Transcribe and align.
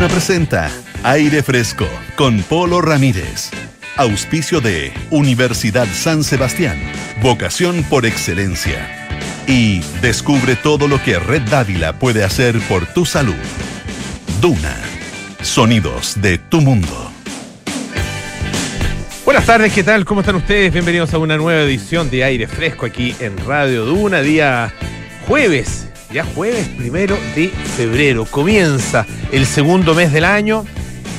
Duna 0.00 0.12
presenta 0.14 0.70
Aire 1.02 1.42
Fresco 1.42 1.86
con 2.16 2.42
Polo 2.44 2.80
Ramírez. 2.80 3.50
Auspicio 3.96 4.62
de 4.62 4.94
Universidad 5.10 5.86
San 5.92 6.24
Sebastián. 6.24 6.80
Vocación 7.20 7.84
por 7.84 8.06
excelencia. 8.06 9.10
Y 9.46 9.80
descubre 10.00 10.56
todo 10.56 10.88
lo 10.88 11.02
que 11.02 11.18
Red 11.18 11.42
Dávila 11.50 11.98
puede 11.98 12.24
hacer 12.24 12.58
por 12.60 12.86
tu 12.86 13.04
salud. 13.04 13.34
Duna. 14.40 14.74
Sonidos 15.42 16.18
de 16.22 16.38
tu 16.38 16.62
mundo. 16.62 17.12
Buenas 19.26 19.44
tardes, 19.44 19.70
¿qué 19.70 19.84
tal? 19.84 20.06
¿Cómo 20.06 20.22
están 20.22 20.36
ustedes? 20.36 20.72
Bienvenidos 20.72 21.12
a 21.12 21.18
una 21.18 21.36
nueva 21.36 21.60
edición 21.60 22.08
de 22.08 22.24
Aire 22.24 22.46
Fresco 22.46 22.86
aquí 22.86 23.14
en 23.20 23.36
Radio 23.46 23.84
Duna, 23.84 24.22
día 24.22 24.72
jueves, 25.28 25.89
ya 26.12 26.24
jueves 26.24 26.68
primero 26.68 27.16
de 27.34 27.48
febrero. 27.48 28.24
Comienza 28.24 29.06
el 29.32 29.46
segundo 29.46 29.94
mes 29.94 30.12
del 30.12 30.24
año, 30.24 30.64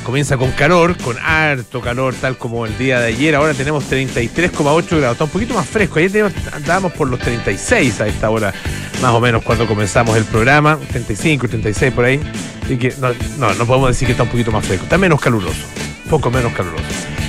comienza 0.04 0.38
con 0.38 0.52
calor, 0.52 0.98
con 0.98 1.17
harto 1.20 1.81
calor, 1.81 2.14
tal 2.16 2.38
como 2.38 2.66
el 2.66 2.77
día 2.77 3.00
de 3.00 3.08
ayer. 3.08 3.36
Ahora 3.36 3.54
tenemos 3.54 3.90
33,8 3.90 4.98
grados, 4.98 5.14
está 5.14 5.23
un 5.23 5.30
poquito 5.30 5.54
más 5.54 5.67
fresco. 5.67 6.00
Ayer 6.00 6.31
andábamos 6.52 6.94
por 6.94 7.09
los 7.09 7.20
36 7.20 8.02
a 8.02 8.08
esta 8.08 8.30
hora, 8.30 8.54
más 9.02 9.12
o 9.12 9.20
menos, 9.20 9.44
cuando 9.44 9.67
comenzamos 9.67 10.17
el 10.17 10.26
programa, 10.26 10.77
35, 10.92 11.48
36 11.48 11.94
por 11.94 12.05
ahí. 12.05 12.20
Así 12.64 12.78
que 12.78 12.94
no, 13.00 13.53
no, 13.53 13.66
podemos 13.66 13.89
decir 13.89 14.05
que 14.05 14.12
está 14.12 14.23
un 14.23 14.30
poquito 14.30 14.52
más 14.52 14.66
fresco, 14.66 14.84
está 14.84 14.98
menos 14.98 15.20
caluroso, 15.20 15.62
poco 16.09 16.30
menos 16.30 16.53
caluroso. 16.53 16.84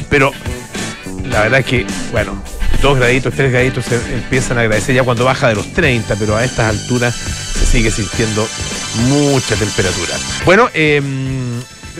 Pero 0.09 0.33
la 1.25 1.43
verdad 1.43 1.61
es 1.61 1.67
que, 1.67 1.87
bueno, 2.11 2.43
dos 2.83 2.99
graditos, 2.99 3.33
tres 3.35 3.51
graditos 3.53 3.85
se 3.85 3.97
empiezan 4.15 4.59
a 4.59 4.63
agradecer 4.63 4.95
ya 4.95 5.05
cuando 5.05 5.25
baja 5.25 5.49
de 5.49 5.55
los 5.55 5.73
30, 5.73 6.17
pero 6.17 6.37
a 6.37 6.45
estas 6.45 6.67
alturas 6.67 7.42
sigue 7.65 7.91
sintiendo 7.91 8.47
mucha 9.09 9.57
temperatura. 9.57 10.15
Bueno, 10.45 10.69
eh, 10.75 11.01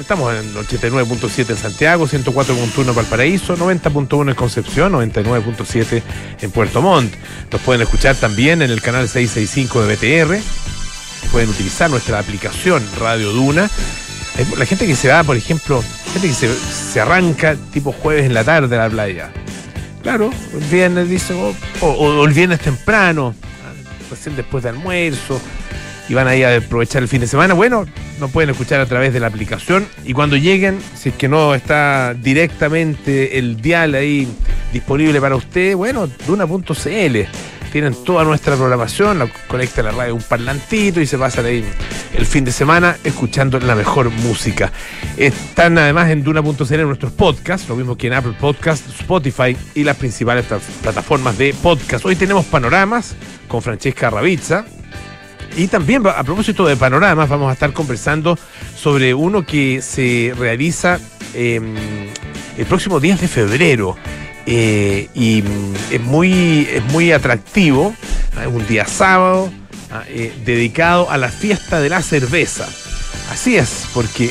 estamos 0.01 0.35
en 0.35 0.55
89.7 0.55 1.51
en 1.51 1.57
Santiago, 1.57 2.07
104.1 2.07 2.89
en 2.89 2.95
Valparaíso, 2.95 3.57
90.1 3.57 4.31
en 4.31 4.35
Concepción, 4.35 4.93
99.7 4.93 6.03
en 6.41 6.51
Puerto 6.51 6.83
Montt. 6.83 7.13
Nos 7.51 7.61
pueden 7.61 7.83
escuchar 7.83 8.17
también 8.17 8.63
en 8.63 8.71
el 8.71 8.81
canal 8.81 9.09
665 9.09 9.85
de 9.85 9.97
BTR. 9.97 10.43
Pueden 11.31 11.51
utilizar 11.51 11.91
nuestra 11.91 12.19
aplicación 12.19 12.83
Radio 12.99 13.33
Duna. 13.33 13.71
La 14.57 14.67
gente 14.67 14.87
que 14.87 14.97
se 14.97 15.09
va, 15.09 15.23
por 15.25 15.37
ejemplo, 15.37 15.83
gente 16.13 16.29
que 16.29 16.35
se, 16.35 17.01
arranca 17.01 17.57
tipo 17.73 17.93
jueves 17.93 18.25
en 18.25 18.35
la 18.35 18.45
tarde 18.45 18.77
a 18.77 18.85
la 18.85 18.91
playa. 18.91 19.31
Claro, 20.03 20.31
el 20.55 20.65
viernes 20.65 21.09
dice, 21.09 21.35
o, 21.35 21.55
o, 21.87 22.25
el 22.25 22.33
viernes 22.33 22.61
temprano, 22.61 23.35
recién 24.13 24.37
después 24.37 24.63
de 24.63 24.71
almuerzo, 24.71 25.41
y 26.09 26.15
van 26.15 26.29
ahí 26.29 26.43
a 26.43 26.57
aprovechar 26.57 27.03
el 27.03 27.09
fin 27.09 27.21
de 27.21 27.27
semana. 27.27 27.55
Bueno, 27.55 27.87
nos 28.21 28.31
pueden 28.31 28.51
escuchar 28.51 28.81
a 28.81 28.87
través 28.87 29.13
de 29.13 29.21
la 29.21 29.29
aplicación 29.29 29.87
y 30.05 30.13
cuando 30.13 30.37
lleguen, 30.37 30.79
si 30.95 31.11
es 31.11 31.15
que 31.15 31.29
no 31.29 31.55
está 31.55 32.15
directamente 32.15 33.39
el 33.39 33.61
dial 33.61 33.95
ahí 33.95 34.29
disponible 34.73 35.21
para 35.21 35.37
usted, 35.37 35.75
bueno, 35.77 36.09
duna.cl 36.27 37.27
tienen 37.73 37.95
toda 38.05 38.23
nuestra 38.23 38.55
programación, 38.55 39.19
la 39.19 39.29
conecta 39.49 39.81
a 39.81 39.85
la 39.85 39.93
radio 39.93 40.15
un 40.15 40.23
parlantito 40.23 41.01
y 41.01 41.07
se 41.07 41.17
pasan 41.17 41.47
ahí 41.47 41.65
el 42.15 42.27
fin 42.27 42.45
de 42.45 42.53
semana 42.53 42.99
escuchando 43.03 43.59
la 43.59 43.75
mejor 43.75 44.11
música. 44.11 44.71
Están 45.17 45.79
además 45.79 46.11
en 46.11 46.23
Duna.cl 46.23 46.83
nuestros 46.83 47.13
podcasts, 47.13 47.67
lo 47.71 47.75
mismo 47.75 47.97
que 47.97 48.09
en 48.09 48.13
Apple 48.13 48.35
Podcast, 48.39 48.87
Spotify 49.01 49.57
y 49.75 49.85
las 49.85 49.97
principales 49.97 50.45
plataformas 50.83 51.39
de 51.39 51.55
podcast. 51.55 52.05
Hoy 52.05 52.15
tenemos 52.15 52.45
panoramas 52.45 53.17
con 53.49 53.63
Francesca 53.63 54.11
Ravizza. 54.11 54.67
Y 55.57 55.67
también, 55.69 56.07
a 56.07 56.23
propósito 56.25 56.67
de 56.67 56.77
panoramas, 56.77 57.29
vamos 57.29 57.49
a 57.49 57.55
estar 57.55 57.73
conversando 57.73 58.39
sobre 58.77 59.15
uno 59.15 59.47
que 59.47 59.81
se 59.81 60.35
realiza 60.37 60.99
eh, 61.35 61.61
el 62.59 62.67
próximo 62.67 63.01
10 63.01 63.21
de 63.21 63.29
febrero 63.29 63.97
eh, 64.47 65.09
y 65.15 65.43
es 65.91 66.01
muy, 66.01 66.69
es 66.71 66.85
muy 66.93 67.13
atractivo. 67.13 67.95
Un 68.47 68.67
día 68.67 68.87
sábado 68.87 69.53
eh, 70.09 70.33
dedicado 70.45 71.11
a 71.11 71.19
la 71.19 71.29
fiesta 71.29 71.81
de 71.81 71.91
la 71.91 72.03
cerveza. 72.03 72.67
Así 73.31 73.57
es, 73.57 73.87
porque 73.93 74.31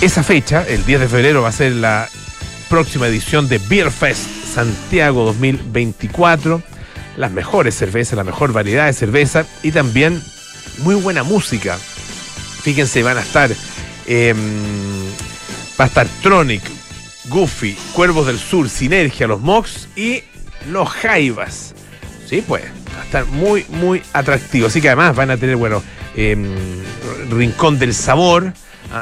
esa 0.00 0.22
fecha, 0.22 0.64
el 0.66 0.84
10 0.84 1.00
de 1.00 1.08
febrero, 1.08 1.42
va 1.42 1.48
a 1.48 1.52
ser 1.52 1.72
la 1.72 2.08
próxima 2.68 3.06
edición 3.08 3.48
de 3.48 3.58
Beer 3.58 3.90
Fest 3.90 4.26
Santiago 4.54 5.24
2024. 5.24 6.62
Las 7.16 7.32
mejores 7.32 7.74
cervezas, 7.74 8.16
la 8.16 8.24
mejor 8.24 8.52
variedad 8.52 8.86
de 8.86 8.92
cerveza 8.92 9.44
y 9.62 9.72
también 9.72 10.22
muy 10.78 10.94
buena 10.94 11.22
música. 11.22 11.76
Fíjense, 12.62 13.02
van 13.02 13.18
a 13.18 13.22
estar. 13.22 13.50
Eh, 14.06 14.34
va 15.78 15.84
a 15.84 15.88
estar 15.88 16.06
Tronic, 16.22 16.62
Goofy, 17.32 17.74
Cuervos 17.94 18.26
del 18.26 18.38
Sur, 18.38 18.68
Sinergia, 18.68 19.26
los 19.26 19.40
Mox 19.40 19.88
y 19.96 20.22
los 20.70 20.86
Jaivas. 20.90 21.74
Sí, 22.28 22.44
pues, 22.46 22.62
va 22.94 23.00
a 23.00 23.04
estar 23.04 23.24
muy, 23.24 23.64
muy 23.70 24.02
atractivo. 24.12 24.66
Así 24.66 24.82
que 24.82 24.88
además 24.88 25.16
van 25.16 25.30
a 25.30 25.38
tener, 25.38 25.56
bueno, 25.56 25.82
eh, 26.14 26.36
Rincón 27.30 27.78
del 27.78 27.94
Sabor. 27.94 28.52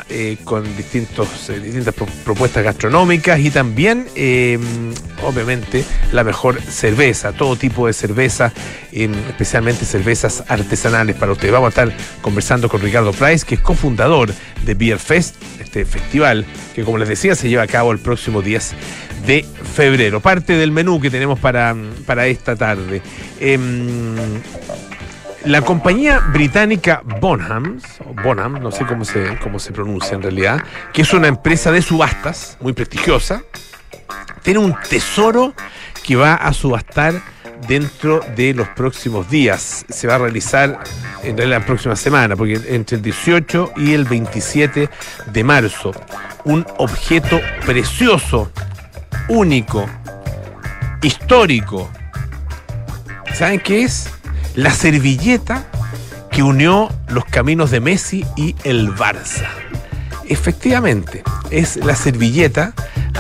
Eh, 0.08 0.36
con 0.44 0.64
distintos, 0.76 1.50
eh, 1.50 1.58
distintas 1.58 1.92
pro 1.92 2.06
propuestas 2.24 2.62
gastronómicas 2.62 3.41
y 3.41 3.50
también, 3.50 4.06
eh, 4.14 4.56
obviamente, 5.24 5.84
la 6.12 6.22
mejor 6.22 6.62
cerveza, 6.62 7.32
todo 7.32 7.56
tipo 7.56 7.88
de 7.88 7.92
cerveza, 7.92 8.52
especialmente 8.92 9.84
cervezas 9.84 10.44
artesanales 10.46 11.16
para 11.16 11.32
ustedes. 11.32 11.52
Vamos 11.52 11.66
a 11.66 11.70
estar 11.70 11.96
conversando 12.22 12.68
con 12.68 12.80
Ricardo 12.80 13.12
Price, 13.12 13.44
que 13.44 13.56
es 13.56 13.60
cofundador 13.60 14.32
de 14.64 14.74
Beer 14.74 14.98
Fest, 15.00 15.34
este 15.58 15.84
festival 15.84 16.47
que, 16.72 16.84
como 16.84 16.97
les 16.97 17.08
decía, 17.08 17.34
se 17.34 17.48
lleva 17.48 17.64
a 17.64 17.68
cabo 17.68 17.91
el 17.91 17.98
próximo 17.98 18.42
10 18.42 18.74
de 19.26 19.44
febrero. 19.74 20.20
Parte 20.20 20.52
del 20.52 20.70
menú 20.70 21.00
que 21.00 21.10
tenemos 21.10 21.41
para, 21.41 21.74
para 22.06 22.28
esta 22.28 22.54
tarde. 22.54 23.02
La 25.44 25.62
compañía 25.62 26.18
británica 26.18 27.02
Bonham, 27.18 27.80
Bonham, 28.22 28.60
no 28.60 28.70
sé 28.70 28.84
cómo 28.84 29.06
se, 29.06 29.38
cómo 29.42 29.58
se 29.58 29.72
pronuncia 29.72 30.14
en 30.14 30.22
realidad, 30.22 30.62
que 30.92 31.00
es 31.00 31.12
una 31.14 31.28
empresa 31.28 31.72
de 31.72 31.80
subastas 31.80 32.58
muy 32.60 32.74
prestigiosa, 32.74 33.42
tiene 34.42 34.60
un 34.60 34.76
tesoro 34.88 35.54
que 36.04 36.16
va 36.16 36.34
a 36.34 36.52
subastar 36.52 37.14
dentro 37.66 38.20
de 38.36 38.52
los 38.52 38.68
próximos 38.68 39.30
días. 39.30 39.86
Se 39.88 40.06
va 40.06 40.16
a 40.16 40.18
realizar 40.18 40.78
en 41.22 41.50
la 41.50 41.64
próxima 41.64 41.96
semana, 41.96 42.36
porque 42.36 42.60
entre 42.68 42.96
el 42.96 43.02
18 43.02 43.72
y 43.76 43.94
el 43.94 44.04
27 44.04 44.90
de 45.32 45.44
marzo, 45.44 45.92
un 46.44 46.66
objeto 46.76 47.40
precioso, 47.64 48.52
único, 49.28 49.86
histórico. 51.02 51.90
¿Saben 53.32 53.60
qué 53.60 53.84
es? 53.84 54.19
La 54.54 54.70
servilleta 54.70 55.66
que 56.30 56.42
unió 56.42 56.88
los 57.08 57.24
caminos 57.24 57.70
de 57.70 57.80
Messi 57.80 58.24
y 58.36 58.54
el 58.64 58.90
Barça. 58.94 59.48
Efectivamente, 60.28 61.22
es 61.50 61.76
la 61.76 61.96
servilleta 61.96 62.72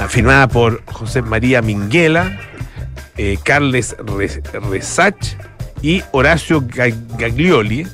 firmada 0.08 0.48
por 0.48 0.84
José 0.86 1.22
María 1.22 1.60
Minguela, 1.60 2.38
eh, 3.16 3.36
Carles 3.42 3.96
Resach 4.70 5.36
y 5.82 6.02
Horacio 6.12 6.64
Gaglioli, 6.66 7.86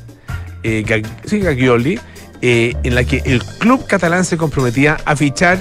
eh, 0.63 1.03
sí, 1.25 1.41
Gaglioli 1.41 1.99
eh, 2.43 2.75
en 2.83 2.95
la 2.95 3.05
que 3.05 3.23
el 3.25 3.43
club 3.43 3.87
catalán 3.87 4.25
se 4.25 4.37
comprometía 4.37 4.99
a 5.05 5.17
fichar 5.17 5.59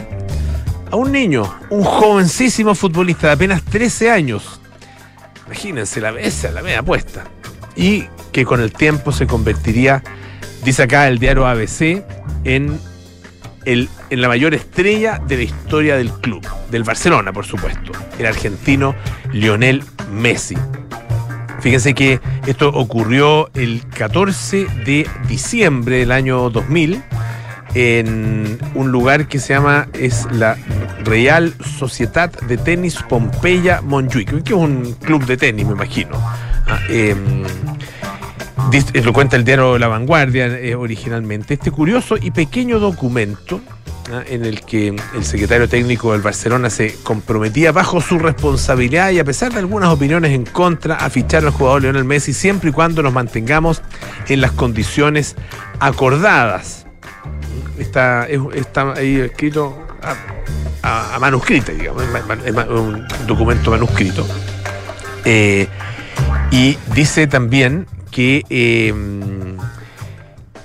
a 0.91 0.95
un 0.97 1.11
niño, 1.11 1.51
un 1.69 1.83
jovencísimo 1.83 2.75
futbolista 2.75 3.27
de 3.27 3.33
apenas 3.33 3.63
13 3.63 4.11
años. 4.11 4.59
Imagínense 5.45 6.01
la 6.01 6.11
mesa, 6.11 6.51
la 6.51 6.61
media 6.61 6.83
puesta 6.83 7.23
y 7.75 8.05
que 8.31 8.45
con 8.45 8.61
el 8.61 8.71
tiempo 8.71 9.11
se 9.11 9.27
convertiría, 9.27 10.03
dice 10.63 10.83
acá 10.83 11.07
el 11.07 11.19
diario 11.19 11.47
ABC, 11.47 12.03
en, 12.43 12.79
el, 13.65 13.89
en 14.09 14.21
la 14.21 14.27
mayor 14.27 14.53
estrella 14.53 15.21
de 15.25 15.37
la 15.37 15.43
historia 15.43 15.97
del 15.97 16.11
club, 16.11 16.45
del 16.69 16.83
Barcelona, 16.83 17.33
por 17.33 17.45
supuesto, 17.45 17.91
el 18.19 18.25
argentino 18.25 18.95
Lionel 19.31 19.83
Messi. 20.11 20.55
Fíjense 21.61 21.93
que 21.93 22.19
esto 22.45 22.69
ocurrió 22.69 23.49
el 23.55 23.81
14 23.87 24.67
de 24.85 25.09
diciembre 25.27 25.97
del 25.97 26.11
año 26.11 26.49
2000 26.49 27.01
en 27.75 28.57
un 28.73 28.91
lugar 28.91 29.27
que 29.27 29.37
se 29.37 29.53
llama 29.53 29.87
es 29.93 30.25
la 30.31 30.57
Real 31.03 31.53
Sociedad 31.77 32.31
de 32.31 32.57
Tenis 32.57 33.03
Pompeya 33.07 33.81
Montjuic, 33.81 34.43
que 34.43 34.53
es 34.53 34.59
un 34.59 34.93
club 34.93 35.25
de 35.25 35.37
tenis, 35.37 35.65
me 35.65 35.73
imagino. 35.73 36.17
Ah, 36.67 36.79
em, 36.89 37.43
lo 39.03 39.13
cuenta 39.13 39.35
el 39.35 39.43
diario 39.43 39.77
La 39.77 39.87
Vanguardia 39.87 40.47
eh, 40.47 40.73
originalmente, 40.73 41.53
este 41.53 41.69
curioso 41.69 42.15
y 42.19 42.31
pequeño 42.31 42.79
documento 42.79 43.61
ah, 44.11 44.23
en 44.25 44.45
el 44.45 44.61
que 44.61 44.95
el 45.13 45.25
secretario 45.25 45.67
técnico 45.67 46.13
del 46.13 46.21
Barcelona 46.21 46.69
se 46.69 46.95
comprometía 47.03 47.73
bajo 47.73 47.99
su 47.99 48.19
responsabilidad 48.19 49.11
y 49.11 49.19
a 49.19 49.25
pesar 49.25 49.51
de 49.51 49.59
algunas 49.59 49.89
opiniones 49.89 50.31
en 50.31 50.45
contra 50.45 50.95
a 50.95 51.09
fichar 51.09 51.45
al 51.45 51.51
jugador 51.51 51.81
Lionel 51.81 52.05
Messi 52.05 52.33
siempre 52.33 52.69
y 52.69 52.73
cuando 52.73 53.03
nos 53.03 53.11
mantengamos 53.11 53.81
en 54.29 54.39
las 54.39 54.51
condiciones 54.51 55.35
acordadas. 55.79 56.84
Está, 57.77 58.27
está 58.27 58.93
ahí 58.93 59.19
escrito 59.19 59.77
a, 60.01 61.17
manuscrita, 61.19 61.71
digamos, 61.71 62.03
es 62.45 62.55
un 62.69 63.07
documento 63.25 63.71
manuscrito. 63.71 64.27
Eh, 65.23 65.67
y 66.51 66.77
dice 66.93 67.25
también 67.25 67.87
que 68.11 68.43
em, 68.49 69.57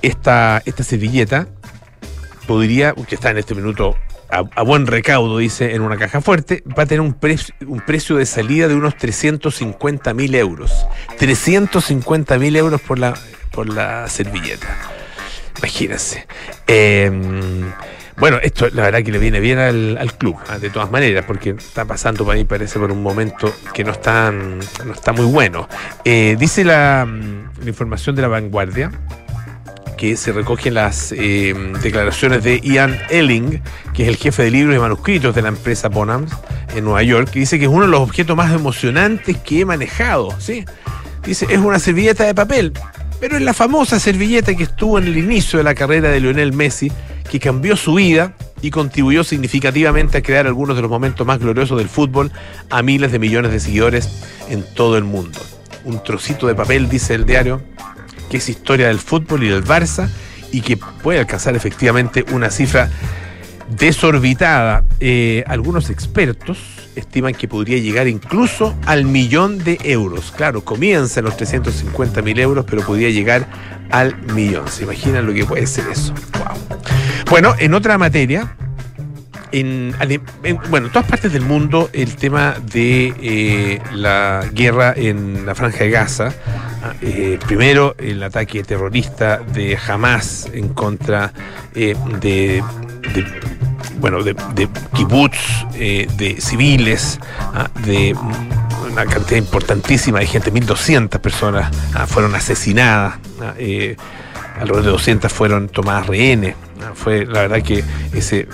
esta, 0.02 0.62
esta 0.66 0.84
servilleta 0.84 1.48
podría, 2.46 2.92
que 2.92 3.14
está 3.14 3.30
en 3.30 3.38
este 3.38 3.54
minuto 3.54 3.96
a, 4.30 4.62
buen 4.62 4.86
recaudo, 4.86 5.38
dice, 5.38 5.74
en 5.74 5.82
una 5.82 5.96
caja 5.96 6.20
fuerte, 6.20 6.62
va 6.78 6.84
a 6.84 6.86
tener 6.86 7.00
un, 7.00 7.16
un 7.66 7.80
precio 7.80 8.16
de 8.16 8.26
salida 8.26 8.68
de 8.68 8.76
unos 8.76 8.96
350 8.96 10.14
mil 10.14 10.34
euros. 10.34 10.86
350 11.18 12.38
mil 12.38 12.54
euros 12.56 12.80
por 12.80 12.98
la, 12.98 13.14
por 13.50 13.68
la 13.68 14.08
servilleta. 14.08 14.68
Imagínense. 15.58 16.26
Em, 16.66 17.72
bueno, 18.16 18.38
esto 18.42 18.68
la 18.72 18.82
verdad 18.82 19.02
que 19.02 19.12
le 19.12 19.18
viene 19.18 19.40
bien 19.40 19.58
al, 19.58 20.12
club, 20.18 20.36
¿ah? 20.48 20.58
de 20.58 20.70
todas 20.70 20.90
maneras, 20.90 21.24
porque 21.26 21.50
está 21.50 21.84
pasando 21.84 22.24
para 22.26 22.38
mí, 22.38 22.44
parece, 22.44 22.78
por 22.78 22.92
un 22.92 23.02
momento 23.02 23.52
que 23.72 23.82
no 23.82 23.92
está, 23.92 24.30
no 24.30 24.92
está 24.92 25.12
muy 25.12 25.26
bueno. 25.26 25.68
Eh, 26.04 26.36
dice 26.38 26.64
la, 26.64 27.06
la 27.06 27.68
información 27.68 28.14
de 28.16 28.22
la 28.22 28.28
vanguardia 28.28 28.90
que 30.00 30.16
se 30.16 30.32
recogen 30.32 30.72
las 30.72 31.12
eh, 31.12 31.54
declaraciones 31.82 32.42
de 32.42 32.58
Ian 32.60 32.98
Elling, 33.10 33.60
que 33.92 34.04
es 34.04 34.08
el 34.08 34.16
jefe 34.16 34.44
de 34.44 34.50
libros 34.50 34.74
y 34.74 34.78
manuscritos 34.78 35.34
de 35.34 35.42
la 35.42 35.48
empresa 35.48 35.90
Bonham 35.90 36.26
en 36.74 36.84
Nueva 36.84 37.02
York, 37.02 37.28
que 37.30 37.40
dice 37.40 37.58
que 37.58 37.66
es 37.66 37.70
uno 37.70 37.82
de 37.82 37.90
los 37.90 38.00
objetos 38.00 38.34
más 38.34 38.50
emocionantes 38.50 39.36
que 39.36 39.60
he 39.60 39.64
manejado. 39.66 40.34
¿sí? 40.40 40.64
Dice, 41.22 41.46
es 41.50 41.58
una 41.58 41.78
servilleta 41.78 42.24
de 42.24 42.34
papel, 42.34 42.72
pero 43.20 43.36
es 43.36 43.42
la 43.42 43.54
famosa 43.54 44.00
servilleta 44.00 44.54
que 44.54 44.62
estuvo 44.62 44.98
en 44.98 45.06
el 45.06 45.18
inicio 45.18 45.58
de 45.58 45.64
la 45.64 45.74
carrera 45.74 46.08
de 46.10 46.20
Lionel 46.20 46.54
Messi, 46.54 46.90
que 47.30 47.38
cambió 47.38 47.76
su 47.76 47.94
vida 47.94 48.34
y 48.62 48.70
contribuyó 48.70 49.22
significativamente 49.24 50.18
a 50.18 50.22
crear 50.22 50.46
algunos 50.46 50.74
de 50.74 50.82
los 50.82 50.90
momentos 50.90 51.26
más 51.26 51.38
gloriosos 51.38 51.78
del 51.78 51.88
fútbol 51.88 52.32
a 52.70 52.82
miles 52.82 53.12
de 53.12 53.18
millones 53.18 53.52
de 53.52 53.60
seguidores 53.60 54.08
en 54.48 54.64
todo 54.74 54.96
el 54.96 55.04
mundo. 55.04 55.38
Un 55.84 56.02
trocito 56.02 56.46
de 56.46 56.54
papel, 56.54 56.88
dice 56.88 57.14
el 57.14 57.26
diario, 57.26 57.62
que 58.30 58.38
es 58.38 58.48
historia 58.48 58.88
del 58.88 58.98
fútbol 58.98 59.44
y 59.44 59.48
del 59.48 59.64
Barça 59.64 60.08
y 60.50 60.62
que 60.62 60.76
puede 60.76 61.20
alcanzar 61.20 61.54
efectivamente 61.54 62.24
una 62.32 62.50
cifra 62.50 62.90
desorbitada. 63.68 64.84
Eh, 64.98 65.44
algunos 65.46 65.90
expertos 65.90 66.58
estiman 66.96 67.34
que 67.34 67.48
podría 67.48 67.78
llegar 67.78 68.08
incluso 68.08 68.74
al 68.86 69.04
millón 69.04 69.58
de 69.58 69.78
euros. 69.82 70.32
Claro, 70.36 70.64
comienza 70.64 71.20
en 71.20 71.26
los 71.26 71.36
350 71.36 72.22
mil 72.22 72.38
euros, 72.38 72.64
pero 72.68 72.82
podría 72.82 73.10
llegar 73.10 73.46
al 73.90 74.16
millón. 74.34 74.68
¿Se 74.68 74.84
imaginan 74.84 75.26
lo 75.26 75.32
que 75.32 75.44
puede 75.44 75.66
ser 75.66 75.86
eso? 75.90 76.14
Bueno, 77.30 77.54
en 77.58 77.74
otra 77.74 77.98
materia, 77.98 78.54
en, 79.52 79.94
bueno, 80.68 80.86
en 80.86 80.92
todas 80.92 81.08
partes 81.08 81.32
del 81.32 81.42
mundo 81.42 81.90
el 81.92 82.16
tema 82.16 82.56
de 82.72 83.14
eh, 83.20 83.80
la 83.92 84.44
guerra 84.52 84.94
en 84.96 85.46
la 85.46 85.54
franja 85.54 85.84
de 85.84 85.90
Gaza, 85.90 86.32
ah, 86.82 86.94
eh, 87.00 87.38
primero 87.46 87.94
el 87.98 88.22
ataque 88.22 88.62
terrorista 88.62 89.38
de 89.38 89.76
Hamas 89.86 90.48
en 90.52 90.68
contra 90.70 91.32
eh, 91.74 91.96
de, 92.20 92.62
bueno, 94.00 94.22
de, 94.22 94.34
de 94.54 94.68
kibbutz, 94.94 95.38
de 95.74 96.36
civiles, 96.40 97.18
ah, 97.54 97.68
de 97.84 98.16
una 98.90 99.06
cantidad 99.06 99.38
importantísima 99.38 100.20
de 100.20 100.26
gente, 100.26 100.52
1.200 100.52 101.18
personas 101.20 101.70
ah, 101.94 102.06
fueron 102.06 102.34
asesinadas, 102.34 103.18
alrededor 104.58 104.82
de 104.82 104.90
200 104.90 105.32
fueron 105.32 105.68
tomadas 105.68 106.06
rehenes. 106.06 106.56
Fue 106.94 107.26
la 107.26 107.42
verdad 107.42 107.62
que 107.62 107.84
ese 108.12 108.48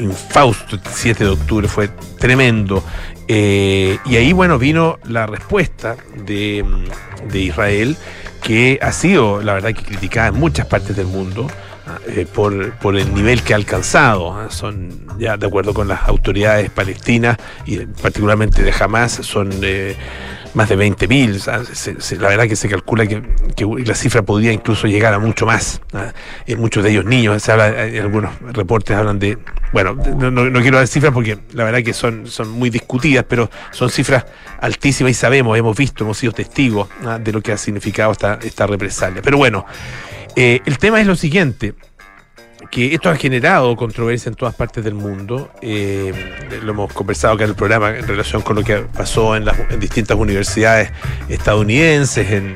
infausto 0.00 0.76
el 0.76 0.82
7 0.90 1.24
de 1.24 1.30
octubre, 1.30 1.68
fue 1.68 1.88
tremendo. 2.18 2.82
Eh, 3.28 3.98
y 4.06 4.16
ahí, 4.16 4.32
bueno, 4.32 4.58
vino 4.58 4.98
la 5.04 5.26
respuesta 5.26 5.96
de, 6.24 6.64
Israel, 7.34 7.96
que 8.42 8.78
ha 8.80 8.92
sido, 8.92 9.42
la 9.42 9.52
verdad, 9.54 9.74
que 9.74 9.82
criticada 9.82 10.28
en 10.28 10.36
muchas 10.36 10.66
partes 10.66 10.96
del 10.96 11.06
mundo. 11.06 11.46
Eh, 12.06 12.26
por, 12.26 12.72
por, 12.74 12.96
el 12.96 13.14
nivel 13.14 13.42
que 13.42 13.54
ha 13.54 13.56
alcanzado. 13.56 14.34
¿ah? 14.34 14.48
Son, 14.50 14.90
ya 15.18 15.38
de 15.38 15.46
acuerdo 15.46 15.72
con 15.72 15.88
las 15.88 16.06
autoridades 16.06 16.68
palestinas 16.68 17.38
y 17.64 17.78
particularmente 17.78 18.62
de 18.62 18.74
Hamas, 18.78 19.12
son 19.12 19.50
eh, 19.62 19.96
más 20.54 20.68
de 20.68 20.76
20.000. 20.76 22.18
La 22.20 22.28
verdad 22.28 22.46
que 22.46 22.56
se 22.56 22.68
calcula 22.68 23.06
que, 23.06 23.22
la 23.84 23.94
cifra 23.94 24.22
podría 24.22 24.52
incluso 24.52 24.86
llegar 24.86 25.14
a 25.14 25.18
mucho 25.18 25.46
más. 25.46 25.80
En 26.46 26.60
muchos 26.60 26.84
de 26.84 26.90
ellos 26.90 27.04
niños. 27.04 27.42
Se 27.42 27.52
habla, 27.52 27.86
en 27.86 28.02
algunos 28.02 28.30
reportes 28.52 28.96
hablan 28.96 29.18
de. 29.18 29.38
Bueno, 29.72 29.94
no, 29.94 30.60
quiero 30.60 30.78
dar 30.78 30.86
cifras 30.86 31.12
porque 31.12 31.38
la 31.52 31.64
verdad 31.64 31.82
que 31.82 31.92
son, 31.92 32.26
son 32.26 32.50
muy 32.50 32.70
discutidas, 32.70 33.24
pero 33.28 33.50
son 33.70 33.90
cifras 33.90 34.24
altísimas 34.60 35.10
y 35.10 35.14
sabemos, 35.14 35.58
hemos 35.58 35.76
visto, 35.76 36.04
hemos 36.04 36.18
sido 36.18 36.32
testigos 36.32 36.88
de 37.20 37.32
lo 37.32 37.42
que 37.42 37.52
ha 37.52 37.58
significado 37.58 38.12
esta, 38.12 38.38
esta 38.42 38.66
represalia. 38.66 39.20
Pero 39.22 39.36
bueno, 39.36 39.66
eh, 40.36 40.60
el 40.64 40.78
tema 40.78 41.00
es 41.00 41.06
lo 41.06 41.16
siguiente 41.16 41.74
que 42.70 42.94
esto 42.94 43.10
ha 43.10 43.16
generado 43.16 43.74
controversia 43.76 44.28
en 44.28 44.34
todas 44.34 44.54
partes 44.54 44.84
del 44.84 44.94
mundo. 44.94 45.50
Eh, 45.62 46.12
lo 46.62 46.72
hemos 46.72 46.92
conversado 46.92 47.34
acá 47.34 47.44
en 47.44 47.50
el 47.50 47.56
programa 47.56 47.96
en 47.96 48.06
relación 48.06 48.42
con 48.42 48.56
lo 48.56 48.64
que 48.64 48.76
pasó 48.78 49.36
en, 49.36 49.44
las, 49.44 49.56
distintas 49.78 50.16
universidades 50.16 50.90
estadounidenses, 51.28 52.30
en, 52.30 52.54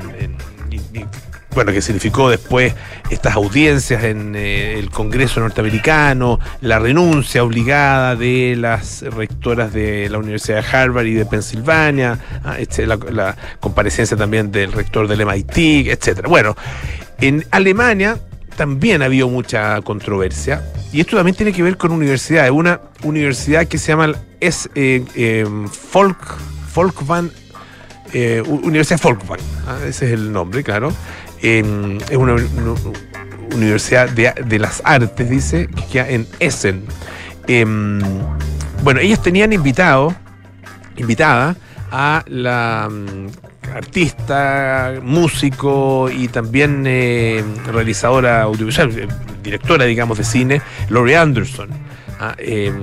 bueno, 1.53 1.71
que 1.71 1.81
significó 1.81 2.29
después 2.29 2.73
estas 3.11 3.35
audiencias 3.35 4.03
en 4.03 4.35
eh, 4.35 4.79
el 4.79 4.89
Congreso 4.89 5.39
norteamericano, 5.39 6.39
la 6.61 6.79
renuncia 6.79 7.43
obligada 7.43 8.15
de 8.15 8.55
las 8.57 9.03
rectoras 9.03 9.71
de 9.71 10.09
la 10.09 10.17
Universidad 10.17 10.63
de 10.63 10.77
Harvard 10.77 11.05
y 11.05 11.13
de 11.13 11.25
Pensilvania, 11.25 12.17
ah, 12.43 12.57
este, 12.57 12.87
la, 12.87 12.97
la 13.11 13.35
comparecencia 13.59 14.17
también 14.17 14.51
del 14.51 14.71
rector 14.71 15.07
del 15.07 15.25
MIT, 15.25 15.89
etcétera. 15.89 16.27
Bueno, 16.27 16.55
en 17.19 17.45
Alemania 17.51 18.17
también 18.55 19.01
ha 19.01 19.05
habido 19.05 19.29
mucha 19.29 19.81
controversia. 19.81 20.63
Y 20.91 21.01
esto 21.01 21.17
también 21.17 21.35
tiene 21.35 21.51
que 21.51 21.63
ver 21.63 21.77
con 21.77 21.91
universidades. 21.91 22.51
Una 22.51 22.79
universidad 23.03 23.67
que 23.67 23.77
se 23.77 23.91
llama 23.91 24.13
es, 24.39 24.69
eh, 24.75 25.03
eh, 25.15 25.45
Folk, 25.71 26.17
Folkvan, 26.71 27.31
eh, 28.13 28.43
Universidad 28.45 28.99
Folkvan, 28.99 29.39
¿ah? 29.67 29.77
ese 29.87 30.05
es 30.05 30.11
el 30.13 30.31
nombre, 30.31 30.63
claro. 30.63 30.93
Em, 31.41 31.97
es 32.09 32.15
una, 32.15 32.35
universidad 33.53 34.09
de, 34.09 34.59
las 34.59 34.81
artes, 34.85 35.29
dice, 35.29 35.67
que 35.67 35.85
queda 35.87 36.09
en 36.09 36.27
Essen. 36.39 36.83
Em, 37.47 38.01
bueno, 38.83 38.99
ellos 38.99 39.21
tenían 39.21 39.53
invitado, 39.53 40.15
invitada 40.95 41.55
a 41.91 42.23
la 42.27 42.89
artista, 43.75 44.93
músico 45.01 46.09
y 46.09 46.27
también 46.27 46.83
eh, 46.85 47.43
realizadora 47.65 48.43
audiovisual, 48.43 48.91
eh, 48.97 49.07
directora, 49.41 49.85
digamos, 49.85 50.17
de 50.17 50.23
cine, 50.23 50.61
Laurie 50.89 51.17
Anderson. 51.17 51.69
Ah, 52.19 52.35
em, 52.37 52.73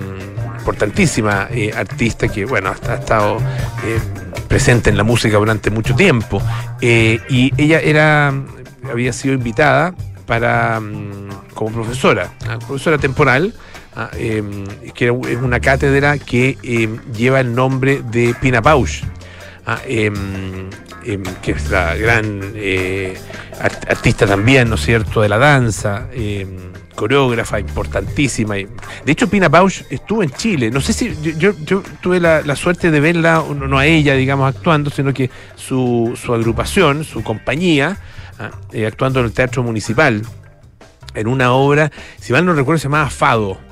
importantísima 0.59 1.49
eh, 1.51 1.73
artista 1.75 2.29
que, 2.29 2.45
bueno, 2.45 2.71
ha, 2.71 2.95
estado 2.95 3.39
presente 4.49 4.91
en 4.91 4.97
la 4.97 5.05
música 5.05 5.39
durante 5.39 5.71
mucho 5.71 5.95
tiempo. 5.95 6.43
y 6.81 7.53
ella 7.57 7.81
era, 7.81 8.35
había 8.91 9.13
sido 9.13 9.35
invitada 9.35 9.95
para, 10.27 10.81
mm, 10.81 11.55
como 11.55 11.71
profesora, 11.73 12.33
ah, 12.49 12.59
profesora 12.59 12.99
temporal, 12.99 13.55
ah, 13.97 14.11
em, 14.15 14.67
que 14.95 15.07
es 15.07 15.37
una 15.37 15.61
cátedra 15.61 16.19
que 16.19 16.59
em, 16.63 16.99
lleva 17.13 17.41
el 17.41 17.55
nombre 17.55 18.03
de 18.03 18.35
Pina 18.41 18.61
Bausch 18.61 19.03
Ah, 19.73 19.79
em, 19.87 20.69
em, 21.05 21.23
que 21.41 21.53
es 21.53 21.71
la 21.71 21.95
gran 21.95 22.41
eh, 22.57 23.17
artista 23.61 24.27
también, 24.27 24.69
¿no 24.69 24.75
es 24.75 24.81
cierto?, 24.81 25.23
de 25.23 25.29
la 25.29 25.39
danza, 25.39 26.09
em, 26.13 26.73
coreógrafa 26.97 27.61
importantísima. 27.61 28.57
De 28.57 29.13
hecho, 29.13 29.31
Pina 29.31 29.49
Bausch 29.49 29.83
estuvo 29.89 30.25
en 30.25 30.31
Chile. 30.33 30.73
No 30.73 30.81
sé 30.81 30.93
si 30.93 31.17
yo, 31.39 31.55
tuve 32.01 32.19
la, 32.19 32.57
suerte 32.57 32.91
de 32.91 32.99
verla, 32.99 33.45
no 33.55 33.79
a 33.79 33.87
ella, 33.87 34.15
digamos, 34.15 34.53
actuando, 34.53 34.91
sino 34.91 35.15
que 35.15 35.31
su, 35.55 36.19
su 36.21 36.35
agrupación, 36.35 37.05
su 37.05 37.23
compañía, 37.23 37.97
ah, 38.41 38.51
eh, 38.73 38.87
actuando 38.87 39.21
en 39.21 39.27
el 39.27 39.33
Teatro 39.33 39.63
Municipal, 39.63 40.23
en 41.15 41.29
una 41.29 41.53
obra, 41.53 41.93
si 42.19 42.33
mal 42.33 42.45
no 42.45 42.55
recuerdo, 42.55 42.79
se 42.79 42.89
llamaba 42.89 43.09
Fado 43.09 43.70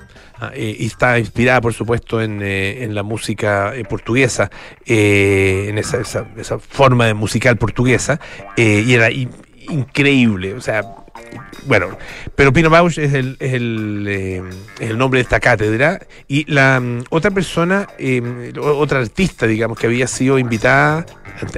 eh, 0.54 0.76
y 0.78 0.86
está 0.86 1.18
inspirada, 1.18 1.60
por 1.60 1.74
supuesto, 1.74 2.20
en, 2.20 2.40
eh, 2.42 2.86
la 2.90 3.02
música 3.02 3.74
eh, 3.74 3.84
portuguesa, 3.84 4.50
en 4.86 5.78
esa, 5.78 6.00
esa, 6.00 6.58
forma 6.58 7.06
de 7.06 7.14
musical 7.14 7.56
portuguesa, 7.56 8.20
y 8.56 8.92
era 8.92 9.10
increíble, 9.10 10.54
o 10.54 10.60
sea, 10.60 10.82
bueno, 11.66 11.98
pero 12.34 12.52
Pino 12.52 12.70
Bausch 12.70 12.98
es 12.98 13.14
el, 13.14 13.36
es 13.40 13.54
el, 13.54 14.98
nombre 14.98 15.18
de 15.18 15.22
esta 15.22 15.40
cátedra, 15.40 16.00
y 16.26 16.50
la 16.50 16.80
mm, 16.80 17.04
otra 17.10 17.30
persona, 17.30 17.88
otra 18.60 19.00
artista, 19.00 19.46
digamos, 19.46 19.78
que 19.78 19.86
había 19.86 20.06
sido 20.06 20.38
invitada 20.38 21.06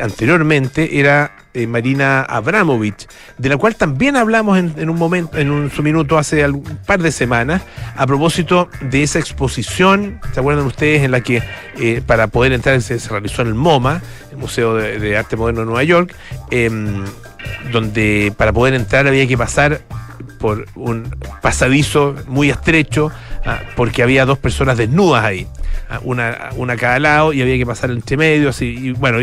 anteriormente 0.01 0.99
era 0.99 1.33
eh, 1.53 1.67
Marina 1.67 2.23
Abramovich, 2.23 3.09
de 3.39 3.49
la 3.49 3.57
cual 3.57 3.75
también 3.75 4.17
hablamos 4.17 4.59
en, 4.59 4.89
un 4.89 4.97
momento, 4.97 5.37
en 5.39 5.51
un 5.51 5.71
su 5.71 5.83
minuto 5.83 6.19
hace 6.19 6.47
un 6.49 6.63
par 6.87 7.03
de 7.03 7.11
semanas, 7.11 7.63
a 7.97 8.07
propósito 8.07 8.69
de 8.81 9.03
esa 9.03 9.19
exposición, 9.19 10.21
¿se 10.33 10.41
acuerdan 10.41 10.67
ustedes? 10.67 11.03
En 11.03 11.11
la 11.11 11.23
que 11.23 11.43
eh, 11.79 12.03
para 12.07 12.29
poder 12.29 12.53
entrar 12.53 12.81
se, 12.83 12.99
realizó 13.09 13.43
en 13.43 13.49
el 13.49 13.55
MoMA, 13.55 14.01
Museo 14.41 14.75
de, 14.75 15.17
Arte 15.17 15.37
Moderno 15.37 15.61
de 15.61 15.67
Nueva 15.67 15.85
York, 15.85 16.15
em, 16.51 17.05
donde 17.73 18.33
para 18.37 18.53
poder 18.53 18.75
entrar 18.75 19.07
había 19.07 19.27
que 19.27 19.39
pasar 19.39 19.83
por 20.39 20.67
un 20.75 21.15
pasadizo 21.43 22.15
muy 22.27 22.51
estrecho, 22.51 23.13
ah, 23.45 23.61
porque 23.77 24.03
había 24.03 24.25
dos 24.25 24.39
personas 24.39 24.77
desnudas 24.77 25.25
ahí 25.25 25.47
una, 26.03 26.51
una 26.57 26.75
a 26.75 26.77
cada 26.77 26.99
lado 26.99 27.33
y 27.33 27.43
había 27.43 27.57
que 27.57 27.67
pasar 27.67 27.91
entre 27.91 28.17
medios. 28.17 28.61
Y, 28.63 28.93
bueno, 28.93 29.19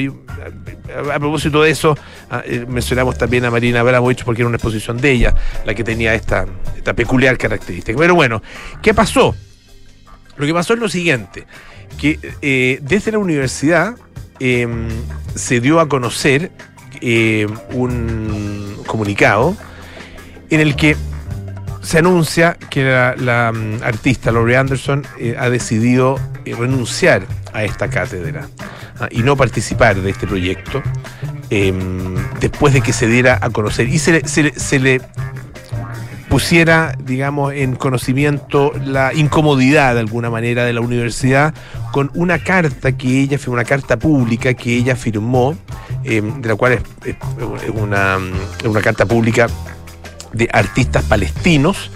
a, 1.14 1.20
propósito 1.20 1.64
de 1.64 1.72
eso, 1.72 1.98
eh, 2.46 2.66
mencionamos 2.68 3.18
también 3.18 3.46
a 3.46 3.52
Marina 3.52 3.80
Abramovich 3.80 4.24
porque 4.24 4.42
era 4.42 4.48
una 4.48 4.58
exposición 4.58 4.98
de 4.98 5.12
ella 5.12 5.34
la 5.66 5.74
que 5.74 5.84
tenía 5.84 6.14
esta, 6.14 6.46
esta 6.76 6.94
peculiar 6.94 7.38
característica. 7.38 7.98
Pero 7.98 8.16
bueno, 8.16 8.42
¿qué 8.82 8.94
pasó? 8.94 9.36
Lo 10.36 10.46
que 10.46 10.54
pasó 10.54 10.74
es 10.74 10.80
lo 10.80 10.90
siguiente, 10.90 11.46
que 11.98 12.20
eh, 12.42 12.80
desde 12.82 13.12
la 13.12 13.18
universidad 13.18 13.96
em, 14.40 14.88
se 15.36 15.60
dio 15.60 15.80
a 15.80 15.88
conocer 15.88 16.52
em, 17.02 17.50
un 17.72 18.84
comunicado 18.88 19.56
en 20.50 20.62
el 20.62 20.76
que 20.76 20.96
se 21.82 22.00
anuncia 22.00 22.58
que 22.70 22.84
la, 22.84 23.52
mm, 23.54 23.84
artista 23.84 24.32
Laurie 24.32 24.58
Anderson 24.58 25.06
eh, 25.20 25.36
ha 25.40 25.50
decidido 25.50 26.20
eh, 26.44 26.54
renunciar 26.54 27.26
a 27.54 27.64
esta 27.64 27.90
cátedra 27.90 28.50
ah, 29.00 29.08
y 29.10 29.20
no 29.20 29.38
participar 29.38 29.96
de 29.96 30.10
este 30.10 30.28
proyecto 30.28 30.84
em, 31.50 32.16
después 32.42 32.74
de 32.74 32.82
que 32.82 32.92
se 32.92 33.08
diera 33.08 33.40
a 33.42 33.50
conocer. 33.52 33.88
Y 33.88 34.00
se, 34.00 34.28
se, 34.28 34.80
le 34.80 35.02
pusiera, 36.30 36.94
digamos, 37.04 37.54
en 37.54 37.76
conocimiento 37.76 38.74
la 38.86 39.14
incomodidad 39.14 39.94
de 39.94 40.02
alguna 40.02 40.30
manera 40.30 40.66
de 40.66 40.74
la 40.74 40.82
universidad 40.82 41.54
con 41.92 42.12
una 42.14 42.40
carta 42.40 42.92
que 42.92 43.22
ella 43.22 43.38
una 43.48 43.64
carta 43.64 43.98
pública 43.98 44.54
que 44.54 44.76
ella 44.76 44.96
firmó, 44.96 45.56
em, 46.04 46.42
de 46.42 46.50
la 46.50 46.56
cual 46.56 46.74
es, 46.74 46.82
es 47.06 47.70
una 48.66 48.82
carta 48.82 49.06
pública 49.06 49.48
de 50.34 50.50
artistas 50.52 51.04
palestinos 51.04 51.92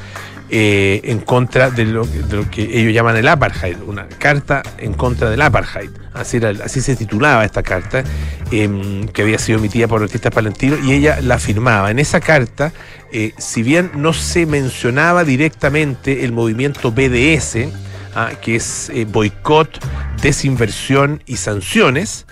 eh, 0.54 1.00
en 1.06 1.20
contra 1.20 1.70
de 1.70 1.86
lo, 1.86 2.06
que 2.52 2.64
ellos 2.78 2.94
llaman 2.94 3.16
el 3.16 3.30
apartheid, 3.30 3.78
una 3.88 4.10
carta 4.10 4.62
en 4.80 4.92
contra 4.92 5.30
del 5.30 5.42
apartheid. 5.42 5.90
Así, 6.14 6.42
así 6.44 6.82
se 6.82 6.98
titulaba 6.98 7.46
esta 7.46 7.64
carta, 7.64 8.04
em, 8.52 9.08
que 9.08 9.22
había 9.22 9.40
sido 9.40 9.60
emitida 9.60 9.88
por 9.88 10.04
artistas 10.04 10.34
palestinos, 10.34 10.80
y 10.84 10.92
ella 10.92 11.20
la 11.22 11.40
firmaba. 11.40 11.90
En 11.90 12.00
esa 12.00 12.20
carta, 12.20 12.74
eh, 13.14 13.32
si 13.38 13.64
bien 13.64 13.92
no 13.96 14.12
se 14.12 14.46
mencionaba 14.46 15.24
directamente 15.24 16.26
el 16.26 16.34
movimiento 16.34 16.92
BDS, 16.92 17.70
ah, 18.14 18.32
que 18.42 18.58
es 18.58 18.90
eh, 18.90 19.06
boicot, 19.06 19.80
desinversión 20.22 21.24
y 21.26 21.38
sanciones 21.38 22.26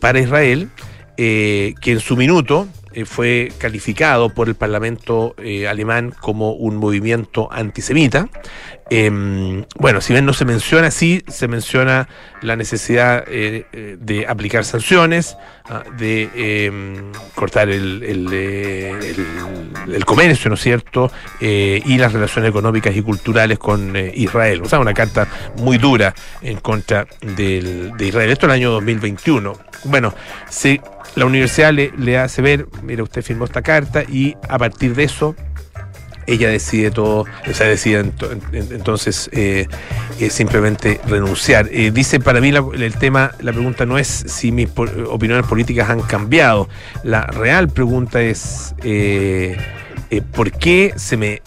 para 0.00 0.20
Israel, 0.20 0.70
que 1.16 1.74
en 1.84 2.00
su 2.00 2.16
minuto 2.16 2.66
eh, 2.98 3.04
fue 3.04 3.52
calificado 3.58 4.30
por 4.30 4.48
el 4.48 4.56
Parlamento 4.56 5.36
eh, 5.38 5.68
alemán 5.68 6.12
como 6.20 6.54
un 6.54 6.78
movimiento 6.78 7.48
antisemita. 7.52 8.28
Em, 8.90 9.66
bueno, 9.76 10.00
si 10.00 10.14
bien 10.14 10.26
no 10.26 10.32
se 10.32 10.44
menciona 10.44 10.88
así, 10.88 11.22
se 11.28 11.46
menciona 11.46 12.08
la 12.42 12.56
necesidad 12.56 13.22
eh, 13.28 13.66
de 14.00 14.26
aplicar 14.26 14.64
sanciones, 14.64 15.36
ah, 15.66 15.84
de 15.96 16.30
em, 16.34 17.12
cortar 17.36 17.68
el, 17.68 17.94
comercio, 20.04 20.48
¿no 20.48 20.54
es 20.56 20.60
cierto? 20.60 21.12
y 21.40 21.98
las 21.98 22.12
relaciones 22.12 22.50
económicas 22.50 22.96
y 22.96 23.02
culturales 23.02 23.60
con 23.60 23.94
Israel. 23.96 24.62
O 24.62 24.68
sea, 24.68 24.80
una 24.80 24.94
carta 24.94 25.28
muy 25.58 25.78
dura 25.78 26.14
en 26.42 26.58
contra 26.58 27.06
de 27.20 27.92
Israel. 28.00 28.30
Esto 28.30 28.46
en 28.46 28.50
el 28.50 28.56
año 28.56 28.70
2021. 28.72 29.52
Bueno, 29.84 30.12
se 30.48 30.80
la 31.18 31.26
universidad 31.26 31.72
le, 31.72 32.18
hace 32.18 32.42
ver, 32.42 32.68
mira, 32.84 33.02
usted 33.02 33.22
firmó 33.22 33.44
esta 33.44 33.60
carta 33.60 34.04
y 34.04 34.36
a 34.48 34.56
partir 34.56 34.94
de 34.94 35.02
eso 35.02 35.34
ella 36.28 36.48
decide 36.48 36.92
todo, 36.92 37.24
o 37.48 37.54
sea, 37.54 37.66
decide 37.66 38.12
entonces 38.52 39.28
eh, 39.32 39.66
eh, 40.20 40.30
simplemente 40.30 41.00
renunciar. 41.08 41.68
Eh, 41.72 41.90
dice, 41.90 42.20
para 42.20 42.40
mí 42.40 42.50
el 42.50 42.94
tema, 42.94 43.32
la 43.40 43.52
pregunta 43.52 43.84
no 43.84 43.98
es 43.98 44.06
si 44.06 44.52
mis 44.52 44.68
opiniones 44.76 45.44
políticas 45.46 45.90
han 45.90 46.02
cambiado, 46.02 46.68
la 47.02 47.22
real 47.22 47.68
pregunta 47.68 48.20
es 48.20 48.74
por 50.32 50.52
qué 50.52 50.92
se 50.96 51.16
me 51.16 51.42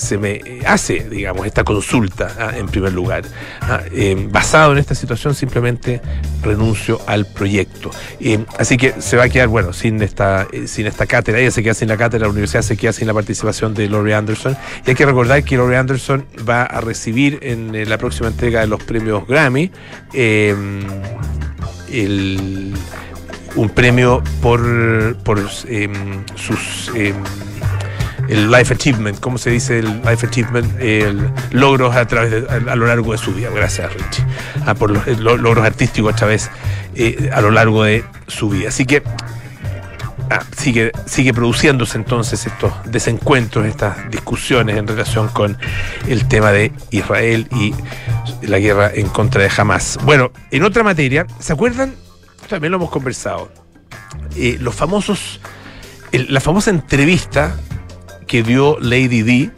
se 0.00 0.18
me 0.18 0.40
hace, 0.66 1.08
digamos, 1.08 1.46
esta 1.46 1.62
consulta 1.64 2.34
¿ah? 2.38 2.56
en 2.56 2.66
primer 2.66 2.92
lugar. 2.92 3.22
¿ah? 3.60 3.80
Eh, 3.92 4.28
basado 4.30 4.72
en 4.72 4.78
esta 4.78 4.94
situación, 4.94 5.34
simplemente 5.34 6.00
renuncio 6.42 7.00
al 7.06 7.26
proyecto. 7.26 7.90
Eh, 8.18 8.44
así 8.58 8.76
que 8.76 9.00
se 9.00 9.16
va 9.16 9.24
a 9.24 9.28
quedar, 9.28 9.48
bueno, 9.48 9.72
sin 9.72 10.02
esta, 10.02 10.46
eh, 10.52 10.66
sin 10.66 10.86
esta 10.86 11.06
cátedra. 11.06 11.40
Ella 11.40 11.50
se 11.50 11.62
queda 11.62 11.74
sin 11.74 11.88
la 11.88 11.96
cátedra, 11.96 12.26
la 12.26 12.32
universidad 12.32 12.62
se 12.62 12.76
queda 12.76 12.92
sin 12.92 13.06
la 13.06 13.14
participación 13.14 13.74
de 13.74 13.88
Laurie 13.88 14.14
Anderson. 14.14 14.56
Y 14.86 14.90
hay 14.90 14.96
que 14.96 15.06
recordar 15.06 15.44
que 15.44 15.56
Laurie 15.56 15.76
Anderson 15.76 16.24
va 16.48 16.62
a 16.62 16.80
recibir 16.80 17.38
en 17.42 17.88
la 17.88 17.98
próxima 17.98 18.28
entrega 18.28 18.60
de 18.60 18.66
los 18.66 18.82
premios 18.82 19.26
Grammy 19.26 19.70
un 23.56 23.68
premio 23.68 24.22
por, 24.40 25.16
por 25.24 25.40
sus 25.48 26.90
el 28.30 28.48
life 28.48 28.72
achievement, 28.72 29.18
¿cómo 29.18 29.38
se 29.38 29.50
dice 29.50 29.80
el 29.80 30.02
life 30.02 30.24
achievement? 30.26 30.80
El 30.80 31.28
logros 31.50 31.96
a 31.96 32.06
través 32.06 32.30
de, 32.30 32.70
a, 32.70 32.76
lo 32.76 32.86
largo 32.86 33.10
de 33.10 33.18
su 33.18 33.34
vida. 33.34 33.50
Gracias, 33.52 33.92
Richie. 33.92 34.24
Por 34.76 34.92
los, 34.92 35.18
logros 35.40 35.64
artísticos 35.64 36.14
a 36.14 36.16
través 36.16 36.48
eh, 36.94 37.30
a 37.34 37.40
lo 37.40 37.50
largo 37.50 37.82
de 37.82 38.04
su 38.28 38.48
vida. 38.48 38.68
Así 38.68 38.86
que 38.86 39.02
ah, 40.30 40.44
sigue, 40.56 40.92
sigue 41.06 41.34
produciéndose 41.34 41.98
entonces 41.98 42.46
estos 42.46 42.72
desencuentros, 42.84 43.66
estas 43.66 44.08
discusiones 44.10 44.76
en 44.76 44.86
relación 44.86 45.26
con 45.28 45.58
el 46.06 46.28
tema 46.28 46.52
de 46.52 46.72
Israel 46.90 47.48
y 47.50 47.74
la 48.42 48.60
guerra 48.60 48.92
en 48.94 49.08
contra 49.08 49.42
de 49.42 49.50
Hamas. 49.56 49.98
Bueno, 50.04 50.30
en 50.52 50.62
otra 50.62 50.84
materia, 50.84 51.26
¿se 51.40 51.52
acuerdan? 51.52 51.96
También 52.48 52.70
lo 52.70 52.76
hemos 52.76 52.90
conversado. 52.90 53.50
Eh, 54.36 54.56
los 54.60 54.76
famosos, 54.76 55.40
la 56.12 56.40
famosa 56.40 56.70
entrevista 56.70 57.56
que 58.30 58.44
dio 58.44 58.78
Lady 58.80 59.22
D 59.22 59.50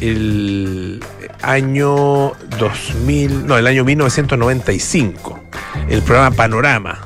el 0.00 1.00
año 1.40 2.32
2000, 2.58 3.46
no, 3.46 3.56
el 3.56 3.66
año 3.68 3.84
1995, 3.84 5.38
el 5.88 6.02
programa 6.02 6.34
Panorama, 6.34 6.98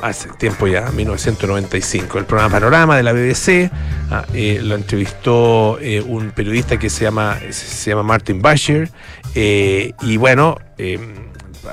hace 0.00 0.30
tiempo 0.38 0.66
ya, 0.66 0.90
1995, 0.92 2.18
el 2.18 2.24
programa 2.24 2.52
Panorama 2.52 2.96
de 2.96 3.02
la 3.02 3.12
BBC, 3.12 3.70
ah, 4.10 4.24
eh, 4.32 4.60
lo 4.62 4.76
entrevistó 4.76 5.78
eh, 5.78 6.00
un 6.00 6.30
periodista 6.30 6.78
que 6.78 6.88
se 6.88 7.04
llama, 7.04 7.38
se 7.50 7.90
llama 7.90 8.02
Martin 8.02 8.40
Basher, 8.40 8.88
eh, 9.34 9.92
y 10.00 10.16
bueno, 10.16 10.56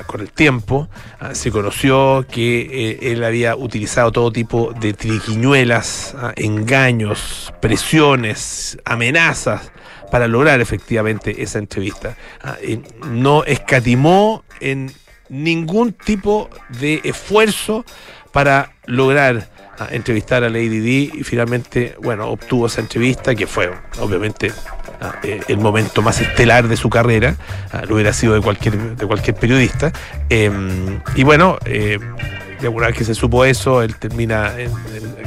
con 0.05 0.21
el 0.21 0.31
tiempo, 0.31 0.89
ah, 1.19 1.35
se 1.35 1.51
conoció 1.51 2.25
que 2.29 2.61
eh, 2.61 3.11
él 3.11 3.23
había 3.23 3.55
utilizado 3.55 4.11
todo 4.11 4.31
tipo 4.31 4.73
de 4.73 4.93
triquiñuelas, 4.93 6.15
ah, 6.17 6.33
engaños, 6.35 7.53
presiones, 7.61 8.77
amenazas 8.85 9.71
para 10.11 10.27
lograr 10.27 10.61
efectivamente 10.61 11.43
esa 11.43 11.59
entrevista. 11.59 12.17
Ah, 12.41 12.57
no 13.07 13.43
escatimó 13.43 14.43
en 14.59 14.91
ningún 15.29 15.93
tipo 15.93 16.49
de 16.79 17.01
esfuerzo 17.03 17.85
para 18.31 18.73
lograr 18.85 19.49
entrevistar 19.91 20.43
a 20.43 20.49
Lady 20.49 20.79
D 20.79 20.89
y 21.19 21.23
finalmente, 21.23 21.95
bueno, 22.01 22.27
obtuvo 22.27 22.67
esa 22.67 22.81
entrevista 22.81 23.35
que 23.35 23.47
fue 23.47 23.71
obviamente 23.99 24.51
eh, 25.23 25.41
el 25.47 25.57
momento 25.57 26.01
más 26.01 26.21
estelar 26.21 26.67
de 26.67 26.77
su 26.77 26.89
carrera, 26.89 27.35
lo 27.87 27.95
hubiera 27.95 28.13
sido 28.13 28.33
de 28.33 28.41
cualquier, 28.41 28.95
de 28.95 29.05
cualquier 29.05 29.35
periodista. 29.35 29.91
Em, 30.29 31.01
y 31.15 31.23
bueno, 31.23 31.57
eh, 31.65 31.99
alguna 32.61 32.87
vez 32.87 32.97
que 32.97 33.03
se 33.03 33.13
supo 33.13 33.45
eso, 33.45 33.81
él 33.81 33.95
termina 33.95 34.53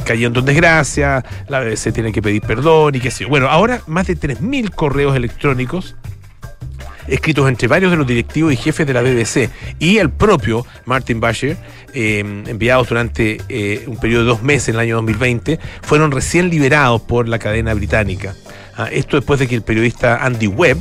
cayendo 0.04 0.40
en 0.40 0.46
desgracia, 0.46 1.24
la 1.48 1.60
BBC 1.60 1.92
tiene 1.92 2.12
que 2.12 2.22
pedir 2.22 2.40
perdón 2.42 2.94
y 2.94 3.00
qué 3.00 3.10
sé 3.10 3.24
yo. 3.24 3.28
Bueno, 3.28 3.48
ahora 3.48 3.82
más 3.86 4.06
de 4.06 4.16
3.000 4.16 4.70
correos 4.70 5.14
electrónicos 5.16 5.96
escritos 7.08 7.48
entre 7.48 7.68
varios 7.68 7.90
de 7.90 7.96
los 7.96 8.06
directivos 8.06 8.52
y 8.52 8.56
jefes 8.56 8.86
de 8.86 8.92
la 8.92 9.02
BBC 9.02 9.50
y 9.78 9.98
el 9.98 10.10
propio 10.10 10.66
Martin 10.84 11.20
Basher, 11.20 11.56
em, 11.92 12.46
enviados 12.46 12.88
durante 12.88 13.40
eh, 13.48 13.84
un 13.86 13.96
periodo 13.96 14.24
de 14.24 14.28
dos 14.30 14.42
meses 14.42 14.68
en 14.68 14.74
el 14.76 14.80
año 14.80 14.96
2020, 14.96 15.58
fueron 15.82 16.10
recién 16.10 16.50
liberados 16.50 17.02
por 17.02 17.28
la 17.28 17.38
cadena 17.38 17.74
británica. 17.74 18.34
Ah, 18.76 18.88
esto 18.90 19.16
después 19.16 19.40
de 19.40 19.48
que 19.48 19.54
el 19.54 19.62
periodista 19.62 20.24
Andy 20.24 20.46
Webb 20.48 20.78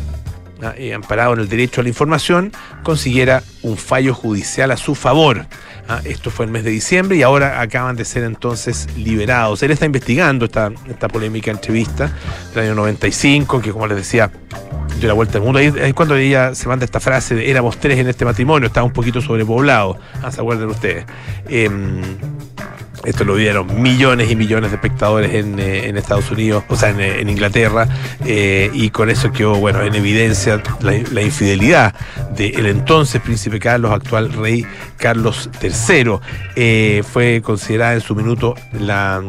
amparado 0.94 1.34
en 1.34 1.42
el 1.42 1.50
derecho 1.50 1.82
a 1.82 1.84
la 1.84 1.90
información, 1.90 2.52
consiguiera 2.84 3.44
un 3.62 3.78
fallo 3.78 4.14
judicial 4.14 4.72
a 4.72 4.78
su 4.78 4.96
favor. 4.96 5.46
Esto 6.04 6.32
fue 6.32 6.46
el 6.46 6.52
mes 6.52 6.64
de 6.64 6.72
diciembre 6.72 7.18
y 7.18 7.22
ahora 7.22 7.62
acaban 7.62 7.96
de 7.96 8.06
ser 8.06 8.24
entonces 8.24 8.88
liberados. 8.98 9.62
Él 9.64 9.72
está 9.72 9.86
investigando 9.86 10.46
esta, 10.46 10.72
esta 10.88 11.08
polémica 11.08 11.52
entrevista 11.52 12.12
del 12.54 12.66
año 12.66 12.76
95, 12.76 13.62
que 13.62 13.72
como 13.72 13.88
les 13.88 13.98
decía, 13.98 14.32
dio 15.00 15.08
la 15.08 15.14
vuelta 15.14 15.38
al 15.38 15.44
mundo. 15.44 15.60
Ahí 15.60 15.74
es 15.76 15.94
cuando 15.94 16.16
ella 16.16 16.56
se 16.56 16.68
manda 16.68 16.86
esta 16.86 17.00
frase 17.00 17.36
de 17.36 17.50
éramos 17.50 17.78
tres 17.78 18.00
en 18.00 18.08
este 18.08 18.26
matrimonio, 18.26 18.68
estaba 18.68 18.86
un 18.86 18.94
poquito 18.94 19.22
sobrepoblado. 19.22 19.98
Ah, 20.22 20.32
¿Se 20.32 20.42
acuerdan 20.42 20.70
ustedes? 20.70 21.06
Em, 21.48 22.02
esto 23.06 23.24
lo 23.24 23.36
vieron 23.36 23.82
millones 23.82 24.32
y 24.32 24.36
millones 24.36 24.72
de 24.72 24.76
espectadores 24.76 25.34
en, 25.34 25.60
eh, 25.60 25.92
Estados 25.96 26.30
Unidos, 26.32 26.64
o 26.68 26.76
sea, 26.76 26.90
en, 26.90 27.30
Inglaterra, 27.30 27.88
eh, 28.26 28.70
y 28.74 28.90
con 28.90 29.10
eso 29.10 29.32
quedó, 29.32 29.56
bueno, 29.56 29.82
en 29.82 29.96
evidencia 29.96 30.62
la, 30.82 31.22
infidelidad 31.22 31.96
del 32.36 32.66
entonces 32.66 33.22
príncipe 33.22 33.60
Carlos, 33.60 33.92
actual 33.92 34.34
rey 34.34 34.66
Carlos 34.98 35.50
III. 35.62 36.20
Eh, 36.56 37.04
fue 37.10 37.42
considerada 37.44 37.94
en 37.94 38.02
su 38.02 38.16
minuto 38.16 38.56
la, 38.74 39.24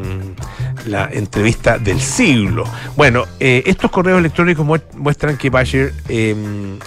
la 0.87 1.09
entrevista 1.13 1.79
del 1.79 2.01
siglo. 2.01 2.65
Bueno, 2.97 3.25
estos 3.39 3.91
correos 3.91 4.19
electrónicos 4.19 4.67
muestran 4.95 5.37
que 5.37 5.51
Bashir 5.51 5.95
em, 6.09 6.79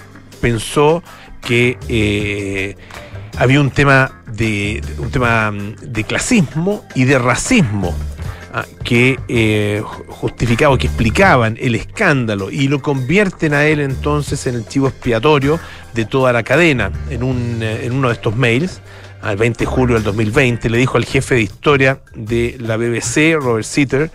pensó 0.42 1.02
que 1.42 2.76
había 3.38 3.62
un 3.62 3.72
tema 3.72 4.12
de, 4.32 4.82
un 4.98 5.10
tema 5.12 5.52
mm, 5.52 5.76
de 5.82 6.04
clasismo 6.04 6.86
y 6.96 7.06
de 7.06 7.20
racismo 7.20 7.94
ah, 8.54 8.66
que 8.84 9.20
eh, 9.28 9.82
justificaban, 10.08 10.78
que 10.78 10.88
explicaban 10.88 11.58
el 11.60 11.76
escándalo 11.76 12.52
y 12.52 12.68
lo 12.68 12.82
convierten 12.82 13.54
a 13.54 13.66
él 13.66 13.80
entonces 13.80 14.46
en 14.48 14.56
el 14.56 14.68
chivo 14.68 14.88
expiatorio 14.88 15.60
de 15.94 16.06
toda 16.06 16.34
la 16.34 16.44
cadena. 16.44 16.92
En, 17.10 17.24
un, 17.24 17.60
eh, 17.62 17.86
en 17.86 17.94
uno 17.94 18.10
de 18.10 18.14
estos 18.14 18.36
mails, 18.36 18.82
al 19.22 19.38
20 19.38 19.60
de 19.60 19.66
julio 19.66 19.96
del 19.96 20.04
2020, 20.04 20.70
le 20.70 20.78
dijo 20.78 20.98
al 20.98 21.06
jefe 21.06 21.36
de 21.36 21.42
historia 21.42 22.00
de 22.16 22.56
la 22.60 22.78
BBC, 22.78 23.36
Robert 23.40 23.66
Sitter, 23.66 24.12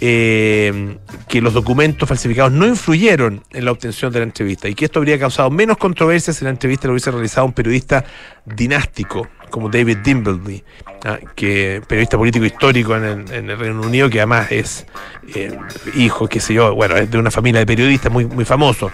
eh, 0.00 0.98
que 1.28 1.40
los 1.40 1.54
documentos 1.54 2.08
falsificados 2.08 2.52
no 2.52 2.66
influyeron 2.66 3.42
en 3.52 3.64
la 3.64 3.72
obtención 3.72 4.12
de 4.12 4.20
la 4.20 4.24
entrevista 4.24 4.68
y 4.68 4.74
que 4.74 4.84
esto 4.84 4.98
habría 4.98 5.18
causado 5.18 5.50
menos 5.50 5.76
controversias 5.78 6.36
si 6.36 6.44
la 6.44 6.50
entrevista 6.50 6.86
lo 6.86 6.92
hubiese 6.92 7.10
realizado 7.10 7.46
un 7.46 7.52
periodista 7.52 8.04
dinástico 8.44 9.28
como 9.50 9.68
David 9.68 9.98
Dimbleby, 9.98 10.64
ah, 11.04 11.18
que 11.34 11.80
periodista 11.86 12.18
político 12.18 12.44
histórico 12.44 12.96
en 12.96 13.28
el, 13.30 13.58
Reino 13.58 13.80
Unido, 13.80 14.10
que 14.10 14.18
además 14.18 14.50
es 14.50 14.86
eh, 15.34 15.56
hijo, 15.94 16.28
qué 16.28 16.40
sé 16.40 16.54
yo, 16.54 16.74
bueno, 16.74 16.96
es 16.96 17.10
de 17.10 17.18
una 17.18 17.30
familia 17.30 17.60
de 17.60 17.66
periodistas 17.66 18.12
muy, 18.12 18.26
muy 18.26 18.44
famosos. 18.44 18.92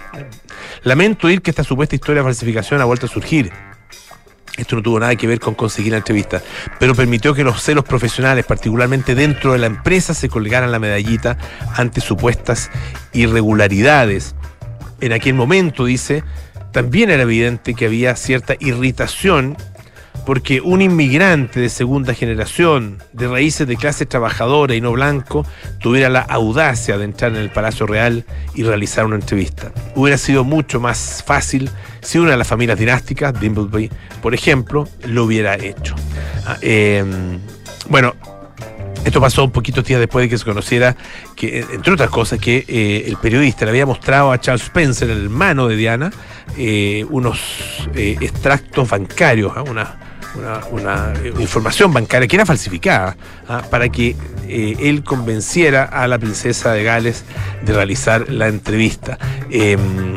Lamento 0.83 1.29
ir 1.29 1.41
que 1.41 1.49
esta 1.49 1.63
supuesta 1.63 1.95
historia 1.95 2.21
de 2.21 2.27
falsificación 2.27 2.81
ha 2.81 2.85
vuelto 2.85 3.07
a 3.07 3.09
surgir 3.09 3.51
esto 4.57 4.75
no 4.75 4.83
tuvo 4.83 4.99
nada 4.99 5.15
que 5.15 5.27
ver 5.27 5.39
con 5.39 5.55
conseguir 5.55 5.91
la 5.91 5.97
entrevista, 5.97 6.41
pero 6.79 6.93
permitió 6.93 7.33
que 7.33 7.43
los 7.43 7.61
celos 7.61 7.85
profesionales, 7.85 8.45
particularmente 8.45 9.15
dentro 9.15 9.53
de 9.53 9.59
la 9.59 9.67
empresa, 9.67 10.13
se 10.13 10.29
colgaran 10.29 10.71
la 10.71 10.79
medallita 10.79 11.37
ante 11.75 12.01
supuestas 12.01 12.69
irregularidades. 13.13 14.35
En 15.01 15.11
aquel 15.11 15.33
momento, 15.33 15.85
dice, 15.85 16.23
también 16.71 17.09
era 17.09 17.23
evidente 17.23 17.73
que 17.73 17.85
había 17.85 18.15
cierta 18.15 18.55
irritación 18.59 19.57
porque 20.25 20.61
un 20.61 20.81
inmigrante 20.81 21.59
de 21.59 21.69
segunda 21.69 22.13
generación, 22.13 22.99
de 23.11 23.27
raíces 23.27 23.67
de 23.67 23.75
clase 23.75 24.05
trabajadora 24.05 24.75
y 24.75 24.81
no 24.81 24.91
blanco, 24.91 25.45
tuviera 25.79 26.09
la 26.09 26.21
audacia 26.21 26.97
de 26.97 27.05
entrar 27.05 27.31
en 27.31 27.37
el 27.37 27.49
Palacio 27.49 27.85
Real 27.85 28.25
y 28.55 28.63
realizar 28.63 29.05
una 29.05 29.15
entrevista. 29.15 29.71
Hubiera 29.95 30.17
sido 30.17 30.43
mucho 30.43 30.79
más 30.79 31.23
fácil 31.25 31.69
si 32.01 32.19
una 32.19 32.31
de 32.31 32.37
las 32.37 32.47
familias 32.47 32.79
dinásticas, 32.79 33.39
Dimbleby, 33.39 33.89
por 34.21 34.33
ejemplo, 34.33 34.87
lo 35.07 35.25
hubiera 35.25 35.55
hecho. 35.55 35.95
Ah, 36.45 36.57
em, 36.61 37.39
bueno, 37.89 38.13
esto 39.05 39.19
pasó 39.19 39.43
un 39.43 39.51
poquito 39.51 39.81
días 39.81 39.99
después 39.99 40.23
de 40.23 40.29
que 40.29 40.37
se 40.37 40.45
conociera 40.45 40.95
que, 41.35 41.65
entre 41.73 41.93
otras 41.93 42.09
cosas, 42.09 42.39
que 42.39 42.63
eh, 42.67 43.03
el 43.07 43.17
periodista 43.17 43.65
le 43.65 43.71
había 43.71 43.85
mostrado 43.85 44.31
a 44.31 44.39
Charles 44.39 44.63
Spencer, 44.63 45.09
el 45.09 45.23
hermano 45.25 45.67
de 45.67 45.75
Diana, 45.75 46.11
eh, 46.57 47.05
unos 47.09 47.39
eh, 47.95 48.17
extractos 48.21 48.89
bancarios, 48.89 49.51
¿ah? 49.55 49.63
Una, 50.35 50.61
una, 50.71 51.13
información 51.39 51.93
bancaria 51.93 52.27
que 52.27 52.35
era 52.35 52.45
falsificada 52.45 53.15
¿ah? 53.47 53.61
para 53.69 53.89
que 53.89 54.15
él 54.47 55.03
convenciera 55.03 55.83
a 55.83 56.07
la 56.07 56.19
princesa 56.19 56.73
de 56.73 56.83
Gales 56.83 57.23
de 57.63 57.73
realizar 57.73 58.29
la 58.29 58.47
entrevista. 58.47 59.17
Em, 59.49 60.15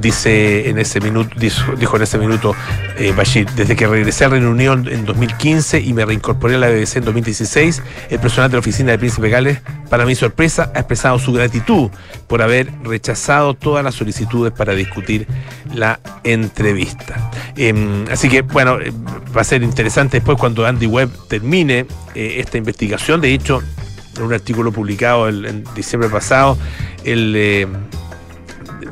dice 0.00 0.68
en 0.68 0.78
ese 0.78 1.00
minuto, 1.00 1.34
dijo, 1.38 1.96
en 1.96 2.02
ese 2.02 2.18
minuto 2.18 2.54
eh, 2.98 3.12
Bashir, 3.16 3.48
desde 3.50 3.76
que 3.76 3.86
regresé 3.86 4.24
a 4.24 4.28
Reino 4.28 4.48
en 4.58 5.04
2015 5.04 5.80
y 5.80 5.92
me 5.92 6.04
reincorporé 6.04 6.56
a 6.56 6.58
la 6.58 6.68
BBC 6.68 6.96
en 6.96 7.04
2016, 7.04 7.82
el 8.10 8.18
personal 8.18 8.50
de 8.50 8.56
la 8.56 8.60
oficina 8.60 8.92
de 8.92 8.98
Príncipe 8.98 9.28
Gales, 9.28 9.60
para 9.88 10.04
mi 10.04 10.14
sorpresa, 10.14 10.70
ha 10.74 10.80
expresado 10.80 11.18
su 11.18 11.32
gratitud 11.32 11.90
por 12.26 12.42
haber 12.42 12.70
rechazado 12.82 13.54
todas 13.54 13.84
las 13.84 13.94
solicitudes 13.94 14.52
para 14.52 14.74
discutir 14.74 15.26
la 15.74 16.00
entrevista. 16.24 17.30
Em, 17.56 18.06
así 18.10 18.28
que, 18.28 18.42
bueno, 18.42 18.78
eh, 18.80 18.92
va 19.36 19.40
a 19.40 19.44
ser 19.44 19.62
interesante 19.62 20.18
después 20.18 20.38
cuando 20.38 20.66
Andy 20.66 20.86
Webb 20.86 21.10
termine 21.28 21.86
eh, 22.14 22.36
esta 22.38 22.58
investigación. 22.58 23.20
De 23.20 23.32
hecho, 23.32 23.62
en 24.16 24.22
un 24.22 24.32
artículo 24.32 24.72
publicado 24.72 25.28
en 25.28 25.64
diciembre 25.74 26.08
pasado, 26.08 26.58
el 27.04 27.68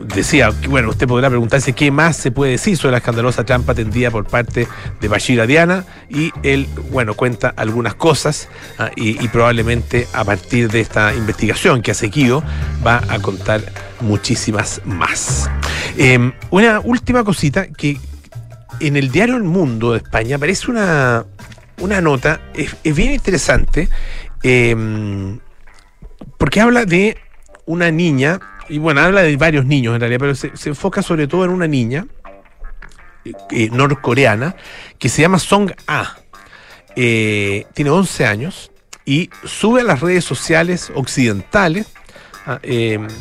decía, 0.01 0.51
bueno, 0.69 0.91
usted 0.91 1.07
podrá 1.07 1.29
preguntarse 1.29 1.73
qué 1.73 1.91
más 1.91 2.17
se 2.17 2.31
puede 2.31 2.53
decir 2.53 2.77
sobre 2.77 2.93
la 2.93 2.99
escandalosa 2.99 3.45
trampa 3.45 3.75
tendida 3.75 4.11
por 4.11 4.27
parte 4.27 4.69
de 5.01 5.09
Bashir 5.09 5.41
a 5.41 5.47
Diana 5.47 5.85
y 6.09 6.33
él, 6.43 6.69
bueno, 6.91 7.15
cuenta 7.15 7.53
algunas 7.57 7.95
cosas 7.95 8.49
ah, 8.79 8.91
y, 8.97 9.27
probablemente 9.29 10.07
a 10.13 10.25
partir 10.25 10.71
de 10.71 10.81
esta 10.81 11.15
investigación 11.15 11.83
que 11.83 11.91
ha 11.91 11.95
seguido 11.95 12.43
va 12.87 13.03
a 13.09 13.19
contar 13.19 13.61
muchísimas 14.01 14.81
más. 14.85 15.51
Em, 15.97 16.33
una 16.51 16.81
última 16.81 17.25
cosita 17.25 17.67
que 17.69 17.99
en 18.81 18.97
el 18.97 19.11
diario 19.11 19.37
El 19.37 19.43
Mundo 19.43 19.93
de 19.93 19.99
España 19.99 20.37
aparece 20.37 20.71
una, 20.71 21.25
una 21.81 22.01
nota, 22.01 22.41
es, 22.55 22.77
bien 22.95 23.13
interesante, 23.13 23.89
em, 24.43 25.39
porque 26.39 26.61
habla 26.61 26.85
de 26.85 27.17
una 27.67 27.91
niña 27.91 28.41
y 28.69 28.79
bueno, 28.79 29.01
habla 29.01 29.23
de 29.23 29.37
varios 29.37 29.65
niños 29.65 29.95
en 29.95 30.01
realidad, 30.01 30.21
pero 30.21 30.35
se, 30.35 30.51
enfoca 30.69 31.03
sobre 31.03 31.27
todo 31.27 31.45
en 31.45 31.51
una 31.51 31.67
niña 31.67 32.07
eh, 33.25 33.33
eh, 33.51 33.71
norcoreana 33.71 34.57
que 34.99 35.09
se 35.09 35.23
llama 35.23 35.39
Song 35.39 35.71
A. 35.87 36.17
Eh, 36.97 37.67
tiene 37.75 37.91
11 37.91 38.27
años 38.27 38.71
y 39.05 39.31
sube 39.45 39.83
a 39.83 39.85
las 39.85 40.01
redes 40.01 40.25
sociales 40.25 40.91
occidentales 40.95 41.87
ah, 42.47 42.59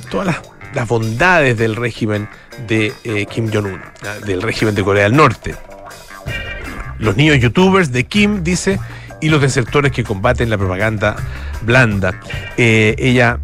todas 0.10 0.28
las, 0.74 0.88
bondades 0.88 1.58
del 1.58 1.76
régimen 1.76 2.28
de 2.68 3.28
Kim 3.32 3.50
Jong-un, 3.52 3.82
ah, 4.04 4.26
del 4.26 4.42
régimen 4.42 4.76
de 4.76 4.84
Corea 4.84 5.04
del 5.04 5.16
Norte. 5.16 5.56
Los 7.00 7.16
niños 7.16 7.40
youtubers 7.40 7.92
de 7.92 8.06
Kim, 8.06 8.44
dice, 8.44 8.80
y 9.22 9.30
los 9.30 9.42
desertores 9.42 9.92
que 9.92 10.04
combaten 10.04 10.50
la 10.50 10.58
propaganda 10.58 11.16
blanda. 11.62 12.20
ella 12.58 13.40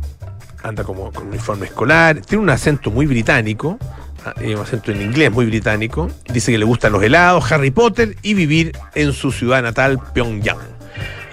anda 0.63 0.84
como 0.84 1.12
con 1.12 1.28
uniforme 1.28 1.67
escolar, 1.67 2.21
tiene 2.21 2.43
un 2.43 2.50
acento 2.50 2.91
muy 2.91 3.06
británico, 3.06 3.78
ah, 4.26 4.34
un 4.43 4.58
acento 4.58 4.91
en 4.91 5.02
inglés 5.02 5.32
muy 5.32 5.45
británico, 5.45 6.10
dice 6.32 6.52
que 6.52 6.58
le 6.58 6.65
gustan 6.65 6.91
los 6.91 7.04
helados, 7.04 7.52
Harry 7.52 7.71
Potter 7.71 8.15
y 8.21 8.34
vivir 8.34 8.78
en 8.95 9.13
su 9.13 9.32
ciudad 9.32 9.62
natal, 9.62 10.00
Pyongyang. 10.13 10.60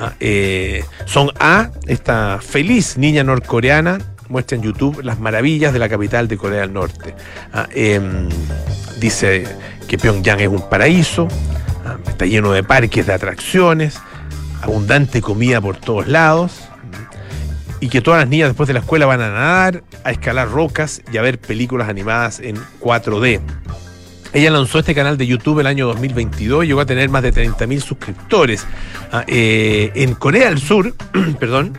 Ah, 0.01 0.13
eh, 0.21 0.85
son 1.07 1.31
A, 1.41 1.71
esta 1.87 2.39
feliz 2.41 2.97
niña 2.97 3.25
norcoreana, 3.25 3.99
muestra 4.29 4.57
en 4.57 4.63
YouTube 4.63 5.03
las 5.03 5.19
maravillas 5.19 5.73
de 5.73 5.79
la 5.79 5.89
capital 5.89 6.29
de 6.29 6.37
Corea 6.37 6.61
del 6.61 6.73
Norte. 6.73 7.15
Ah, 7.53 7.67
em, 7.75 8.29
dice 9.01 9.45
que 9.87 9.99
Pyongyang 9.99 10.41
es 10.41 10.49
un 10.49 10.69
paraíso, 10.69 11.29
está 12.07 12.27
lleno 12.27 12.53
de 12.53 12.63
parques 12.63 13.07
de 13.07 13.15
atracciones, 13.15 13.99
abundante 14.63 15.23
comida 15.23 15.61
por 15.61 15.77
todos 15.77 16.07
lados 16.07 16.68
y 17.81 17.89
que 17.89 18.01
todas 18.01 18.21
las 18.21 18.29
niñas 18.29 18.49
después 18.49 18.67
de 18.67 18.75
la 18.75 18.81
escuela 18.81 19.07
van 19.07 19.21
a 19.21 19.31
nadar, 19.31 19.83
a 20.05 20.11
escalar 20.11 20.51
rocas 20.51 21.03
y 21.13 21.17
a 21.17 21.23
ver 21.23 21.39
películas 21.39 21.89
animadas 21.89 22.41
en 22.41 22.57
4D. 22.81 23.41
Ella 24.33 24.51
lanzó 24.51 24.81
este 24.81 24.95
canal 24.95 25.17
de 25.17 25.27
YouTube 25.27 25.61
el 25.61 25.67
año 25.67 25.87
2022 25.87 26.65
y 26.65 26.69
llegó 26.69 26.81
a 26.81 26.87
tener 26.87 27.09
más 27.09 27.23
de 27.23 27.33
30.000 27.33 27.81
suscriptores. 27.81 28.67
Ah, 29.11 29.25
eh, 29.27 29.91
en 29.95 30.15
Corea 30.15 30.51
del 30.51 30.61
Sur, 30.61 30.95
perdón, 31.41 31.79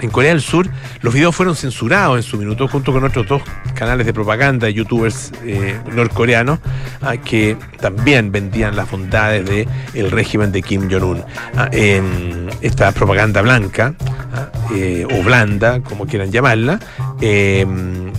en 0.00 0.10
Corea 0.10 0.30
del 0.30 0.40
Sur, 0.40 0.68
los 1.00 1.12
videos 1.12 1.34
fueron 1.34 1.56
censurados 1.56 2.16
en 2.16 2.22
su 2.22 2.36
minuto 2.38 2.68
junto 2.68 2.92
con 2.92 3.04
otros 3.04 3.26
dos 3.26 3.42
canales 3.74 4.06
de 4.06 4.12
propaganda 4.12 4.66
de 4.66 4.74
youtubers 4.74 5.32
eh, 5.44 5.78
norcoreanos 5.92 6.58
ah, 7.00 7.16
que 7.16 7.56
también 7.80 8.32
vendían 8.32 8.76
las 8.76 8.90
bondades 8.90 9.66
del 9.92 10.10
régimen 10.10 10.52
de 10.52 10.62
Kim 10.62 10.90
Jong-un. 10.90 11.24
Ah, 11.56 11.68
esta 12.60 12.92
propaganda 12.92 13.42
blanca 13.42 13.94
ah, 14.32 14.50
eh, 14.74 15.06
o 15.10 15.22
blanda, 15.22 15.80
como 15.80 16.06
quieran 16.06 16.30
llamarla, 16.30 16.78
em, 17.20 18.12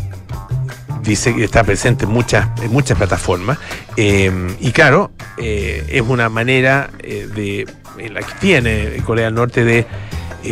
dice 1.01 1.33
que 1.33 1.43
está 1.43 1.63
presente 1.63 2.05
en 2.05 2.11
muchas, 2.11 2.47
en 2.61 2.71
muchas 2.71 2.97
plataformas. 2.97 3.57
y 3.97 4.71
claro, 4.71 5.11
es 5.37 6.01
una 6.01 6.29
manera 6.29 6.89
de 7.01 7.65
la 8.09 8.21
que 8.21 8.33
tiene 8.39 8.97
Corea 9.05 9.25
del 9.25 9.35
Norte 9.35 9.63
de 9.65 9.85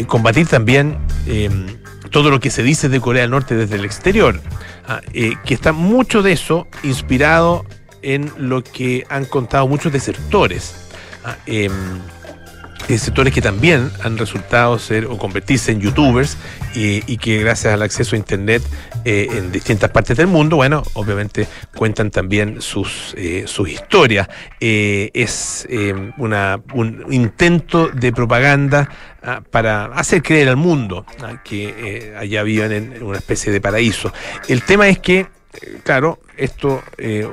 combatir 0.07 0.47
también 0.47 0.97
todo 2.11 2.29
lo 2.29 2.39
que 2.39 2.49
se 2.49 2.63
dice 2.63 2.89
de 2.89 3.01
Corea 3.01 3.23
del 3.23 3.31
Norte 3.31 3.55
desde 3.55 3.75
el 3.75 3.85
exterior, 3.85 4.41
ah, 4.87 5.01
que 5.11 5.53
está 5.53 5.71
mucho 5.71 6.21
de 6.21 6.31
eso 6.31 6.67
inspirado 6.83 7.65
en 8.01 8.31
lo 8.37 8.63
que 8.63 9.05
han 9.09 9.25
contado 9.25 9.67
muchos 9.67 9.91
desertores. 9.91 10.87
Ah, 11.23 11.35
em, 12.87 12.97
sectores 12.97 13.33
que 13.33 13.41
también 13.41 13.91
han 14.03 14.17
resultado 14.17 14.79
ser 14.79 15.05
o 15.05 15.17
convertirse 15.17 15.71
en 15.71 15.79
youtubers 15.81 16.37
y, 16.75 17.17
que 17.17 17.39
gracias 17.39 17.73
al 17.73 17.81
acceso 17.81 18.15
a 18.15 18.19
internet 18.19 18.61
eh, 19.03 19.27
en 19.31 19.51
distintas 19.51 19.89
partes 19.89 20.15
del 20.15 20.27
mundo, 20.27 20.57
bueno, 20.57 20.83
obviamente 20.93 21.47
cuentan 21.75 22.11
también 22.11 22.61
sus, 22.61 23.15
eh, 23.17 23.45
sus 23.47 23.69
historias. 23.69 24.27
Eh, 24.59 25.09
es 25.13 25.67
una, 26.17 26.61
un 26.73 27.05
intento 27.09 27.87
de 27.87 28.11
propaganda 28.11 28.89
ah, 29.23 29.41
para 29.49 29.85
hacer 29.85 30.21
creer 30.21 30.49
al 30.49 30.57
mundo 30.57 31.05
ah, 31.23 31.41
que 31.43 32.13
allá 32.17 32.43
viven 32.43 32.71
en 32.71 33.03
una 33.03 33.17
especie 33.17 33.51
de 33.51 33.59
paraíso. 33.59 34.13
El 34.47 34.61
tema 34.63 34.87
es 34.87 34.99
que 34.99 35.36
claro, 35.83 36.19
esto 36.35 36.83
eh, 36.97 37.27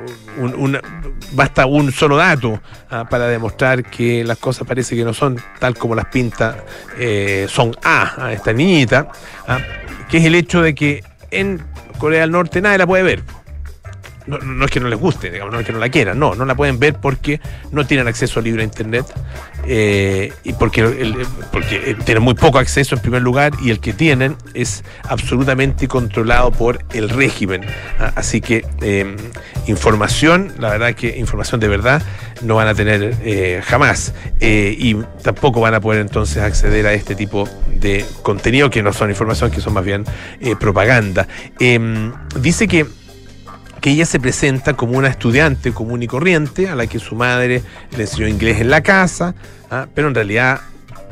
basta 1.33 1.67
un 1.67 1.93
solo 1.93 2.17
dato 2.17 2.61
ah, 2.91 3.07
para 3.09 3.29
demostrar 3.29 3.85
que 3.85 4.25
las 4.25 4.39
cosas 4.39 4.67
parece 4.67 4.97
que 4.97 5.05
no 5.05 5.15
son 5.15 5.41
tal 5.59 5.77
como 5.77 5.95
las 5.95 6.07
pinta 6.07 6.65
eh, 6.99 7.47
son 7.49 7.77
A, 7.83 8.27
a 8.27 8.33
esta 8.33 8.53
niñita, 8.53 9.09
ah, 9.47 9.59
que 10.09 10.19
es 10.19 10.25
el 10.25 10.35
hecho 10.35 10.63
de 10.63 10.75
que 10.75 11.05
en 11.31 11.63
Corea 11.99 12.23
del 12.23 12.31
Norte 12.31 12.61
nadie 12.61 12.79
la 12.79 12.87
puede 12.87 13.03
ver 13.03 13.44
no, 14.27 14.65
es 14.65 14.71
que 14.71 14.81
no 14.81 14.89
les 14.89 14.99
guste, 14.99 15.31
digamos, 15.31 15.53
no 15.53 15.61
es 15.61 15.67
que 15.67 15.73
no 15.73 15.79
la 15.79 15.91
quieran, 15.91 16.19
no, 16.19 16.35
no 16.35 16.45
la 16.45 16.55
pueden 16.55 16.79
ver 16.79 16.95
porque 16.95 17.41
no 17.73 17.87
tienen 17.87 18.09
acceso 18.09 18.41
libre 18.41 18.63
a 18.63 18.65
Internet 18.65 19.07
eh, 19.67 20.33
y 20.45 20.55
porque, 20.55 21.13
porque 21.53 21.91
eh, 21.91 21.97
tienen 22.05 22.23
muy 22.23 22.35
poco 22.35 22.59
acceso 22.59 22.95
en 22.95 23.03
primer 23.03 23.23
lugar 23.23 23.53
y 23.63 23.71
el 23.71 23.81
que 23.81 23.93
tienen 23.93 24.37
es 24.55 24.83
absolutamente 25.09 25.89
controlado 25.89 26.53
por 26.53 26.85
el 26.93 27.11
régimen. 27.11 27.63
Ah, 27.99 28.13
así 28.17 28.41
que 28.41 28.65
em, 28.81 29.17
información, 29.67 30.53
la 30.59 30.71
verdad 30.71 30.95
que 30.95 31.19
información 31.19 31.61
de 31.61 31.69
verdad 31.69 32.03
no 32.41 32.55
van 32.57 32.69
a 32.69 32.75
tener 32.75 33.17
eh, 33.23 33.63
jamás 33.65 34.15
y 34.41 34.95
tampoco 35.23 35.61
van 35.61 35.75
a 35.75 35.81
poder 35.81 36.01
entonces 36.01 36.43
acceder 36.43 36.87
a 36.87 36.93
este 36.93 37.15
tipo 37.15 37.49
de 37.67 38.05
contenido 38.23 38.71
que 38.71 38.83
no 38.83 38.93
son 38.93 39.11
información, 39.11 39.51
que 39.51 39.61
son 39.61 39.73
más 39.73 39.85
bien 39.85 40.05
propaganda. 40.59 41.27
Em, 41.59 42.13
dice 42.37 42.69
que 42.69 42.87
que 43.85 43.91
ella 43.91 44.07
se 44.07 44.19
presenta 44.19 44.73
como 44.73 44.97
una 44.97 45.09
estudiante 45.09 45.73
común 45.73 46.03
y 46.03 46.07
corriente 46.07 46.71
a 46.71 46.75
la 46.75 46.87
que 46.87 46.99
su 46.99 47.17
madre 47.17 47.63
le 47.95 48.05
enseñó 48.05 48.27
inglés 48.27 48.63
en 48.63 48.71
la 48.71 48.81
casa, 48.81 49.35
¿ah? 49.71 49.89
pero 49.95 50.09
en 50.09 50.15
realidad 50.15 50.63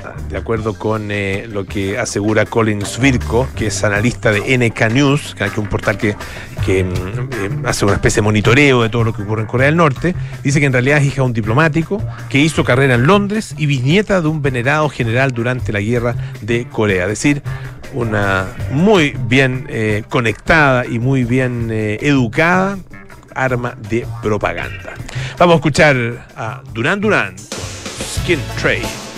ah, 0.02 0.14
de 0.30 0.38
acuerdo 0.38 0.72
con 0.72 1.10
eh, 1.10 1.46
lo 1.52 1.66
que 1.66 1.98
asegura 1.98 2.46
Colin 2.46 2.80
Svirko, 2.80 3.46
que 3.54 3.66
es 3.66 3.84
analista 3.84 4.32
de 4.32 4.56
NK 4.56 4.90
News, 4.90 5.34
que 5.34 5.44
es 5.44 5.58
un 5.58 5.66
portal 5.66 5.98
que, 5.98 6.14
mm, 6.14 6.86
eh, 6.86 7.50
hace 7.66 7.84
una 7.84 7.92
especie 7.92 8.22
de 8.22 8.22
monitoreo 8.22 8.80
de 8.84 8.88
todo 8.88 9.04
lo 9.04 9.12
que 9.12 9.20
ocurre 9.20 9.42
en 9.42 9.48
Corea 9.48 9.66
del 9.66 9.76
Norte, 9.76 10.14
dice 10.42 10.58
que 10.58 10.64
en 10.64 10.72
realidad 10.72 10.96
es 10.96 11.04
hija 11.04 11.16
de 11.16 11.26
un 11.26 11.34
diplomático 11.34 12.02
que 12.30 12.38
hizo 12.38 12.64
carrera 12.64 12.94
en 12.94 13.06
Londres 13.06 13.54
y 13.58 13.66
bisnieta 13.66 14.22
de 14.22 14.28
un 14.28 14.40
venerado 14.40 14.88
general 14.88 15.32
durante 15.32 15.74
la 15.74 15.80
guerra 15.80 16.16
de 16.40 16.66
Corea. 16.68 17.02
Es 17.02 17.10
decir, 17.10 17.42
una 17.94 18.46
muy 18.70 19.16
bien 19.26 19.66
eh, 19.68 20.04
conectada 20.08 20.86
y 20.86 20.98
muy 20.98 21.24
bien 21.24 21.68
eh, 21.70 21.98
educada 22.00 22.78
arma 23.34 23.74
de 23.88 24.06
propaganda. 24.22 24.94
Vamos 25.38 25.54
a 25.54 25.56
escuchar 25.56 26.28
a 26.36 26.62
Duran 26.72 27.00
Duran 27.00 27.34
Skin 27.38 28.40
Trade. 28.60 29.11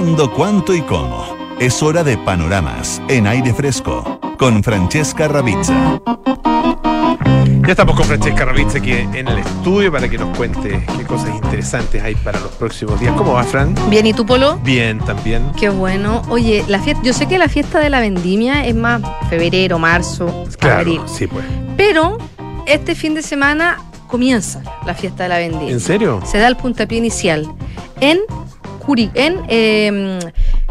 Cuándo, 0.00 0.32
cuánto 0.32 0.74
y 0.74 0.80
cómo? 0.80 1.36
Es 1.58 1.82
hora 1.82 2.02
de 2.02 2.16
panoramas 2.16 3.02
en 3.08 3.26
aire 3.26 3.52
fresco 3.52 4.18
con 4.38 4.64
Francesca 4.64 5.28
Ravizza. 5.28 6.00
Ya 7.66 7.68
estamos 7.68 7.96
con 7.96 8.06
Francesca 8.06 8.46
Ravizza 8.46 8.78
aquí 8.78 8.92
en 8.92 9.28
el 9.28 9.38
estudio 9.40 9.92
para 9.92 10.08
que 10.08 10.16
nos 10.16 10.34
cuente 10.38 10.86
qué 10.96 11.04
cosas 11.04 11.34
interesantes 11.34 12.02
hay 12.02 12.14
para 12.14 12.40
los 12.40 12.50
próximos 12.52 12.98
días. 12.98 13.14
¿Cómo 13.14 13.34
va, 13.34 13.44
Fran? 13.44 13.74
Bien, 13.90 14.06
¿y 14.06 14.14
tú, 14.14 14.24
Polo? 14.24 14.58
Bien, 14.64 15.00
también. 15.00 15.52
Qué 15.60 15.68
bueno. 15.68 16.22
Oye, 16.30 16.64
la 16.66 16.78
fiesta, 16.80 17.02
yo 17.04 17.12
sé 17.12 17.28
que 17.28 17.36
la 17.36 17.50
fiesta 17.50 17.78
de 17.78 17.90
la 17.90 18.00
vendimia 18.00 18.64
es 18.64 18.74
más 18.74 19.02
febrero, 19.28 19.78
marzo, 19.78 20.46
abril. 20.62 20.96
Claro, 20.96 21.08
sí, 21.08 21.26
pues. 21.26 21.44
Pero 21.76 22.16
este 22.64 22.94
fin 22.94 23.12
de 23.12 23.20
semana 23.20 23.76
comienza 24.06 24.62
la 24.86 24.94
fiesta 24.94 25.24
de 25.24 25.28
la 25.28 25.36
vendimia. 25.36 25.74
¿En 25.74 25.80
serio? 25.80 26.22
Se 26.24 26.38
da 26.38 26.48
el 26.48 26.56
puntapié 26.56 26.96
inicial 26.96 27.46
en, 28.00 28.18
Curi, 28.90 29.08
en 29.14 29.36
eh, 29.48 30.18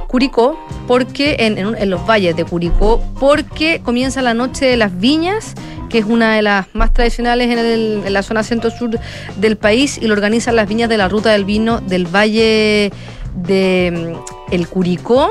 Curicó, 0.10 0.60
porque 0.90 1.38
en, 1.40 1.58
en 1.58 1.68
un- 1.68 1.78
en 1.78 1.90
los 1.90 2.06
valles 2.06 2.36
de 2.36 2.44
Curicó, 2.44 3.02
porque 3.18 3.80
comienza 3.82 4.22
la 4.22 4.34
noche 4.34 4.66
de 4.66 4.76
las 4.76 5.00
viñas, 5.00 5.54
que 5.90 6.00
es 6.00 6.06
una 6.06 6.36
de 6.36 6.42
las 6.42 6.66
más 6.74 6.92
tradicionales 6.92 7.50
en, 7.50 7.60
el- 7.60 8.02
en 8.06 8.12
la 8.12 8.22
zona 8.22 8.44
centro-sur 8.44 9.00
del 9.38 9.56
país, 9.56 9.98
y 10.02 10.08
lo 10.08 10.14
organizan 10.16 10.58
las 10.58 10.68
viñas 10.68 10.90
de 10.90 10.98
la 10.98 11.08
ruta 11.08 11.30
del 11.32 11.46
vino 11.46 11.80
del 11.80 12.08
valle 12.14 12.92
de 13.36 14.14
mm, 14.50 14.54
El 14.54 14.68
Curicó. 14.68 15.30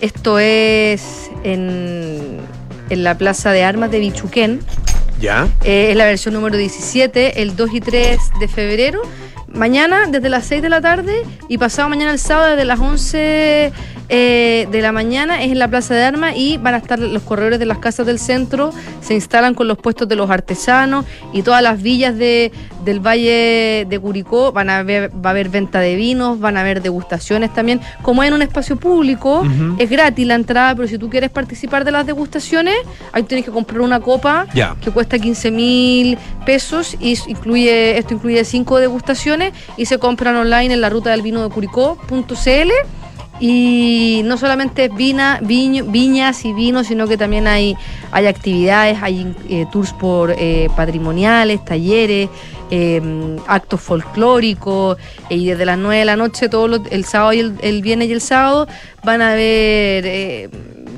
Esto 0.00 0.40
es 0.40 1.30
en, 1.44 2.38
en 2.90 3.04
la 3.04 3.16
plaza 3.16 3.52
de 3.52 3.62
armas 3.62 3.92
de 3.92 4.00
Bichuquén. 4.00 4.58
¿Ya? 5.20 5.46
Eh, 5.62 5.90
es 5.90 5.96
la 5.96 6.04
versión 6.04 6.34
número 6.34 6.56
17, 6.56 7.42
el 7.42 7.54
2 7.54 7.70
y 7.74 7.80
3 7.80 8.18
de 8.40 8.48
febrero. 8.48 9.02
Mañana 9.54 10.06
desde 10.08 10.28
las 10.28 10.46
6 10.46 10.62
de 10.62 10.68
la 10.68 10.80
tarde 10.80 11.22
y 11.48 11.58
pasado 11.58 11.88
mañana 11.88 12.10
el 12.10 12.18
sábado 12.18 12.50
desde 12.50 12.64
las 12.64 12.80
11 12.80 13.72
eh, 14.08 14.68
de 14.70 14.82
la 14.82 14.90
mañana 14.90 15.42
es 15.44 15.52
en 15.52 15.60
la 15.60 15.68
Plaza 15.68 15.94
de 15.94 16.02
Armas 16.02 16.34
y 16.36 16.58
van 16.58 16.74
a 16.74 16.78
estar 16.78 16.98
los 16.98 17.22
corredores 17.22 17.60
de 17.60 17.64
las 17.64 17.78
casas 17.78 18.04
del 18.04 18.18
centro, 18.18 18.72
se 19.00 19.14
instalan 19.14 19.54
con 19.54 19.68
los 19.68 19.78
puestos 19.78 20.08
de 20.08 20.16
los 20.16 20.28
artesanos 20.28 21.06
y 21.32 21.42
todas 21.42 21.62
las 21.62 21.80
villas 21.80 22.18
de, 22.18 22.50
del 22.84 23.00
Valle 23.00 23.86
de 23.88 23.98
Curicó, 23.98 24.52
van 24.52 24.70
a 24.70 24.82
ver, 24.82 25.10
va 25.14 25.30
a 25.30 25.32
haber 25.32 25.48
venta 25.48 25.80
de 25.80 25.94
vinos, 25.96 26.38
van 26.40 26.56
a 26.56 26.60
haber 26.60 26.82
degustaciones 26.82 27.52
también. 27.54 27.80
Como 28.02 28.22
es 28.22 28.28
en 28.28 28.34
un 28.34 28.42
espacio 28.42 28.76
público, 28.76 29.42
es 29.78 29.88
gratis 29.90 30.26
la 30.26 30.34
entrada, 30.34 30.74
pero 30.74 30.86
si 30.88 30.98
tú 30.98 31.08
quieres 31.10 31.30
participar 31.30 31.84
de 31.84 31.90
las 31.92 32.06
degustaciones, 32.06 32.74
ahí 33.12 33.22
tienes 33.24 33.44
que 33.44 33.50
comprar 33.52 33.80
una 33.80 34.00
copa 34.00 34.46
que 34.80 34.90
cuesta 34.90 35.18
15 35.18 35.50
mil 35.50 36.18
pesos 36.46 36.96
y 37.00 37.18
incluye 37.28 37.98
esto 37.98 38.14
incluye 38.14 38.44
cinco 38.44 38.78
degustaciones 38.78 39.52
y 39.76 39.86
se 39.86 39.98
compran 39.98 40.36
online 40.36 40.74
en 40.74 40.80
la 40.80 40.90
ruta 40.90 41.10
del 41.10 41.22
vino 41.22 41.42
de 41.42 41.48
curicó.cl 41.48 42.70
y 43.40 44.22
no 44.24 44.36
solamente 44.38 44.84
es 44.84 44.94
vina, 44.94 45.40
viño- 45.42 45.84
viñas 45.90 46.44
y 46.44 46.52
vinos, 46.52 46.86
sino 46.86 47.08
que 47.08 47.16
también 47.16 47.46
hay, 47.48 47.76
hay 48.12 48.26
actividades, 48.26 48.98
hay 49.02 49.34
eh, 49.48 49.66
tours 49.72 49.92
por 49.92 50.30
eh, 50.38 50.68
patrimoniales, 50.76 51.64
talleres, 51.64 52.28
eh, 52.70 53.00
actos 53.46 53.80
folclóricos 53.80 54.96
y 55.28 55.46
desde 55.46 55.64
las 55.64 55.78
9 55.78 55.98
de 55.98 56.04
la 56.04 56.16
noche 56.16 56.48
todos 56.48 56.68
los- 56.70 56.80
el 56.90 57.04
sábado 57.04 57.32
y 57.32 57.40
el, 57.60 57.82
viernes 57.82 58.08
y 58.08 58.12
el 58.12 58.20
sábado 58.20 58.66
van 59.04 59.22
a 59.22 59.32
haber 59.32 60.04
eh, 60.06 60.48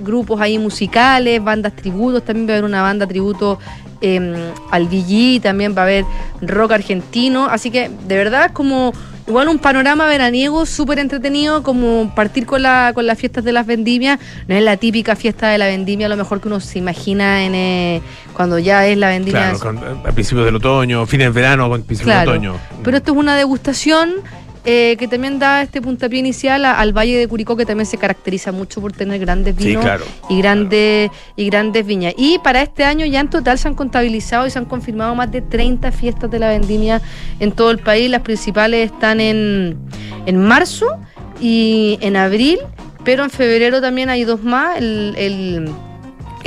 grupos 0.04 0.40
ahí 0.40 0.58
musicales, 0.58 1.42
bandas 1.42 1.74
tributos, 1.74 2.24
también 2.24 2.46
va 2.48 2.52
a 2.52 2.54
haber 2.54 2.64
una 2.64 2.82
banda 2.82 3.06
tributo 3.06 3.58
eh, 4.00 4.52
al 4.70 4.86
VG, 4.86 5.40
también 5.42 5.74
va 5.76 5.80
a 5.80 5.84
haber 5.84 6.04
rock 6.42 6.72
argentino, 6.72 7.46
así 7.46 7.70
que 7.70 7.90
de 8.06 8.16
verdad 8.16 8.50
como 8.52 8.92
igual 9.26 9.48
un 9.48 9.58
panorama 9.58 10.06
veraniego 10.06 10.66
súper 10.66 10.98
entretenido, 10.98 11.62
como 11.62 12.12
partir 12.14 12.46
con, 12.46 12.62
la, 12.62 12.92
con 12.94 13.06
las 13.06 13.18
fiestas 13.18 13.42
de 13.44 13.52
las 13.52 13.66
vendimias, 13.66 14.18
no 14.46 14.54
es 14.54 14.62
la 14.62 14.76
típica 14.76 15.16
fiesta 15.16 15.48
de 15.48 15.58
la 15.58 15.66
vendimia, 15.66 16.06
a 16.06 16.10
lo 16.10 16.16
mejor 16.16 16.40
que 16.40 16.48
uno 16.48 16.60
se 16.60 16.78
imagina 16.78 17.44
en 17.44 17.54
eh, 17.54 18.02
cuando 18.34 18.58
ya 18.58 18.86
es 18.86 18.96
la 18.98 19.08
vendimia. 19.08 19.52
Claro, 19.54 19.58
con- 19.58 19.78
a 20.06 20.12
principios 20.12 20.44
del 20.46 20.56
otoño, 20.56 21.04
fines 21.06 21.26
del 21.26 21.32
verano, 21.32 21.68
principios 21.70 22.02
Claro, 22.04 22.30
del 22.32 22.38
otoño. 22.40 22.54
Pero 22.84 22.96
esto 22.98 23.12
es 23.12 23.18
una 23.18 23.36
degustación 23.36 24.14
eh, 24.66 24.96
que 24.98 25.06
también 25.08 25.38
da 25.38 25.62
este 25.62 25.80
puntapié 25.80 26.18
inicial 26.18 26.64
a- 26.64 26.78
al 26.78 26.92
Valle 26.92 27.16
de 27.18 27.28
Curicó, 27.28 27.56
que 27.56 27.64
también 27.64 27.86
se 27.86 27.96
caracteriza 27.98 28.50
mucho 28.52 28.80
por 28.80 28.92
tener 28.92 29.20
grandes 29.20 29.54
Sí, 29.56 29.64
vinos 29.68 29.84
claro, 29.84 30.04
y 30.28 30.38
grandes 30.38 31.10
y 31.36 31.46
grandes 31.46 31.86
viñas. 31.86 32.14
Y 32.18 32.38
para 32.40 32.62
este 32.62 32.84
año 32.84 33.06
ya 33.06 33.20
en 33.20 33.30
total 33.30 33.58
se 33.58 33.68
han 33.68 33.74
contabilizado 33.74 34.46
y 34.46 34.50
se 34.50 34.58
han 34.58 34.64
confirmado 34.66 35.14
más 35.14 35.30
de 35.30 35.40
30 35.40 35.92
fiestas 35.92 36.30
de 36.30 36.38
la 36.40 36.48
vendimia 36.48 37.00
en 37.40 37.52
todo 37.52 37.70
el 37.70 37.78
país. 37.78 38.10
Las 38.10 38.22
principales 38.22 38.90
están 38.92 39.20
en, 39.20 39.78
en 40.26 40.36
marzo 40.44 40.86
y 41.40 41.98
en 42.00 42.16
abril, 42.16 42.58
pero 43.04 43.22
en 43.24 43.30
febrero 43.30 43.80
también 43.80 44.10
hay 44.10 44.24
dos 44.24 44.42
más. 44.42 44.78
El, 44.78 45.14
el- 45.16 45.70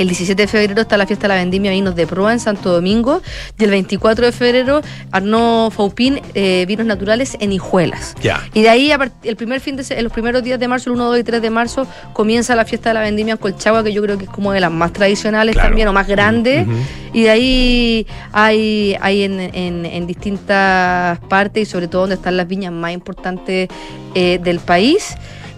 el 0.02 0.08
17 0.08 0.42
de 0.42 0.48
febrero 0.48 0.80
está 0.82 0.96
la 0.96 1.06
fiesta 1.06 1.24
de 1.24 1.28
la 1.28 1.34
vendimia 1.36 1.70
Vinos 1.70 1.94
de 1.94 2.06
Proa 2.06 2.32
en 2.32 2.40
Santo 2.40 2.72
Domingo. 2.72 3.20
Y 3.58 3.64
el 3.64 3.70
24 3.70 4.26
de 4.26 4.32
febrero, 4.32 4.80
Arnaud 5.12 5.70
Faupin, 5.70 6.20
eh, 6.34 6.64
Vinos 6.66 6.86
Naturales 6.86 7.36
en 7.40 7.52
Hijuelas. 7.52 8.14
Y 8.54 8.62
de 8.62 8.68
ahí, 8.70 8.92
el 9.24 9.36
primer 9.36 9.60
fin 9.60 9.76
de 9.76 9.84
en 9.90 10.04
los 10.04 10.12
primeros 10.12 10.42
días 10.42 10.58
de 10.60 10.68
marzo, 10.68 10.90
el 10.90 10.96
1, 10.96 11.04
2 11.06 11.18
y 11.18 11.24
3 11.24 11.42
de 11.42 11.50
marzo, 11.50 11.86
comienza 12.12 12.54
la 12.54 12.64
fiesta 12.64 12.90
de 12.90 12.94
la 12.94 13.00
vendimia 13.02 13.32
en 13.32 13.38
Colchagua, 13.38 13.82
que 13.84 13.92
yo 13.92 14.02
creo 14.02 14.16
que 14.18 14.24
es 14.24 14.30
como 14.30 14.52
de 14.52 14.60
las 14.60 14.70
más 14.70 14.92
tradicionales 14.92 15.54
Claro. 15.54 15.68
también, 15.70 15.88
o 15.88 15.92
más 15.92 16.06
grandes. 16.06 16.66
Y 17.12 17.22
de 17.24 17.30
ahí 17.30 18.06
hay, 18.32 18.96
hay 19.00 19.22
en, 19.24 19.40
en- 19.40 19.86
en 19.86 20.06
distintas 20.06 21.18
partes, 21.28 21.68
y 21.68 21.70
sobre 21.70 21.88
todo 21.88 22.02
donde 22.02 22.14
están 22.16 22.36
las 22.36 22.46
viñas 22.48 22.72
más 22.72 22.92
importantes 22.92 23.68
eh, 24.14 24.38
del 24.42 24.60
país. 24.60 25.14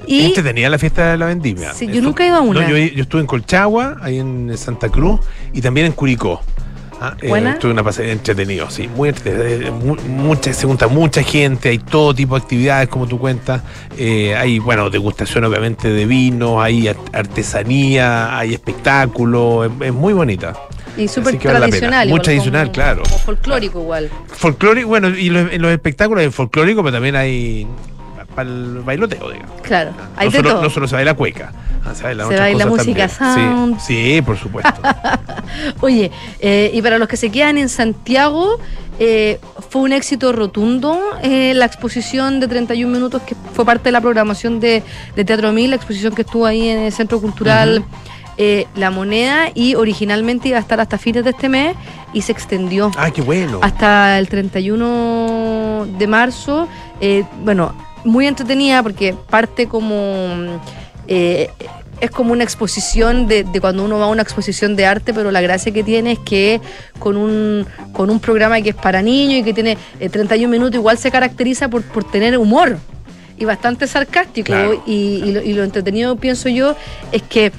Y 0.07 0.33
tenía 0.33 0.69
la 0.71 0.79
fiesta 0.79 1.12
de 1.12 1.19
la 1.19 1.27
vendimia. 1.27 1.73
Sí, 1.75 1.87
yo 1.88 2.01
nunca 2.03 2.25
he 2.25 2.29
ido 2.29 2.37
a 2.37 2.41
una. 2.41 2.61
No, 2.62 2.69
yo, 2.69 2.77
yo 2.77 3.03
estuve 3.03 3.21
en 3.21 3.27
Colchagua, 3.27 3.97
ahí 4.03 4.19
en 4.19 4.57
Santa 4.57 4.88
Cruz, 4.88 5.21
y 5.53 5.61
también 5.61 5.87
en 5.87 5.93
Curicó. 5.93 6.41
Ah, 7.05 7.17
eh, 7.21 7.33
estuve 7.55 7.73
una 7.73 7.83
pasada 7.83 8.09
entretenido, 8.11 8.71
sí, 8.71 8.87
muy 8.87 9.09
entretenido. 9.09 9.69
eh, 9.69 9.71
mu- 9.73 9.97
mucha, 10.07 10.53
se 10.53 10.67
junta 10.69 10.87
mucha 10.87 11.21
gente, 11.25 11.71
hay 11.71 11.79
todo 11.79 12.15
tipo 12.15 12.37
de 12.37 12.43
actividades, 12.43 12.88
como 12.88 13.09
tú 13.09 13.19
cuentas. 13.19 13.61
Eh, 13.99 14.37
hay, 14.37 14.61
bueno, 14.61 14.88
degustación 14.88 15.43
obviamente 15.45 15.88
de 15.88 16.07
vino, 16.07 16.62
hay 16.62 16.87
art- 16.87 17.12
artesanía, 17.12 18.38
hay 18.38 18.55
espectáculo, 18.55 19.65
es, 19.65 19.71
es 19.81 19.93
muy 19.93 20.12
bonita. 20.12 20.55
Y 20.97 21.09
súper 21.09 21.38
tradicional. 21.38 22.09
Muy 22.09 22.21
tradicional, 22.21 22.67
como- 22.67 22.73
claro. 22.73 23.03
Como 23.03 23.19
folclórico 23.19 23.81
igual. 23.81 24.11
Folclórico, 24.29 24.87
bueno, 24.88 25.09
y 25.09 25.29
los, 25.31 25.53
en 25.53 25.61
los 25.61 25.73
espectáculos 25.73 26.23
hay 26.23 26.31
folclórico, 26.31 26.83
pero 26.85 26.93
también 26.93 27.17
hay 27.17 27.67
para 28.33 28.49
el 28.49 28.81
bailoteo, 28.85 29.31
digamos. 29.31 29.61
Claro. 29.62 29.92
Hay 30.16 30.27
no, 30.27 30.33
de 30.33 30.38
solo, 30.38 30.51
todo. 30.51 30.62
no 30.62 30.71
solo 30.71 30.88
se 30.88 30.95
baila 30.97 31.14
cueca, 31.14 31.53
ah, 31.85 31.95
se 31.95 32.03
baila 32.03 32.27
Se 32.27 32.37
baila 32.37 32.66
cosas 32.66 32.87
música 32.87 33.09
también. 33.09 33.49
sound. 33.49 33.81
Sí, 33.81 34.14
sí, 34.14 34.23
por 34.23 34.37
supuesto. 34.37 34.81
Oye, 35.81 36.11
eh, 36.40 36.71
y 36.73 36.83
para 36.83 36.99
los 36.99 37.09
que 37.09 37.16
se 37.16 37.31
quedan 37.31 37.59
en 37.59 37.68
Santiago, 37.68 38.59
eh, 38.99 39.40
fue 39.71 39.83
un 39.83 39.92
éxito 39.92 40.33
rotundo 40.33 40.99
eh, 41.23 41.55
la 41.55 41.64
exposición 41.64 42.40
de 42.40 42.49
31 42.49 42.92
minutos 42.92 43.23
que 43.23 43.35
fue 43.55 43.64
parte 43.64 43.85
de 43.85 43.92
la 43.92 44.01
programación 44.01 44.61
de, 44.61 44.83
de 45.16 45.25
Teatro 45.25 45.53
Mil, 45.53 45.71
la 45.71 45.77
exposición 45.77 46.14
que 46.14 46.23
estuvo 46.23 46.47
ahí 46.47 46.68
en 46.68 46.81
el 46.81 46.92
Centro 46.92 47.21
Cultural 47.21 47.85
eh, 48.38 48.66
La 48.77 48.90
Moneda 48.90 49.51
y 49.55 49.75
originalmente 49.75 50.49
iba 50.49 50.57
a 50.57 50.61
estar 50.61 50.81
hasta 50.81 50.97
fines 50.97 51.23
de 51.23 51.31
este 51.31 51.51
mes 51.51 51.77
y 52.14 52.23
se 52.23 52.33
extendió 52.33 52.90
ah, 52.97 53.11
qué 53.11 53.21
bueno. 53.21 53.61
hasta 53.62 54.18
el 54.18 54.29
31 54.29 55.87
de 55.99 56.07
marzo. 56.07 56.66
Eh, 57.01 57.25
bueno, 57.45 57.75
muy 58.05 58.27
entretenida 58.27 58.83
porque 58.83 59.15
parte 59.31 59.67
como... 59.69 60.61
eh, 61.09 61.51
es 62.01 62.11
como 62.11 62.33
una 62.33 62.43
exposición 62.43 63.29
de, 63.29 63.45
de 63.45 63.61
cuando 63.61 63.85
uno 63.85 63.97
va 63.97 64.07
a 64.07 64.09
una 64.09 64.23
exposición 64.23 64.75
de 64.75 64.87
arte, 64.87 65.15
pero 65.15 65.31
la 65.31 65.41
gracia 65.41 65.71
que 65.73 65.85
tiene 65.85 66.12
es 66.12 66.19
que 66.19 66.61
con 66.99 67.17
un, 67.17 67.65
con 67.93 68.11
un 68.11 68.19
programa 68.19 68.61
que 68.61 68.71
es 68.71 68.75
para 68.75 69.03
niños 69.03 69.35
y 69.38 69.43
que 69.45 69.55
tiene 69.55 69.79
eh, 70.01 70.09
31 70.09 70.51
minutos, 70.51 70.75
igual 70.75 70.99
se 70.99 71.12
caracteriza 71.12 71.69
por, 71.69 71.83
por 71.83 72.03
tener 72.03 72.37
humor 72.37 72.77
y 73.38 73.45
bastante 73.45 73.87
sarcástico. 73.87 74.47
Claro. 74.47 74.83
y, 74.85 75.23
y 75.25 75.33
lo, 75.33 75.43
y 75.43 75.53
lo 75.53 75.62
entretenido, 75.62 76.17
pienso 76.17 76.49
yo, 76.49 76.75
es 77.12 77.23
que 77.23 77.53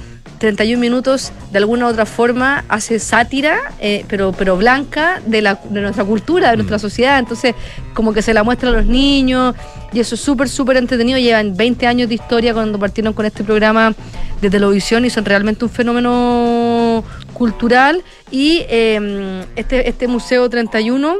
31 0.44 0.78
minutos 0.78 1.32
de 1.52 1.56
alguna 1.56 1.86
u 1.86 1.88
otra 1.88 2.04
forma 2.04 2.66
hace 2.68 2.98
sátira, 2.98 3.72
eh, 3.80 4.04
pero, 4.08 4.32
pero 4.32 4.58
blanca, 4.58 5.22
de, 5.24 5.40
la, 5.40 5.58
de 5.70 5.80
nuestra 5.80 6.04
cultura, 6.04 6.50
de 6.50 6.58
nuestra 6.58 6.78
sociedad. 6.78 7.18
Entonces, 7.18 7.54
como 7.94 8.12
que 8.12 8.20
se 8.20 8.34
la 8.34 8.44
muestra 8.44 8.68
a 8.68 8.72
los 8.72 8.84
niños 8.84 9.54
y 9.94 10.00
eso 10.00 10.16
es 10.16 10.20
súper, 10.20 10.50
súper 10.50 10.76
entretenido. 10.76 11.18
Llevan 11.18 11.56
20 11.56 11.86
años 11.86 12.10
de 12.10 12.16
historia 12.16 12.52
cuando 12.52 12.78
partieron 12.78 13.14
con 13.14 13.24
este 13.24 13.42
programa 13.42 13.94
de 14.42 14.50
televisión 14.50 15.06
y 15.06 15.10
son 15.10 15.24
realmente 15.24 15.64
un 15.64 15.70
fenómeno 15.70 17.02
cultural. 17.32 18.04
Y 18.30 18.66
eh, 18.68 19.46
este, 19.56 19.88
este 19.88 20.08
Museo 20.08 20.50
31 20.50 21.16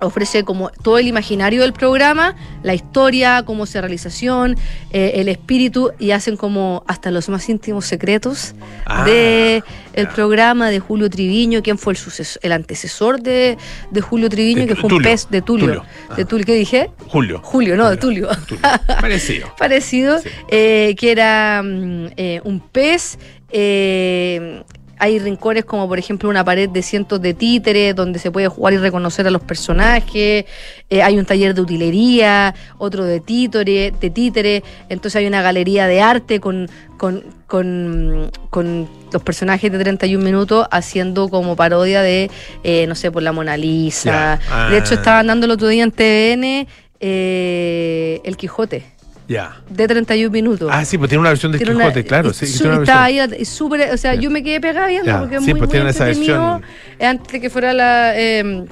ofrece 0.00 0.44
como 0.44 0.68
todo 0.70 0.98
el 0.98 1.06
imaginario 1.08 1.62
del 1.62 1.72
programa, 1.72 2.36
la 2.62 2.74
historia, 2.74 3.42
cómo 3.46 3.64
se 3.66 3.80
realización, 3.80 4.56
eh, 4.90 5.12
el 5.16 5.28
espíritu 5.28 5.90
y 5.98 6.10
hacen 6.10 6.36
como 6.36 6.84
hasta 6.86 7.10
los 7.10 7.28
más 7.28 7.48
íntimos 7.48 7.86
secretos 7.86 8.54
Ah, 8.84 9.04
de 9.04 9.62
el 9.94 10.08
programa 10.08 10.68
de 10.70 10.78
Julio 10.80 11.08
Triviño, 11.08 11.62
quien 11.62 11.78
fue 11.78 11.94
el 11.94 11.96
sucesor, 11.96 12.38
el 12.44 12.52
antecesor 12.52 13.20
de, 13.20 13.56
de 13.90 14.00
Julio 14.02 14.28
Triviño, 14.28 14.60
De 14.62 14.66
que 14.68 14.74
fue 14.74 14.84
un 14.84 14.88
Tulio. 14.90 15.10
pez 15.10 15.28
de 15.30 15.40
Tulio. 15.42 15.66
Tulio. 15.66 15.84
De. 16.16 16.24
Tulio, 16.26 16.44
¿qué 16.46 16.54
dije? 16.54 16.90
Julio. 17.08 17.40
Julio, 17.42 17.76
no, 17.76 17.88
de 17.88 17.96
Tulio. 17.96 18.28
Parecido. 18.86 19.48
Parecido, 19.58 20.18
Sí. 20.20 20.28
eh, 20.50 20.94
que 20.98 21.10
era 21.10 21.62
mm, 21.64 22.06
eh, 22.16 22.40
un 22.44 22.60
pez. 22.60 23.18
eh, 23.50 24.62
hay 24.98 25.18
rincones 25.18 25.64
como 25.64 25.86
por 25.88 25.98
ejemplo 25.98 26.28
una 26.28 26.44
pared 26.44 26.68
de 26.68 26.82
cientos 26.82 27.20
de 27.20 27.34
títeres 27.34 27.94
donde 27.94 28.18
se 28.18 28.30
puede 28.30 28.48
jugar 28.48 28.74
y 28.74 28.78
reconocer 28.78 29.26
a 29.26 29.30
los 29.30 29.42
personajes. 29.42 30.44
eh, 30.90 31.02
hay 31.02 31.18
un 31.18 31.24
taller 31.26 31.54
de 31.54 31.60
utilería, 31.60 32.54
otro 32.78 33.04
de 33.04 33.20
títere, 33.20 33.92
de 34.00 34.10
títere. 34.10 34.62
Entonces 34.88 35.16
hay 35.16 35.26
una 35.26 35.42
galería 35.42 35.86
de 35.86 36.00
arte 36.00 36.40
con, 36.40 36.68
con, 36.96 37.24
con, 37.46 38.30
con 38.50 38.88
los 39.12 39.22
personajes 39.22 39.70
de 39.70 39.78
31 39.78 40.24
minutos 40.24 40.66
haciendo 40.70 41.28
como 41.28 41.56
parodia 41.56 42.02
de, 42.02 42.30
eh, 42.64 42.86
no 42.86 42.94
sé, 42.94 43.10
por 43.10 43.22
la 43.22 43.32
Mona 43.32 43.56
Lisa. 43.56 44.38
De 44.70 44.78
hecho, 44.78 44.94
Ah. 44.94 44.98
estaban 44.98 45.26
dando 45.26 45.46
el 45.46 45.52
otro 45.52 45.68
día 45.68 45.82
en 45.84 45.90
TVN 45.92 46.66
eh, 47.00 48.20
El 48.24 48.36
Quijote 48.36 48.84
Ya. 49.28 49.56
de 49.68 49.88
31 49.88 50.30
minutos. 50.30 50.68
Ah, 50.72 50.84
sí, 50.84 50.98
pues 50.98 51.08
tiene 51.08 51.20
una 51.20 51.30
versión 51.30 51.50
de 51.52 51.58
Quijote, 51.58 51.74
una- 51.74 52.02
claro. 52.04 52.32
Sí, 52.32 52.46
su- 52.46 52.68
una 52.68 53.04
ahí, 53.04 53.44
súper, 53.44 53.92
o 53.92 53.96
sea, 53.96 54.14
yo 54.14 54.30
me 54.30 54.42
quedé 54.42 54.60
pegada 54.60 54.86
viendo 54.86 55.18
porque 55.20 55.36
es 55.36 55.44
sí, 55.44 55.50
muy, 55.50 55.58
pues 55.60 55.68
muy 55.68 55.72
tiene 55.76 55.90
esa 55.90 56.08
entretenido. 56.08 56.60
versión. 56.60 57.08
Antes 57.10 57.32
de 57.32 57.40
que 57.40 57.50
fuera 57.50 57.72
la, 57.72 58.12
eh, 58.18 58.64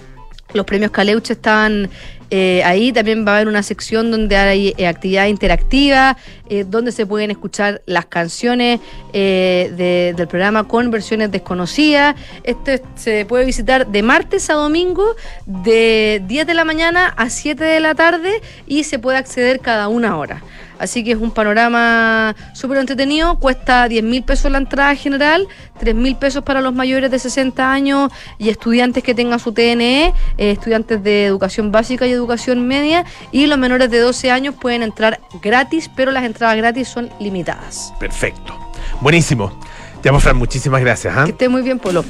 los 0.52 0.64
premios 0.64 0.90
Caleuche 0.92 1.32
estaban 1.32 1.88
eh, 2.30 2.62
ahí, 2.64 2.92
también 2.92 3.26
va 3.26 3.32
a 3.32 3.34
haber 3.36 3.48
una 3.48 3.62
sección 3.62 4.10
donde 4.10 4.36
hay 4.36 4.74
eh, 4.76 4.86
actividad 4.86 5.26
interactiva, 5.26 6.16
eh, 6.48 6.64
donde 6.68 6.92
se 6.92 7.06
pueden 7.06 7.30
escuchar 7.30 7.82
las 7.86 8.06
canciones 8.06 8.80
de- 9.12 10.14
del 10.16 10.28
programa 10.28 10.64
con 10.66 10.90
versiones 10.90 11.30
desconocidas. 11.30 12.16
Este 12.42 12.82
se 12.96 13.24
puede 13.26 13.44
visitar 13.44 13.86
de 13.86 14.02
martes 14.02 14.50
a 14.50 14.54
domingo, 14.54 15.14
de 15.46 16.22
10 16.26 16.46
de 16.46 16.54
la 16.54 16.64
mañana 16.64 17.08
a 17.16 17.30
7 17.30 17.62
de 17.64 17.80
la 17.80 17.94
tarde 17.94 18.40
y 18.66 18.84
se 18.84 18.98
puede 18.98 19.18
acceder 19.18 19.60
cada 19.60 19.88
una 19.88 20.16
hora. 20.18 20.42
Así 20.78 21.04
que 21.04 21.12
es 21.12 21.18
un 21.18 21.30
panorama 21.30 22.34
súper 22.52 22.78
entretenido, 22.78 23.38
cuesta 23.38 23.88
10 23.88 24.02
mil 24.04 24.22
pesos 24.22 24.50
la 24.50 24.58
entrada 24.58 24.94
general, 24.94 25.46
3 25.78 25.94
mil 25.94 26.16
pesos 26.16 26.42
para 26.42 26.60
los 26.60 26.74
mayores 26.74 27.10
de 27.10 27.18
60 27.18 27.72
años 27.72 28.10
y 28.38 28.48
estudiantes 28.48 29.02
que 29.02 29.14
tengan 29.14 29.38
su 29.38 29.52
TNE, 29.52 30.06
eh, 30.06 30.50
estudiantes 30.50 31.02
de 31.02 31.26
educación 31.26 31.70
básica 31.72 32.06
y 32.06 32.12
educación 32.12 32.66
media, 32.66 33.04
y 33.32 33.46
los 33.46 33.58
menores 33.58 33.90
de 33.90 33.98
12 33.98 34.30
años 34.30 34.54
pueden 34.60 34.82
entrar 34.82 35.20
gratis, 35.42 35.90
pero 35.94 36.10
las 36.10 36.24
entradas 36.24 36.56
gratis 36.56 36.88
son 36.88 37.10
limitadas. 37.20 37.92
Perfecto. 38.00 38.58
Buenísimo. 39.00 39.58
Ya, 40.02 40.10
pues, 40.10 40.22
Fran, 40.22 40.36
muchísimas 40.36 40.80
gracias. 40.80 41.14
¿ah? 41.16 41.24
Que 41.24 41.30
esté 41.30 41.48
muy 41.48 41.62
bien, 41.62 41.78
Polo. 41.78 42.04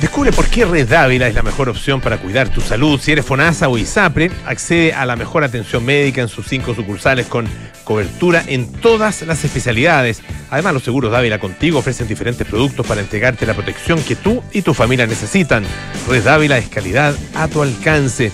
Descubre 0.00 0.32
por 0.32 0.48
qué 0.48 0.64
Red 0.64 0.88
Dávila 0.88 1.28
es 1.28 1.34
la 1.34 1.42
mejor 1.42 1.68
opción 1.68 2.00
para 2.00 2.18
cuidar 2.18 2.48
tu 2.48 2.60
salud. 2.60 2.98
Si 2.98 3.12
eres 3.12 3.26
FONASA 3.26 3.68
o 3.68 3.76
ISAPRE, 3.76 4.30
accede 4.46 4.94
a 4.94 5.04
la 5.04 5.16
mejor 5.16 5.44
atención 5.44 5.84
médica 5.84 6.22
en 6.22 6.28
sus 6.28 6.46
cinco 6.46 6.74
sucursales 6.74 7.26
con 7.26 7.46
cobertura 7.84 8.42
en 8.46 8.72
todas 8.72 9.22
las 9.22 9.44
especialidades. 9.44 10.22
Además, 10.50 10.74
los 10.74 10.82
seguros 10.82 11.12
Dávila 11.12 11.38
contigo 11.38 11.78
ofrecen 11.80 12.08
diferentes 12.08 12.46
productos 12.46 12.86
para 12.86 13.00
entregarte 13.00 13.46
la 13.46 13.54
protección 13.54 14.02
que 14.02 14.16
tú 14.16 14.42
y 14.52 14.62
tu 14.62 14.74
familia 14.74 15.06
necesitan. 15.06 15.64
Red 16.08 16.24
Dávila 16.24 16.56
es 16.56 16.68
calidad 16.68 17.14
a 17.34 17.48
tu 17.48 17.62
alcance. 17.62 18.32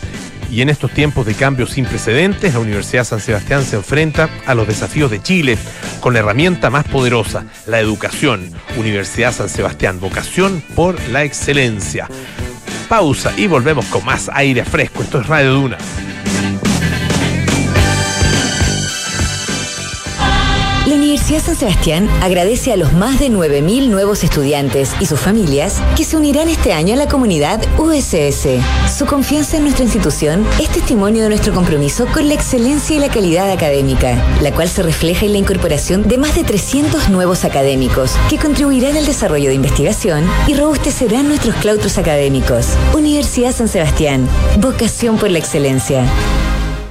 Y 0.50 0.61
en 0.61 0.68
estos 0.68 0.90
tiempos 0.92 1.26
de 1.26 1.35
cambios 1.35 1.70
sin 1.70 1.85
precedentes, 1.85 2.54
la 2.54 2.61
Universidad 2.61 3.04
San 3.04 3.20
Sebastián 3.20 3.64
se 3.64 3.76
enfrenta 3.76 4.28
a 4.46 4.54
los 4.54 4.66
desafíos 4.66 5.11
de 5.11 5.22
Chile 5.22 5.59
con 6.00 6.12
la 6.12 6.20
herramienta 6.20 6.70
más 6.70 6.85
poderosa, 6.85 7.46
la 7.66 7.80
educación. 7.80 8.50
Universidad 8.76 9.32
San 9.32 9.48
Sebastián, 9.48 10.00
vocación 10.00 10.62
por 10.74 11.00
la 11.09 11.24
excelencia. 11.24 12.09
Pausa 12.88 13.32
y 13.37 13.46
volvemos 13.46 13.87
con 13.87 14.04
más 14.04 14.30
aire 14.32 14.64
fresco. 14.64 15.02
Esto 15.02 15.20
es 15.20 15.26
Radio 15.26 15.52
Duna. 15.54 15.78
Universidad 21.27 21.55
San 21.55 21.69
Sebastián 21.69 22.09
agradece 22.23 22.73
a 22.73 22.77
los 22.77 22.93
más 22.93 23.19
de 23.19 23.31
9.000 23.31 23.89
nuevos 23.89 24.23
estudiantes 24.23 24.93
y 25.01 25.07
sus 25.07 25.19
familias 25.19 25.83
que 25.97 26.05
se 26.05 26.17
unirán 26.17 26.49
este 26.49 26.73
año 26.73 26.95
a 26.95 26.97
la 26.97 27.09
comunidad 27.09 27.61
USS. 27.81 28.47
Su 28.97 29.07
confianza 29.07 29.57
en 29.57 29.65
nuestra 29.65 29.83
institución 29.83 30.47
es 30.61 30.69
testimonio 30.69 31.25
de 31.25 31.31
nuestro 31.31 31.53
compromiso 31.53 32.07
con 32.15 32.29
la 32.29 32.35
excelencia 32.35 32.95
y 32.95 33.01
la 33.01 33.09
calidad 33.09 33.51
académica, 33.51 34.25
la 34.41 34.53
cual 34.53 34.69
se 34.69 34.85
refleja 34.85 35.27
en 35.27 35.33
la 35.33 35.39
incorporación 35.39 36.07
de 36.07 36.17
más 36.17 36.37
de 36.37 36.45
300 36.45 37.09
nuevos 37.09 37.45
académicos 37.45 38.12
que 38.31 38.39
contribuirán 38.39 38.97
al 38.97 39.07
desarrollo 39.07 39.49
de 39.49 39.57
investigación 39.57 40.25
y 40.47 40.55
robustecerán 40.55 41.27
nuestros 41.27 41.57
claustros 41.57 41.99
académicos. 41.99 42.77
Universidad 42.95 43.51
San 43.51 43.67
Sebastián, 43.67 44.29
vocación 44.61 45.19
por 45.19 45.33
la 45.33 45.41
excelencia. 45.41 46.07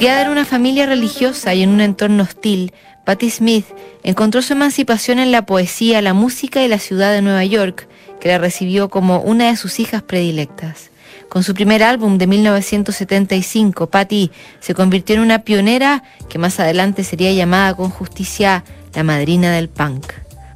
Criada 0.00 0.22
en 0.22 0.30
una 0.30 0.46
familia 0.46 0.86
religiosa 0.86 1.52
y 1.52 1.62
en 1.62 1.68
un 1.68 1.82
entorno 1.82 2.22
hostil, 2.22 2.72
Patti 3.04 3.28
Smith 3.28 3.66
encontró 4.02 4.40
su 4.40 4.54
emancipación 4.54 5.18
en 5.18 5.30
la 5.30 5.44
poesía, 5.44 6.00
la 6.00 6.14
música 6.14 6.64
y 6.64 6.68
la 6.68 6.78
ciudad 6.78 7.12
de 7.12 7.20
Nueva 7.20 7.44
York, 7.44 7.86
que 8.18 8.30
la 8.30 8.38
recibió 8.38 8.88
como 8.88 9.20
una 9.20 9.48
de 9.48 9.56
sus 9.56 9.78
hijas 9.78 10.00
predilectas. 10.00 10.88
Con 11.28 11.42
su 11.42 11.52
primer 11.52 11.82
álbum 11.82 12.16
de 12.16 12.26
1975, 12.26 13.90
Patti 13.90 14.30
se 14.60 14.72
convirtió 14.72 15.16
en 15.16 15.20
una 15.20 15.40
pionera 15.40 16.02
que 16.30 16.38
más 16.38 16.58
adelante 16.60 17.04
sería 17.04 17.30
llamada 17.32 17.74
con 17.74 17.90
justicia 17.90 18.64
la 18.94 19.02
madrina 19.02 19.52
del 19.52 19.68
punk. 19.68 20.14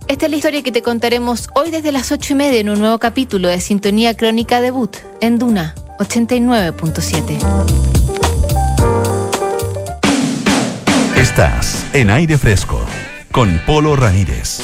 Esta 0.08 0.24
es 0.24 0.30
la 0.30 0.38
historia 0.38 0.62
que 0.62 0.72
te 0.72 0.80
contaremos 0.80 1.50
hoy 1.54 1.70
desde 1.70 1.92
las 1.92 2.12
8 2.12 2.32
y 2.32 2.36
media 2.36 2.60
en 2.60 2.70
un 2.70 2.78
nuevo 2.78 2.98
capítulo 2.98 3.48
de 3.48 3.60
Sintonía 3.60 4.16
Crónica 4.16 4.62
Debut 4.62 4.96
en 5.20 5.38
Duna 5.38 5.74
89.7. 5.98 7.93
Estás 11.34 11.84
en 11.92 12.10
aire 12.10 12.38
fresco 12.38 12.86
con 13.32 13.60
Polo 13.66 13.96
Ramírez. 13.96 14.60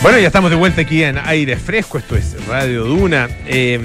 Bueno, 0.00 0.18
ya 0.18 0.28
estamos 0.28 0.48
de 0.50 0.56
vuelta 0.56 0.80
aquí 0.80 1.04
en 1.04 1.18
aire 1.18 1.58
fresco. 1.58 1.98
Esto 1.98 2.16
es 2.16 2.46
Radio 2.46 2.84
Duna. 2.84 3.28
Eh, 3.46 3.78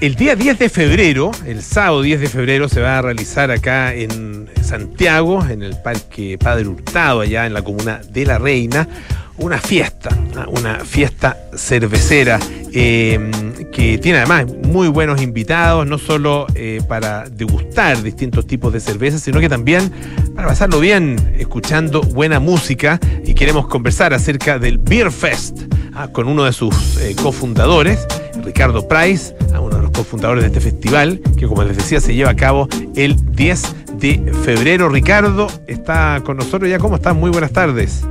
el 0.00 0.14
día 0.14 0.36
10 0.36 0.58
de 0.58 0.70
febrero, 0.70 1.32
el 1.46 1.62
sábado 1.62 2.00
10 2.00 2.18
de 2.18 2.28
febrero, 2.28 2.66
se 2.70 2.80
va 2.80 2.96
a 2.96 3.02
realizar 3.02 3.50
acá 3.50 3.92
en 3.92 4.48
Santiago, 4.62 5.44
en 5.50 5.62
el 5.62 5.76
Parque 5.82 6.38
Padre 6.38 6.66
Hurtado, 6.68 7.20
allá 7.20 7.44
en 7.44 7.52
la 7.52 7.60
comuna 7.60 8.00
de 8.08 8.24
La 8.24 8.38
Reina, 8.38 8.88
una 9.36 9.58
fiesta, 9.58 10.16
una 10.48 10.76
fiesta 10.76 11.36
cervecera 11.54 12.40
eh, 12.74 13.30
que 13.72 13.98
tiene 13.98 14.18
además 14.18 14.46
muy 14.66 14.88
buenos 14.88 15.22
invitados, 15.22 15.86
no 15.86 15.96
solo 15.96 16.46
eh, 16.56 16.80
para 16.88 17.28
degustar 17.28 18.02
distintos 18.02 18.46
tipos 18.46 18.72
de 18.72 18.80
cervezas, 18.80 19.20
sino 19.20 19.38
que 19.38 19.48
también 19.48 19.92
para 20.34 20.48
pasarlo 20.48 20.80
bien 20.80 21.16
escuchando 21.38 22.02
buena 22.02 22.40
música 22.40 22.98
y 23.24 23.34
queremos 23.34 23.68
conversar 23.68 24.12
acerca 24.12 24.58
del 24.58 24.78
Beer 24.78 25.12
Fest 25.12 25.72
ah, 25.94 26.08
con 26.10 26.26
uno 26.26 26.44
de 26.44 26.52
sus 26.52 26.96
eh, 26.98 27.14
cofundadores, 27.22 28.08
Ricardo 28.44 28.88
Price, 28.88 29.36
ah, 29.54 29.60
uno 29.60 29.76
de 29.76 29.82
los 29.82 29.90
cofundadores 29.92 30.42
de 30.42 30.48
este 30.48 30.60
festival, 30.60 31.20
que 31.38 31.46
como 31.46 31.62
les 31.62 31.76
decía 31.76 32.00
se 32.00 32.12
lleva 32.12 32.30
a 32.30 32.36
cabo 32.36 32.68
el 32.96 33.14
10 33.36 33.98
de 34.00 34.32
febrero. 34.42 34.88
Ricardo 34.88 35.46
está 35.68 36.20
con 36.24 36.38
nosotros 36.38 36.68
ya. 36.68 36.78
¿Cómo 36.78 36.96
estás? 36.96 37.14
Muy 37.14 37.30
buenas 37.30 37.52
tardes. 37.52 38.04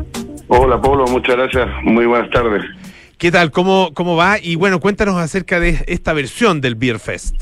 Hola 0.47 0.79
Pablo, 0.81 1.05
muchas 1.07 1.35
gracias. 1.35 1.67
Muy 1.83 2.05
buenas 2.05 2.29
tardes. 2.29 2.63
¿Qué 3.23 3.31
tal? 3.31 3.51
¿Cómo, 3.51 3.91
cómo 3.93 4.17
va? 4.17 4.35
Y 4.37 4.57
bueno, 4.57 4.81
cuéntanos 4.81 5.15
acerca 5.15 5.57
de 5.57 5.81
esta 5.87 6.11
versión 6.11 6.59
del 6.59 6.75
Beer 6.75 6.99
Fest. 6.99 7.41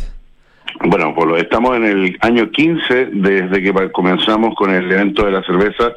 Bueno, 0.85 1.15
Pablo, 1.15 1.37
estamos 1.37 1.75
en 1.75 1.85
el 1.85 2.17
año 2.21 2.51
15 2.51 3.07
desde 3.13 3.63
que 3.63 3.73
comenzamos 3.91 4.53
con 4.53 4.69
el 4.69 4.91
evento 4.91 5.25
de 5.25 5.31
la 5.31 5.41
cerveza 5.41 5.91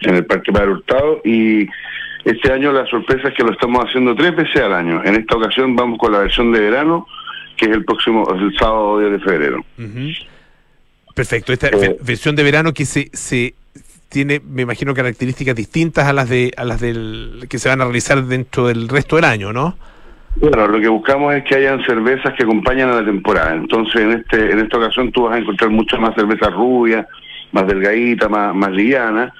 en 0.00 0.14
el 0.14 0.24
Parque 0.24 0.50
Padre 0.50 0.70
Hurtado 0.70 1.20
y 1.22 1.68
este 2.24 2.50
año 2.50 2.72
la 2.72 2.86
sorpresa 2.86 3.28
es 3.28 3.34
que 3.34 3.42
lo 3.42 3.52
estamos 3.52 3.84
haciendo 3.84 4.14
tres 4.14 4.34
veces 4.34 4.56
al 4.62 4.72
año. 4.72 5.02
En 5.04 5.14
esta 5.16 5.36
ocasión 5.36 5.76
vamos 5.76 5.98
con 5.98 6.12
la 6.12 6.20
versión 6.20 6.50
de 6.50 6.60
verano, 6.60 7.06
que 7.58 7.66
es 7.66 7.72
el 7.72 7.84
próximo, 7.84 8.26
el 8.34 8.56
sábado 8.58 9.00
10 9.00 9.12
de 9.12 9.18
febrero. 9.20 9.64
Perfecto. 11.14 11.52
Esta 11.52 11.66
Eh. 11.68 11.72
ve- 11.78 11.96
versión 12.02 12.34
de 12.36 12.42
verano 12.42 12.72
que 12.72 12.86
se, 12.86 13.10
se 13.12 13.52
tiene, 14.10 14.40
me 14.44 14.62
imagino, 14.62 14.92
características 14.92 15.54
distintas 15.54 16.06
a 16.06 16.12
las 16.12 16.28
de 16.28 16.52
a 16.56 16.64
las 16.64 16.80
del 16.80 17.46
que 17.48 17.58
se 17.58 17.68
van 17.68 17.80
a 17.80 17.84
realizar 17.84 18.22
dentro 18.24 18.66
del 18.66 18.88
resto 18.88 19.16
del 19.16 19.24
año, 19.24 19.52
¿no? 19.52 19.76
Bueno, 20.36 20.66
lo 20.66 20.80
que 20.80 20.88
buscamos 20.88 21.34
es 21.34 21.44
que 21.44 21.56
hayan 21.56 21.84
cervezas 21.84 22.34
que 22.34 22.42
acompañan 22.42 22.90
a 22.90 23.00
la 23.00 23.04
temporada. 23.04 23.54
Entonces, 23.54 24.02
en 24.02 24.10
este 24.12 24.52
en 24.52 24.58
esta 24.58 24.78
ocasión 24.78 25.10
tú 25.12 25.22
vas 25.22 25.36
a 25.36 25.38
encontrar 25.38 25.70
muchas 25.70 26.00
más 26.00 26.14
cervezas 26.14 26.52
rubias, 26.52 27.06
más 27.52 27.66
delgaditas, 27.66 28.28
más, 28.28 28.54
más 28.54 28.70
livianas, 28.72 29.32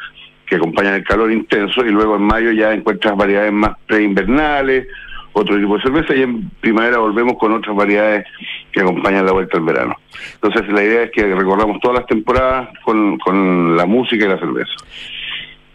que 0.47 0.57
acompañan 0.57 0.95
el 0.95 1.05
calor 1.05 1.31
intenso. 1.33 1.85
Y 1.85 1.91
luego 1.91 2.17
en 2.17 2.23
mayo 2.23 2.53
ya 2.53 2.73
encuentras 2.73 3.17
variedades 3.17 3.53
más 3.53 3.77
preinvernales, 3.87 4.87
otro 5.33 5.57
tipo 5.59 5.77
de 5.77 5.83
cerveza. 5.83 6.15
Y 6.15 6.23
en 6.23 6.51
primavera 6.61 6.99
volvemos 6.99 7.35
con 7.39 7.53
otras 7.53 7.75
variedades 7.75 8.27
que 8.73 8.81
acompañan 8.81 9.27
la 9.27 9.33
vuelta 9.33 9.59
al 9.59 9.65
verano. 9.65 9.97
Entonces, 10.35 10.73
la 10.73 10.83
idea 10.83 11.03
es 11.05 11.11
que 11.11 11.35
recorramos 11.35 11.81
todas 11.81 11.99
las 11.99 12.07
temporadas 12.07 12.69
con, 12.85 13.19
con 13.19 13.77
la 13.77 13.87
música 13.87 14.25
y 14.25 14.29
la 14.29 14.39
cerveza. 14.39 14.73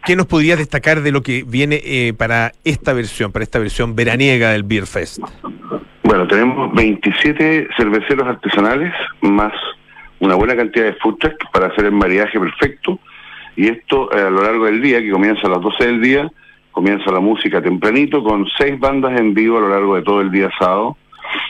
¿Qué 0.06 0.16
nos 0.16 0.28
podrías 0.28 0.60
destacar 0.60 1.02
de 1.02 1.12
lo 1.12 1.24
que 1.24 1.44
viene 1.48 1.82
eh, 1.84 2.14
para 2.16 2.52
esta 2.64 2.94
versión, 2.94 3.32
para 3.32 3.42
esta 3.42 3.58
versión 3.58 3.96
veraniega 3.96 4.52
del 4.52 4.62
Beer 4.62 4.86
Fest? 4.86 5.20
Bueno, 6.04 6.28
tenemos 6.28 6.72
27 6.76 7.70
cerveceros 7.76 8.28
artesanales, 8.28 8.94
más 9.22 9.52
una 10.20 10.36
buena 10.36 10.56
cantidad 10.56 10.86
de 10.86 10.94
food 10.94 11.18
trucks 11.18 11.46
para 11.52 11.68
hacer 11.68 11.86
el 11.86 11.94
maridaje 11.94 12.40
perfecto. 12.40 13.00
Y 13.56 13.68
esto 13.68 14.16
eh, 14.16 14.22
a 14.22 14.30
lo 14.30 14.44
largo 14.44 14.66
del 14.66 14.80
día, 14.80 15.02
que 15.02 15.10
comienza 15.10 15.48
a 15.48 15.50
las 15.50 15.62
12 15.62 15.86
del 15.86 16.02
día, 16.02 16.32
comienza 16.76 17.10
la 17.10 17.22
música 17.22 17.62
tempranito 17.62 18.22
con 18.22 18.46
seis 18.58 18.78
bandas 18.78 19.18
en 19.20 19.34
vivo 19.34 19.58
a 19.58 19.62
lo 19.62 19.70
largo 19.70 19.96
de 19.96 20.02
todo 20.04 20.20
el 20.22 20.30
día 20.30 20.52
sábado. 20.60 20.98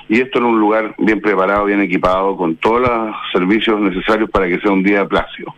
Y 0.07 0.21
esto 0.21 0.37
en 0.37 0.45
un 0.45 0.59
lugar 0.59 0.93
bien 0.99 1.19
preparado, 1.19 1.65
bien 1.65 1.81
equipado, 1.81 2.37
con 2.37 2.55
todos 2.57 2.81
los 2.81 3.15
servicios 3.33 3.79
necesarios 3.81 4.29
para 4.29 4.47
que 4.47 4.59
sea 4.59 4.71
un 4.71 4.83
día 4.83 5.05
plácido. 5.07 5.53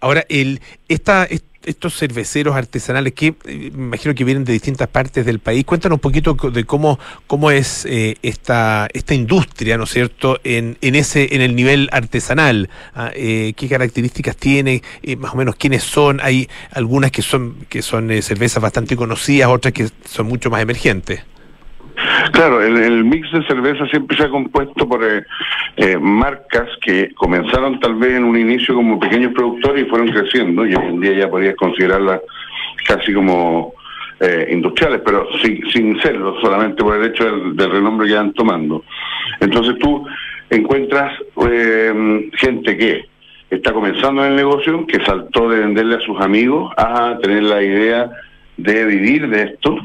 Ahora, 0.00 0.22
el, 0.28 0.60
esta, 0.88 1.24
est- 1.24 1.44
estos 1.64 1.98
cerveceros 1.98 2.56
artesanales 2.56 3.12
que 3.12 3.34
eh, 3.46 3.70
imagino 3.74 4.14
que 4.14 4.24
vienen 4.24 4.44
de 4.44 4.52
distintas 4.52 4.88
partes 4.88 5.24
del 5.26 5.38
país, 5.38 5.64
cuéntanos 5.64 5.96
un 5.96 6.00
poquito 6.00 6.34
de 6.34 6.64
cómo, 6.64 6.98
cómo 7.26 7.50
es 7.50 7.86
eh, 7.86 8.16
esta, 8.22 8.88
esta 8.92 9.14
industria, 9.14 9.76
¿no 9.76 9.84
es 9.84 9.90
cierto?, 9.90 10.40
en, 10.44 10.76
en 10.80 10.94
ese, 10.94 11.34
en 11.34 11.40
el 11.40 11.54
nivel 11.54 11.88
artesanal. 11.92 12.68
Ah, 12.94 13.10
eh, 13.14 13.52
¿Qué 13.56 13.68
características 13.68 14.36
tiene? 14.36 14.82
Eh, 15.02 15.16
más 15.16 15.34
o 15.34 15.36
menos 15.36 15.56
quiénes 15.56 15.82
son. 15.82 16.20
Hay 16.22 16.48
algunas 16.72 17.10
que 17.10 17.22
son, 17.22 17.66
que 17.68 17.82
son 17.82 18.10
eh, 18.10 18.22
cervezas 18.22 18.62
bastante 18.62 18.96
conocidas, 18.96 19.48
otras 19.48 19.72
que 19.72 19.88
son 20.08 20.26
mucho 20.26 20.50
más 20.50 20.62
emergentes. 20.62 21.22
Claro, 22.32 22.62
el, 22.62 22.76
el 22.76 23.04
mix 23.04 23.30
de 23.32 23.46
cerveza 23.46 23.86
siempre 23.86 24.16
se 24.16 24.24
ha 24.24 24.28
compuesto 24.28 24.88
por 24.88 25.04
eh, 25.04 25.24
eh, 25.76 25.96
marcas 25.98 26.68
que 26.80 27.12
comenzaron 27.14 27.80
tal 27.80 27.94
vez 27.94 28.16
en 28.16 28.24
un 28.24 28.38
inicio 28.38 28.74
como 28.74 28.98
pequeños 28.98 29.32
productores 29.32 29.86
y 29.86 29.90
fueron 29.90 30.08
creciendo 30.08 30.66
y 30.66 30.74
hoy 30.74 30.86
en 30.86 31.00
día 31.00 31.12
ya 31.12 31.30
podrías 31.30 31.56
considerarlas 31.56 32.20
casi 32.86 33.12
como 33.12 33.74
eh, 34.20 34.48
industriales, 34.52 35.00
pero 35.04 35.26
sin, 35.42 35.68
sin 35.70 36.00
serlo, 36.00 36.40
solamente 36.40 36.82
por 36.82 36.96
el 36.96 37.10
hecho 37.10 37.24
del, 37.24 37.70
renombre 37.70 38.06
que 38.08 38.14
van 38.14 38.32
tomando. 38.32 38.84
Entonces 39.40 39.74
tú 39.80 40.06
encuentras 40.50 41.12
eh, 41.50 42.30
gente 42.34 42.76
que 42.76 43.06
está 43.50 43.72
comenzando 43.72 44.24
en 44.24 44.30
el 44.30 44.36
negocio, 44.36 44.86
que 44.86 45.04
saltó 45.04 45.48
de 45.48 45.60
venderle 45.60 45.96
a 45.96 46.00
sus 46.00 46.20
amigos 46.20 46.72
a 46.76 47.18
tener 47.20 47.42
la 47.42 47.62
idea 47.62 48.10
de 48.56 48.84
vivir 48.84 49.28
de 49.28 49.42
esto. 49.42 49.76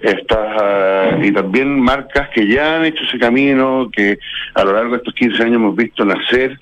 Estas, 0.00 0.38
ah, 0.60 1.18
y 1.22 1.32
también 1.32 1.80
marcas 1.80 2.28
que 2.34 2.46
ya 2.46 2.76
han 2.76 2.84
hecho 2.84 3.04
ese 3.04 3.18
camino, 3.18 3.88
que 3.92 4.18
a 4.54 4.64
lo 4.64 4.72
largo 4.72 4.92
de 4.92 4.96
estos 4.98 5.14
15 5.14 5.42
años 5.42 5.56
hemos 5.56 5.76
visto 5.76 6.04
nacer, 6.04 6.58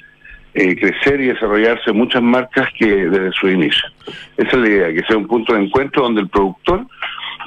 eh, 0.54 0.76
crecer 0.76 1.20
y 1.20 1.26
desarrollarse 1.26 1.92
muchas 1.92 2.22
marcas 2.22 2.68
que 2.78 2.86
desde 2.86 3.32
su 3.32 3.48
inicio. 3.48 3.88
Esa 4.36 4.50
es 4.50 4.58
la 4.58 4.68
idea, 4.68 4.94
que 4.94 5.02
sea 5.06 5.16
un 5.16 5.26
punto 5.26 5.52
de 5.52 5.64
encuentro 5.64 6.02
donde 6.02 6.22
el 6.22 6.28
productor 6.28 6.86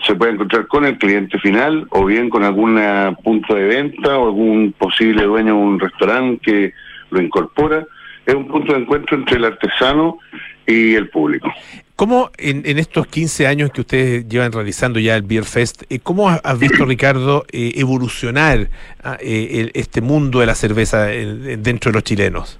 se 0.05 0.15
pueda 0.15 0.33
encontrar 0.33 0.67
con 0.67 0.85
el 0.85 0.97
cliente 0.97 1.39
final 1.39 1.87
o 1.89 2.05
bien 2.05 2.29
con 2.29 2.43
algún 2.43 2.77
ah, 2.77 3.15
punto 3.23 3.55
de 3.55 3.65
venta 3.65 4.17
o 4.17 4.25
algún 4.27 4.73
posible 4.77 5.23
dueño 5.23 5.55
de 5.55 5.61
un 5.61 5.79
restaurante 5.79 6.39
que 6.43 6.73
lo 7.11 7.21
incorpora. 7.21 7.85
Es 8.27 8.35
un 8.35 8.47
punto 8.47 8.73
de 8.73 8.79
encuentro 8.79 9.17
entre 9.17 9.37
el 9.37 9.45
artesano 9.45 10.19
y 10.67 10.93
el 10.95 11.09
público. 11.09 11.51
¿Cómo 11.95 12.29
en, 12.37 12.61
en 12.65 12.77
estos 12.77 13.07
15 13.07 13.47
años 13.47 13.71
que 13.71 13.81
ustedes 13.81 14.27
llevan 14.27 14.51
realizando 14.51 14.99
ya 14.99 15.15
el 15.15 15.23
Beer 15.23 15.45
Fest, 15.45 15.83
eh, 15.89 15.99
cómo 16.03 16.29
has 16.29 16.59
visto, 16.59 16.85
Ricardo, 16.93 17.45
eh, 17.51 17.71
evolucionar 17.75 18.69
ah, 19.03 19.17
eh, 19.21 19.47
el- 19.61 19.71
este 19.73 20.01
mundo 20.01 20.41
de 20.41 20.45
la 20.45 20.55
cerveza 20.55 21.05
dentro 21.05 21.89
de 21.91 21.95
los 21.95 22.03
chilenos? 22.03 22.59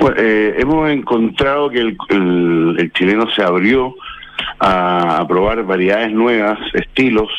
Bueno, 0.00 0.16
eh, 0.18 0.54
hemos 0.58 0.90
encontrado 0.90 1.68
que 1.70 1.78
el, 1.80 2.90
chileno 2.94 3.30
se 3.30 3.42
abrió 3.42 3.94
a, 4.58 5.18
a 5.18 5.28
probar 5.28 5.62
variedades 5.62 6.10
nuevas, 6.12 6.58
estilos, 6.72 7.30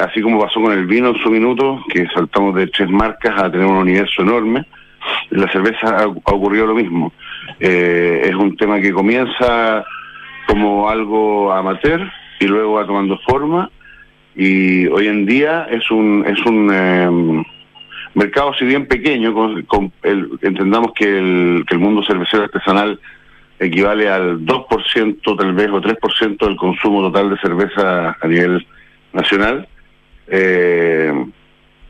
así 0.00 0.22
como 0.22 0.40
pasó 0.40 0.60
con 0.60 0.72
el 0.72 0.86
vino 0.86 1.10
en 1.10 1.22
su 1.22 1.30
minuto, 1.30 1.82
que 1.92 2.06
saltamos 2.14 2.54
de 2.54 2.66
tres 2.68 2.88
marcas 2.88 3.38
a 3.38 3.50
tener 3.50 3.66
un 3.66 3.76
universo 3.76 4.22
enorme. 4.22 4.64
La 5.30 5.50
cerveza 5.50 5.96
ha, 5.96 6.02
ha 6.02 6.06
ocurrido 6.06 6.66
lo 6.66 6.74
mismo. 6.74 7.12
Eh, 7.58 8.22
es 8.24 8.34
un 8.34 8.56
tema 8.56 8.80
que 8.80 8.92
comienza 8.92 9.84
como 10.46 10.88
algo 10.88 11.52
amateur 11.52 12.00
y 12.40 12.46
luego 12.46 12.74
va 12.74 12.86
tomando 12.86 13.18
forma 13.18 13.70
y 14.34 14.86
hoy 14.86 15.08
en 15.08 15.26
día 15.26 15.66
es 15.70 15.90
un 15.90 16.24
es 16.26 16.38
un 16.46 16.72
em, 16.72 17.44
mercado 18.14 18.52
si 18.54 18.64
bien 18.64 18.86
pequeño, 18.86 19.32
con, 19.66 19.92
entendamos 20.42 20.92
que 20.94 21.18
el, 21.18 21.64
que 21.66 21.74
el 21.74 21.80
mundo 21.80 22.02
cervecero 22.06 22.44
artesanal 22.44 23.00
equivale 23.58 24.08
al 24.08 24.44
2% 24.44 25.36
tal 25.36 25.54
vez 25.54 25.70
o 25.70 25.80
3% 25.80 26.46
del 26.46 26.56
consumo 26.56 27.02
total 27.02 27.30
de 27.30 27.38
cerveza 27.38 28.16
a 28.20 28.26
nivel 28.26 28.66
nacional, 29.12 29.68
eh, 30.28 31.12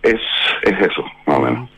es, 0.03 0.21
es 0.63 0.81
eso, 0.81 1.05
más 1.27 1.39
o 1.39 1.41
menos. 1.41 1.71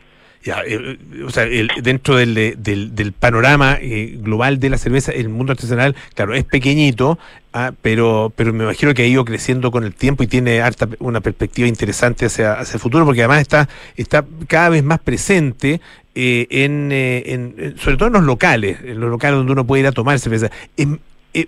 Ya, 0.45 0.61
eh, 0.63 0.99
o 1.25 1.31
sea, 1.31 1.43
el- 1.45 1.71
dentro 1.81 2.17
del, 2.17 2.35
del, 2.59 3.13
panorama 3.13 3.79
eh, 3.81 4.15
global 4.21 4.59
de 4.59 4.69
la 4.69 4.77
cerveza, 4.77 5.11
el 5.11 5.27
mundo 5.27 5.53
artesanal, 5.53 5.95
claro, 6.13 6.35
es 6.35 6.43
pequeñito, 6.43 7.17
ah, 7.51 7.71
pero 7.81 8.31
pero 8.35 8.53
me 8.53 8.63
imagino 8.63 8.93
que 8.93 9.01
ha 9.01 9.07
ido 9.07 9.25
creciendo 9.25 9.71
con 9.71 9.83
el 9.83 9.95
tiempo 9.95 10.21
y 10.21 10.27
tiene 10.27 10.61
harta, 10.61 10.87
una 10.99 11.19
perspectiva 11.19 11.67
interesante 11.67 12.27
hacia, 12.27 12.53
hacia 12.53 12.75
el 12.75 12.79
futuro, 12.79 13.05
porque 13.05 13.21
además 13.21 13.41
está, 13.41 13.67
está 13.97 14.23
cada 14.47 14.69
vez 14.69 14.83
más 14.83 14.99
presente 14.99 15.81
eh, 16.13 16.45
en, 16.51 16.91
eh, 16.91 17.23
en- 17.25 17.75
sobre 17.79 17.97
todo 17.97 18.09
en 18.09 18.13
los 18.13 18.23
locales, 18.23 18.77
en 18.83 18.99
los 18.99 19.09
locales 19.09 19.37
donde 19.37 19.51
uno 19.51 19.65
puede 19.65 19.81
ir 19.81 19.87
a 19.87 19.93
tomar 19.93 20.19
cerveza. 20.19 20.51
Em, 20.77 20.99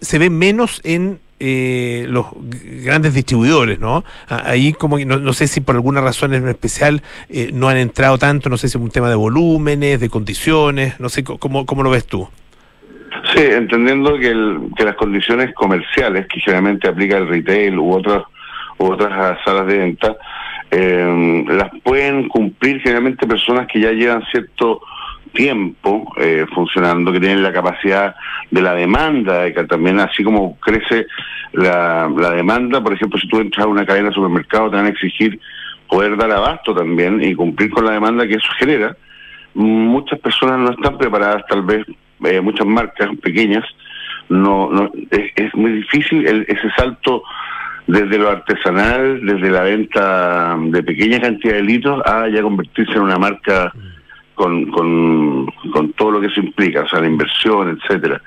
se 0.02 0.18
ve 0.18 0.32
menos 0.32 0.82
en 0.84 1.20
eh, 1.40 2.06
los 2.10 2.28
grandes 2.84 3.14
distribuidores, 3.14 3.80
¿no? 3.80 4.04
Ah, 4.30 4.44
Ahí 4.46 4.74
como 4.74 4.98
no, 5.00 5.18
no 5.18 5.34
sé 5.34 5.48
si 5.48 5.62
por 5.62 5.76
alguna 5.76 6.02
razón 6.02 6.34
en 6.34 6.48
especial 6.48 7.02
eh, 7.30 7.52
no 7.54 7.70
han 7.70 7.78
entrado 7.78 8.18
tanto, 8.18 8.50
no 8.50 8.58
sé 8.58 8.70
si 8.70 8.78
es 8.78 8.84
un 8.84 8.92
tema 8.92 9.10
de 9.10 9.16
volúmenes, 9.16 10.00
de 10.00 10.10
condiciones, 10.10 11.00
no 11.00 11.10
sé 11.10 11.24
cómo, 11.24 11.66
cómo 11.66 11.84
lo 11.84 11.90
ves 11.90 12.06
tú. 12.06 12.28
Sí, 13.34 13.44
entendiendo 13.44 14.18
que, 14.18 14.34
que 14.76 14.84
las 14.84 14.96
condiciones 14.96 15.54
comerciales 15.54 16.28
que 16.28 16.40
generalmente 16.40 16.88
aplica 16.88 17.18
el 17.18 17.28
retail 17.28 17.78
u 17.78 17.94
otras 17.94 18.24
u 18.80 18.86
otras 18.86 19.40
salas 19.44 19.66
de 19.66 19.78
venta 19.78 20.16
eh, 20.72 21.46
las 21.48 21.70
pueden 21.82 22.28
cumplir 22.28 22.82
generalmente 22.82 23.26
personas 23.26 23.68
que 23.68 23.80
ya 23.80 23.92
llevan 23.92 24.24
cierto 24.32 24.82
tiempo 25.42 26.12
eh, 26.18 26.46
funcionando, 26.56 27.12
que 27.12 27.20
tienen 27.20 27.44
la 27.44 27.54
capacidad 27.54 28.16
de 28.52 28.62
la 28.62 28.74
demanda, 28.74 29.44
de 29.44 29.54
que 29.54 29.64
también 29.66 30.00
así 30.00 30.24
como 30.24 30.58
crece 30.60 31.06
la, 31.54 32.10
la 32.26 32.32
demanda, 32.32 32.82
por 32.84 32.94
ejemplo, 32.94 33.20
si 33.20 33.28
tú 33.28 33.40
entras 33.40 33.66
a 33.66 33.70
una 33.70 33.86
cadena 33.86 34.10
de 34.10 34.16
supermercado 34.16 34.70
te 34.70 34.76
van 34.78 34.88
a 34.88 34.90
exigir 34.90 35.40
poder 35.88 36.18
dar 36.18 36.32
abasto 36.32 36.74
también 36.76 37.24
y 37.24 37.34
cumplir 37.36 37.70
con 37.70 37.86
la 37.86 37.92
demanda 37.94 38.28
que 38.28 38.36
eso 38.36 38.50
genera. 38.60 38.96
Muchas 39.54 40.20
personas 40.20 40.60
no 40.60 40.72
están 40.72 40.98
preparadas, 40.98 41.44
tal 41.48 41.62
vez 41.64 41.86
eh, 42.26 42.42
muchas 42.42 42.66
marcas 42.68 43.10
pequeñas, 43.22 43.64
no, 44.30 44.70
no 44.72 44.92
es, 45.12 45.32
es 45.36 45.56
muy 45.56 45.72
difícil 45.72 46.28
el- 46.28 46.46
ese 46.48 46.70
salto 46.76 47.24
desde 47.88 48.18
lo 48.18 48.30
artesanal, 48.30 49.26
desde 49.26 49.50
la 49.50 49.62
venta 49.64 50.58
de 50.60 50.84
pequeña 50.84 51.20
cantidad 51.22 51.54
de 51.54 51.64
litros, 51.64 52.02
a 52.06 52.28
ya 52.28 52.42
convertirse 52.42 52.92
en 52.94 53.02
una 53.04 53.18
marca 53.18 53.72
con, 54.38 54.70
con, 54.70 55.48
con 55.74 55.92
todo 55.94 56.12
lo 56.12 56.22
que 56.22 56.28
eso 56.28 56.40
implica, 56.40 56.84
o 56.84 56.88
sea, 56.88 57.02
la 57.02 57.08
inversión, 57.08 57.78
etcétera. 57.82 58.22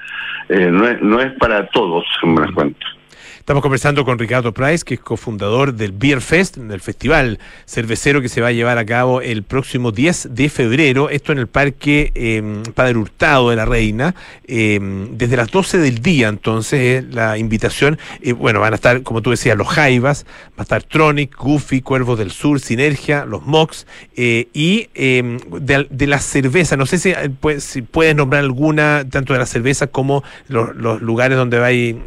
Eh, 0.49 0.69
no, 0.71 0.87
es, 0.87 1.01
no 1.01 1.21
es 1.21 1.33
para 1.35 1.69
todos, 1.69 2.05
en 2.25 2.35
buenas 2.35 2.53
cuentas. 2.53 3.00
Estamos 3.41 3.63
conversando 3.63 4.05
con 4.05 4.19
Ricardo 4.19 4.53
Price, 4.55 4.85
que 4.85 4.95
es 4.95 5.01
cofundador 5.01 5.75
del 5.75 5.91
Beer 5.91 6.21
Fest, 6.21 6.57
del 6.59 6.81
festival 6.81 7.39
cervecero 7.67 8.21
que 8.21 8.29
se 8.29 8.41
va 8.41 8.49
a 8.49 8.53
llevar 8.53 8.79
a 8.79 8.85
cabo 8.87 9.23
el 9.23 9.43
próximo 9.43 9.91
10 9.91 10.29
de 10.35 10.49
febrero. 10.49 11.09
Esto 11.11 11.33
en 11.33 11.39
el 11.39 11.49
Parque 11.49 12.13
eh, 12.15 12.63
Padre 12.75 12.97
Hurtado 12.99 13.51
de 13.51 13.57
la 13.57 13.65
Reina, 13.65 14.15
eh, 14.47 14.79
desde 15.13 15.37
las 15.37 15.51
12 15.51 15.79
del 15.79 16.01
día. 16.01 16.29
Entonces, 16.29 17.03
la 17.13 17.39
invitación, 17.39 17.99
bueno, 18.37 18.61
van 18.61 18.73
a 18.75 18.77
estar, 18.77 19.03
como 19.03 19.21
tú 19.21 19.31
decías, 19.31 19.57
los 19.57 19.67
Jaivas, 19.69 20.27
va 20.51 20.59
a 20.59 20.63
estar 20.63 20.85
Tronic, 20.85 21.35
Goofy, 21.37 21.81
Cuervos 21.81 22.19
del 22.19 22.31
Sur, 22.31 22.61
Sinergia, 22.61 23.25
los 23.25 23.45
Mox 23.47 23.85
eh, 24.17 24.49
y 24.53 24.91
eh, 24.95 25.39
de, 25.61 25.89
de 25.91 26.07
la 26.07 26.19
cerveza. 26.21 26.77
No 26.77 26.87
sé 26.87 26.99
si, 26.99 27.11
eh, 27.11 27.31
pues, 27.41 27.65
si 27.65 27.83
puedes 27.83 28.15
nombrar 28.15 28.45
alguna, 28.45 29.05
tanto 29.11 29.33
de 29.33 29.41
la 29.41 29.47
cerveza 29.47 29.89
como 29.89 30.23
los, 30.47 30.77
los 30.77 31.03
lugares 31.03 31.37
donde 31.37 31.59
va 31.59 31.67
a 31.67 31.73
ir- 31.73 32.01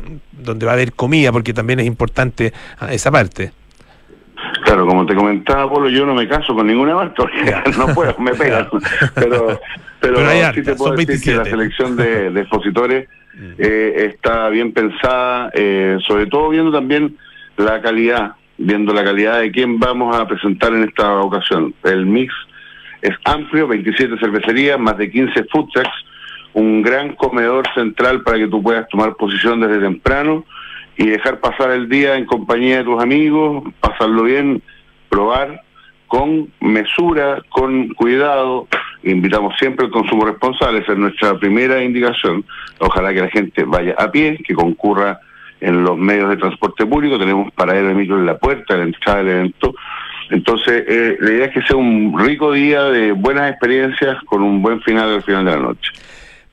donde 0.43 0.65
va 0.65 0.73
a 0.73 0.75
haber 0.75 0.93
comida, 0.93 1.31
porque 1.31 1.53
también 1.53 1.79
es 1.79 1.85
importante 1.85 2.53
ah, 2.79 2.93
esa 2.93 3.11
parte. 3.11 3.51
Claro, 4.65 4.85
como 4.85 5.05
te 5.05 5.15
comentaba, 5.15 5.69
Polo, 5.69 5.89
yo 5.89 6.05
no 6.05 6.13
me 6.13 6.27
caso 6.27 6.53
con 6.53 6.67
ninguna 6.67 6.95
marca, 6.95 7.15
porque 7.15 7.55
no 7.77 7.87
puedo, 7.93 8.15
me 8.19 8.33
pegan. 8.33 8.67
Pero, 9.15 9.59
pero, 9.99 10.15
Pero 10.15 10.27
hay 10.27 10.53
sí 10.53 10.63
te 10.63 10.75
puedo 10.75 10.95
decir 10.95 11.21
que 11.21 11.31
la 11.31 11.43
27. 11.43 11.49
selección 11.49 11.95
de, 11.95 12.29
de 12.31 12.41
expositores 12.41 13.07
eh, 13.57 14.11
está 14.11 14.49
bien 14.49 14.73
pensada, 14.73 15.49
eh, 15.53 15.97
sobre 16.05 16.27
todo 16.27 16.49
viendo 16.49 16.71
también 16.71 17.17
la 17.57 17.81
calidad, 17.81 18.33
viendo 18.57 18.93
la 18.93 19.03
calidad 19.03 19.39
de 19.39 19.51
quién 19.51 19.79
vamos 19.79 20.15
a 20.15 20.27
presentar 20.27 20.73
en 20.73 20.83
esta 20.83 21.19
ocasión. 21.19 21.73
El 21.83 22.05
mix 22.05 22.33
es 23.01 23.15
amplio, 23.25 23.67
27 23.67 24.17
cervecerías, 24.19 24.79
más 24.79 24.97
de 24.97 25.09
15 25.09 25.45
food 25.45 25.69
trucks, 25.73 26.05
un 26.53 26.81
gran 26.81 27.15
comedor 27.15 27.65
central 27.73 28.21
para 28.21 28.37
que 28.37 28.47
tú 28.47 28.61
puedas 28.61 28.87
tomar 28.89 29.15
posición 29.15 29.61
desde 29.61 29.79
temprano 29.79 30.45
y 30.97 31.07
dejar 31.07 31.39
pasar 31.39 31.71
el 31.71 31.89
día 31.89 32.15
en 32.15 32.25
compañía 32.25 32.77
de 32.77 32.83
tus 32.83 33.01
amigos, 33.01 33.63
pasarlo 33.79 34.23
bien, 34.23 34.61
probar 35.09 35.61
con 36.07 36.49
mesura, 36.61 37.41
con 37.49 37.89
cuidado. 37.95 38.67
Invitamos 39.01 39.55
siempre 39.57 39.85
al 39.85 39.91
consumo 39.91 40.25
responsable, 40.25 40.79
esa 40.79 40.93
es 40.93 40.97
nuestra 40.97 41.37
primera 41.39 41.83
indicación. 41.83 42.45
Ojalá 42.79 43.13
que 43.13 43.21
la 43.21 43.29
gente 43.29 43.63
vaya 43.63 43.95
a 43.97 44.11
pie, 44.11 44.37
que 44.45 44.53
concurra 44.53 45.19
en 45.59 45.83
los 45.83 45.97
medios 45.97 46.29
de 46.29 46.37
transporte 46.37 46.85
público, 46.85 47.17
tenemos 47.17 47.51
paradero 47.53 47.87
de 47.87 47.95
micro 47.95 48.19
en 48.19 48.25
la 48.25 48.37
puerta, 48.37 48.73
en 48.75 48.79
la 48.81 48.85
entrada 48.85 49.17
del 49.19 49.29
evento. 49.29 49.73
Entonces, 50.29 50.83
eh, 50.87 51.17
la 51.19 51.31
idea 51.31 51.45
es 51.45 51.53
que 51.53 51.61
sea 51.63 51.77
un 51.77 52.17
rico 52.19 52.51
día 52.51 52.83
de 52.83 53.11
buenas 53.11 53.49
experiencias 53.49 54.17
con 54.25 54.41
un 54.41 54.61
buen 54.61 54.81
final 54.81 55.15
al 55.15 55.23
final 55.23 55.45
de 55.45 55.51
la 55.51 55.57
noche. 55.57 55.91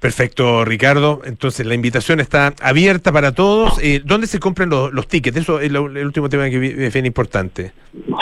Perfecto, 0.01 0.64
Ricardo. 0.64 1.20
Entonces, 1.24 1.66
la 1.66 1.74
invitación 1.74 2.20
está 2.20 2.55
abierta 2.62 3.12
para 3.12 3.32
todos. 3.32 3.78
Eh, 3.82 4.01
¿Dónde 4.03 4.26
se 4.26 4.40
compran 4.40 4.70
los, 4.70 4.92
los 4.94 5.07
tickets? 5.07 5.36
Eso 5.36 5.61
es 5.61 5.70
lo- 5.70 5.86
el 5.88 6.07
último 6.07 6.28
tema 6.30 6.48
que 6.48 6.59
vi- 6.59 6.74
es 6.84 6.92
bien 6.92 7.05
importante. 7.05 7.72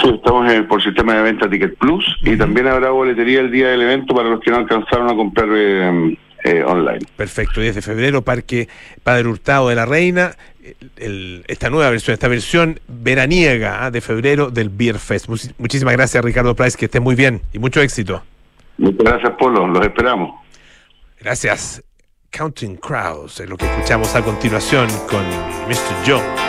Sí, 0.03 0.11
estamos 0.13 0.51
en- 0.53 0.67
por 0.67 0.83
sistema 0.83 1.15
de 1.15 1.23
venta 1.23 1.49
Ticket 1.49 1.77
Plus 1.79 2.05
y 2.25 2.37
también 2.37 2.67
habrá 2.67 2.91
boletería 2.91 3.41
el 3.41 3.53
día 3.53 3.69
del 3.69 3.83
evento 3.83 4.13
para 4.15 4.29
los 4.29 4.41
que 4.41 4.51
no 4.51 4.57
alcanzaron 4.57 5.09
a 5.09 5.15
comprar 5.15 5.49
eh, 5.53 6.17
eh, 6.45 6.65
online. 6.67 6.99
Perfecto, 7.17 7.61
10 7.61 7.77
de 7.77 7.83
febrero, 7.83 8.23
Parque 8.23 8.69
Padre 9.05 9.29
Hurtado 9.29 9.69
de 9.69 9.75
la 9.77 9.87
Reina. 9.87 10.33
el- 10.99 11.45
esta 11.49 11.71
nueva 11.71 11.89
versión, 11.91 12.13
esta 12.13 12.29
versión 12.29 12.79
veraniega 12.89 13.87
ah, 13.87 13.91
de 13.91 14.01
febrero 14.03 14.51
del 14.51 14.69
Beer 14.69 14.99
Fest. 14.99 15.27
Muchi- 15.29 15.53
muchísimas 15.59 15.95
gracias, 15.95 16.23
Ricardo 16.23 16.55
Price, 16.55 16.77
que 16.77 16.85
estés 16.87 17.01
muy 17.01 17.15
bien 17.15 17.41
y 17.55 17.59
mucho 17.59 17.81
éxito. 17.81 18.23
Muchas 18.77 18.99
gracias, 19.03 19.33
Polo. 19.39 19.67
Los 19.67 19.83
esperamos. 19.87 20.35
Gracias. 21.21 21.83
Counting 22.31 22.77
Crowds 22.77 23.41
es 23.41 23.49
lo 23.49 23.57
que 23.57 23.67
escuchamos 23.67 24.15
a 24.15 24.23
continuación 24.23 24.89
con 25.09 25.27
Mr. 25.67 26.07
Jones. 26.07 26.49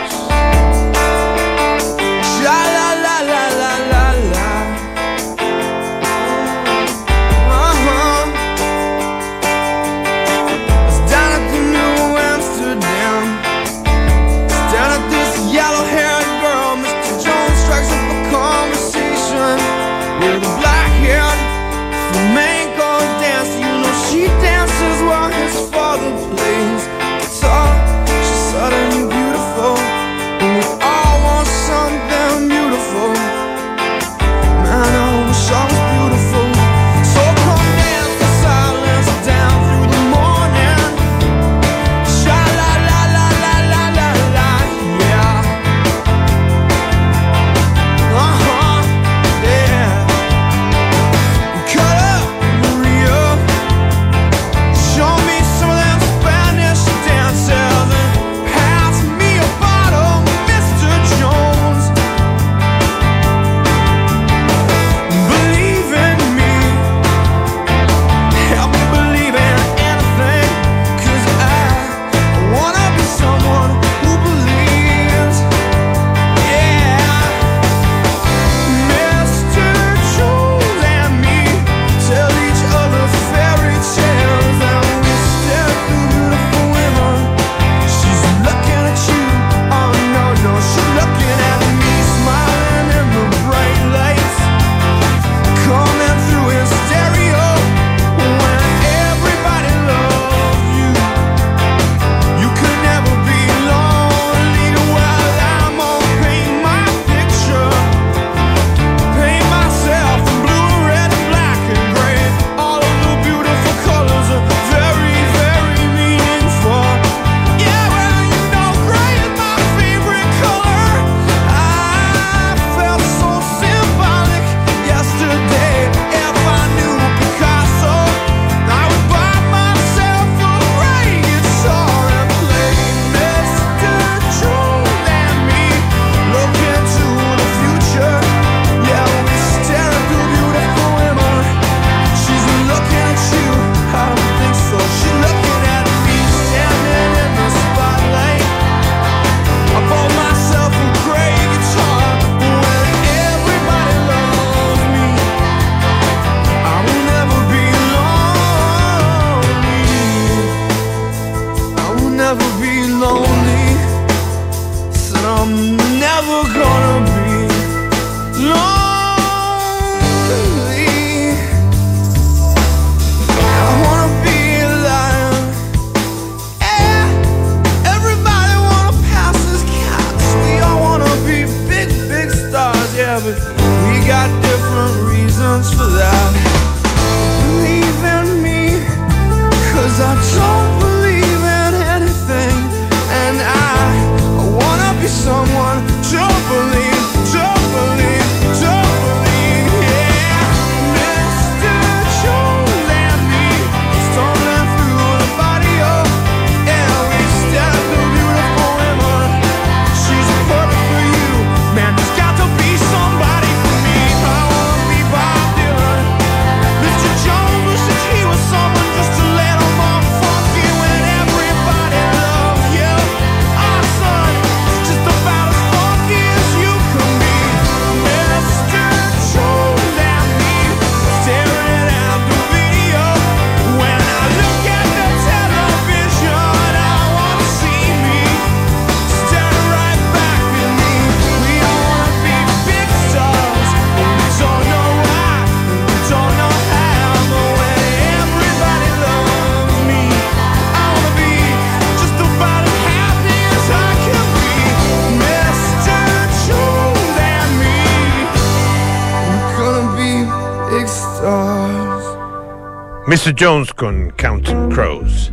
Mr. 263.22 263.34
Jones 263.38 263.74
con 263.74 264.10
Counting 264.16 264.70
Crows. 264.70 265.30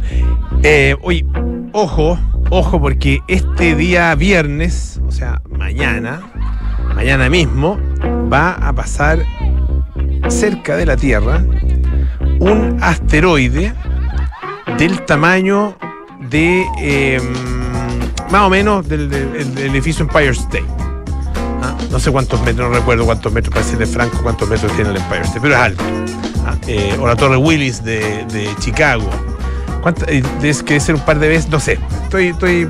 Eh, 0.63 0.95
oye, 1.03 1.25
ojo, 1.71 2.19
ojo, 2.49 2.81
porque 2.81 3.19
este 3.29 3.75
día 3.75 4.13
viernes, 4.15 4.99
o 5.07 5.11
sea, 5.11 5.41
mañana, 5.49 6.19
mañana 6.95 7.29
mismo, 7.29 7.79
va 8.31 8.51
a 8.55 8.73
pasar 8.73 9.19
cerca 10.27 10.75
de 10.75 10.85
la 10.85 10.97
Tierra 10.97 11.41
un 12.39 12.77
asteroide 12.81 13.73
del 14.77 15.01
tamaño 15.05 15.77
de 16.29 16.65
eh, 16.79 17.21
más 18.29 18.41
o 18.41 18.49
menos 18.49 18.87
del- 18.89 19.09
del 19.09 19.57
edificio 19.59 20.03
Empire 20.03 20.31
State. 20.31 20.65
Ah, 21.61 21.75
No 21.91 21.99
sé 21.99 22.11
cuántos 22.11 22.41
metros, 22.41 22.69
no 22.69 22.75
recuerdo 22.77 23.05
cuántos 23.05 23.31
metros, 23.33 23.53
parece 23.53 23.77
de 23.77 23.85
Franco 23.85 24.19
cuántos 24.21 24.47
metros 24.49 24.71
tiene 24.73 24.91
el 24.91 24.97
Empire 24.97 25.21
State, 25.21 25.39
pero 25.41 25.55
es 25.55 25.61
alto. 25.61 25.83
Ah, 26.45 26.55
eh, 26.67 26.97
o 26.99 27.07
la 27.07 27.15
Torre 27.15 27.37
Willis 27.37 27.83
de, 27.83 28.49
Chicago. 28.59 29.09
¿Cuánta- 29.81 30.05
eh, 30.11 30.23
es 30.43 30.63
que 30.63 30.79
ser 30.79 30.95
un 30.95 31.01
par 31.01 31.19
de 31.19 31.27
veces, 31.29 31.49
no 31.49 31.59
sé. 31.59 31.79
Estoy, 32.03 32.27
estoy, 32.27 32.69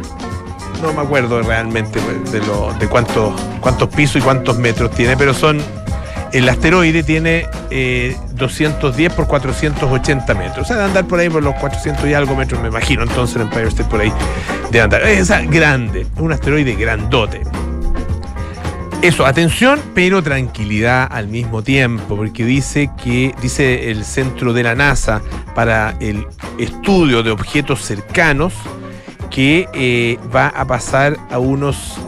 no 0.82 0.94
me 0.94 1.02
acuerdo 1.02 1.42
realmente 1.42 2.00
pues, 2.00 2.32
de, 2.32 2.40
lo, 2.46 2.74
de 2.80 2.88
cuántos, 2.88 3.34
cuántos 3.62 3.90
pisos 3.90 4.18
y 4.18 4.22
cuántos 4.22 4.58
metros 4.58 4.92
tiene, 4.92 5.16
pero 5.18 5.34
son. 5.34 5.62
El 6.34 6.48
asteroide 6.50 7.04
tiene 7.04 7.48
eh, 7.72 8.18
210 8.34 9.14
por 9.14 9.28
480 9.28 10.34
metros. 10.34 10.66
O 10.66 10.68
sea, 10.68 10.76
de 10.76 10.84
andar 10.84 11.06
por 11.08 11.20
ahí 11.20 11.30
por 11.30 11.42
los 11.42 11.56
400 11.56 12.06
y 12.06 12.14
algo 12.14 12.36
metros, 12.36 12.62
me 12.62 12.68
imagino. 12.68 13.04
Entonces 13.04 13.38
el 13.38 13.44
Empire 13.44 13.70
State 13.70 13.90
por 13.90 14.02
ahí 14.02 14.12
de 14.70 14.82
andar. 14.82 15.04
Es 15.04 15.30
grande, 15.50 16.06
un 16.18 16.34
asteroide 16.34 16.76
grandote. 16.76 17.42
Eso, 19.02 19.28
atención, 19.28 19.80
pero 19.94 20.24
tranquilidad 20.24 21.08
al 21.12 21.28
mismo 21.28 21.62
tiempo, 21.62 22.16
porque 22.16 22.44
dice 22.44 22.90
que, 23.02 23.34
dice 23.42 23.92
el 23.92 24.04
centro 24.04 24.54
de 24.54 24.64
la 24.64 24.74
NASA 24.74 25.22
para 25.54 25.96
el 26.00 26.26
estudio 26.58 27.22
de 27.22 27.30
objetos 27.30 27.82
cercanos, 27.84 28.54
que 29.30 29.70
eh, 29.74 30.18
va 30.36 30.48
a 30.48 30.66
pasar 30.66 31.16
a 31.30 31.38
unos 31.38 32.00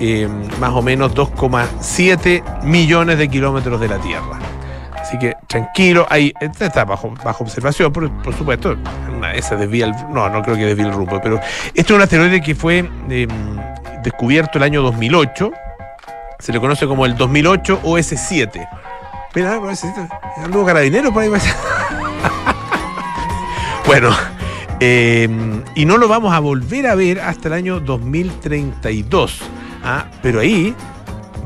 eh, 0.00 0.26
más 0.58 0.70
o 0.70 0.80
menos 0.80 1.14
2,7 1.14 2.64
millones 2.64 3.18
de 3.18 3.28
kilómetros 3.28 3.78
de 3.78 3.88
la 3.88 3.98
Tierra. 3.98 4.38
Así 4.98 5.18
que 5.18 5.34
tranquilo, 5.46 6.06
ahí 6.08 6.32
está 6.40 6.86
bajo, 6.86 7.12
bajo 7.22 7.44
observación, 7.44 7.92
por, 7.92 8.10
supuesto. 8.34 8.70
El, 8.72 8.78
no, 10.10 10.28
no 10.30 10.42
creo 10.42 10.56
que 10.56 10.64
desvíe 10.64 10.86
el 10.86 10.92
rumbo, 10.94 11.20
pero 11.22 11.38
este 11.74 11.80
es 11.80 11.90
un 11.90 12.00
asteroide 12.00 12.40
que 12.40 12.54
fue 12.54 12.88
eh, 13.10 13.28
descubierto 14.02 14.56
el 14.56 14.64
año 14.64 14.80
2008. 14.80 15.52
Se 16.40 16.52
le 16.52 16.60
conoce 16.60 16.86
como 16.86 17.06
el 17.06 17.16
2008 17.16 17.82
OS7. 17.82 18.68
Mira, 19.34 19.58
OS7, 19.58 20.08
anduvo 20.44 20.66
carabinero 20.66 21.12
por 21.12 21.22
ahí. 21.22 21.28
parece. 21.30 21.54
bueno, 23.86 24.10
eh, 24.80 25.28
y 25.74 25.84
no 25.84 25.98
lo 25.98 26.08
vamos 26.08 26.34
a 26.34 26.40
volver 26.40 26.86
a 26.86 26.94
ver 26.94 27.20
hasta 27.20 27.48
el 27.48 27.54
año 27.54 27.80
2032. 27.80 29.40
Ah, 29.84 30.06
pero 30.22 30.40
ahí 30.40 30.74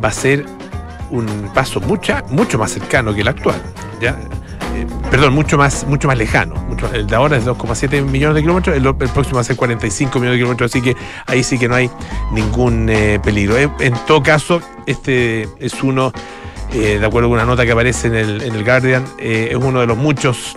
va 0.02 0.08
a 0.08 0.12
ser 0.12 0.46
un 1.10 1.26
paso 1.52 1.80
mucha, 1.80 2.22
mucho 2.30 2.58
más 2.58 2.72
cercano 2.72 3.14
que 3.14 3.20
el 3.20 3.28
actual. 3.28 3.60
¿ya? 4.00 4.16
Eh, 4.74 4.86
perdón, 5.10 5.34
mucho 5.34 5.56
más, 5.56 5.86
mucho 5.86 6.08
más 6.08 6.18
lejano. 6.18 6.54
El 6.92 7.06
de 7.06 7.16
ahora 7.16 7.36
es 7.36 7.46
2,7 7.46 8.02
millones 8.02 8.34
de 8.36 8.40
kilómetros, 8.42 8.76
el, 8.76 8.94
próximo 8.94 9.36
va 9.36 9.40
a 9.40 9.44
ser 9.44 9.56
45 9.56 10.18
millones 10.18 10.34
de 10.34 10.38
kilómetros, 10.38 10.70
así 10.70 10.82
que 10.82 10.96
ahí 11.26 11.42
sí 11.42 11.58
que 11.58 11.68
no 11.68 11.76
hay 11.76 11.90
ningún 12.32 12.88
eh, 12.88 13.20
peligro. 13.22 13.56
Eh, 13.56 13.70
en 13.80 13.94
todo 14.06 14.22
caso, 14.22 14.60
este 14.86 15.48
es 15.58 15.82
uno, 15.82 16.12
de 16.72 17.06
acuerdo 17.06 17.28
con 17.28 17.36
una 17.36 17.44
nota 17.44 17.64
que 17.64 17.70
aparece 17.70 18.08
en 18.08 18.16
el, 18.16 18.42
en 18.42 18.54
el 18.54 18.64
Guardian, 18.64 19.04
es 19.18 19.54
uno 19.54 19.78
de 19.80 19.86
los 19.86 19.96
muchos 19.96 20.56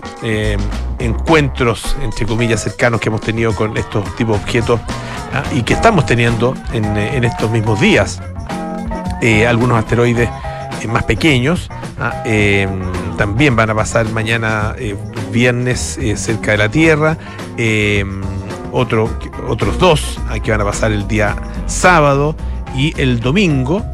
encuentros, 0.98 1.96
entre 2.02 2.26
comillas, 2.26 2.64
cercanos 2.64 3.00
que 3.00 3.08
hemos 3.08 3.20
tenido 3.20 3.54
con 3.54 3.76
estos 3.76 4.04
tipos 4.16 4.36
de 4.36 4.42
objetos 4.42 4.80
ah, 5.32 5.44
y 5.52 5.62
que 5.62 5.74
estamos 5.74 6.06
teniendo 6.06 6.56
en, 6.72 7.24
estos 7.24 7.48
mismos 7.52 7.80
días 7.80 8.20
algunos 9.46 9.78
asteroides 9.78 10.28
más 10.88 11.04
pequeños. 11.04 11.70
ah, 12.00 12.24
también 13.18 13.54
van 13.56 13.68
a 13.68 13.74
pasar 13.74 14.08
mañana 14.12 14.74
eh, 14.78 14.96
viernes 15.32 15.98
eh, 16.00 16.16
cerca 16.16 16.52
de 16.52 16.58
la 16.58 16.70
Tierra. 16.70 17.18
eh, 17.58 18.04
otro, 18.72 19.08
otros 19.48 19.78
dos 19.78 20.20
que 20.44 20.50
van 20.50 20.60
a 20.60 20.64
pasar 20.64 20.92
el 20.92 21.08
día 21.08 21.34
sábado 21.66 22.34
y 22.76 22.94
el 23.00 23.20
domingo. 23.20 23.84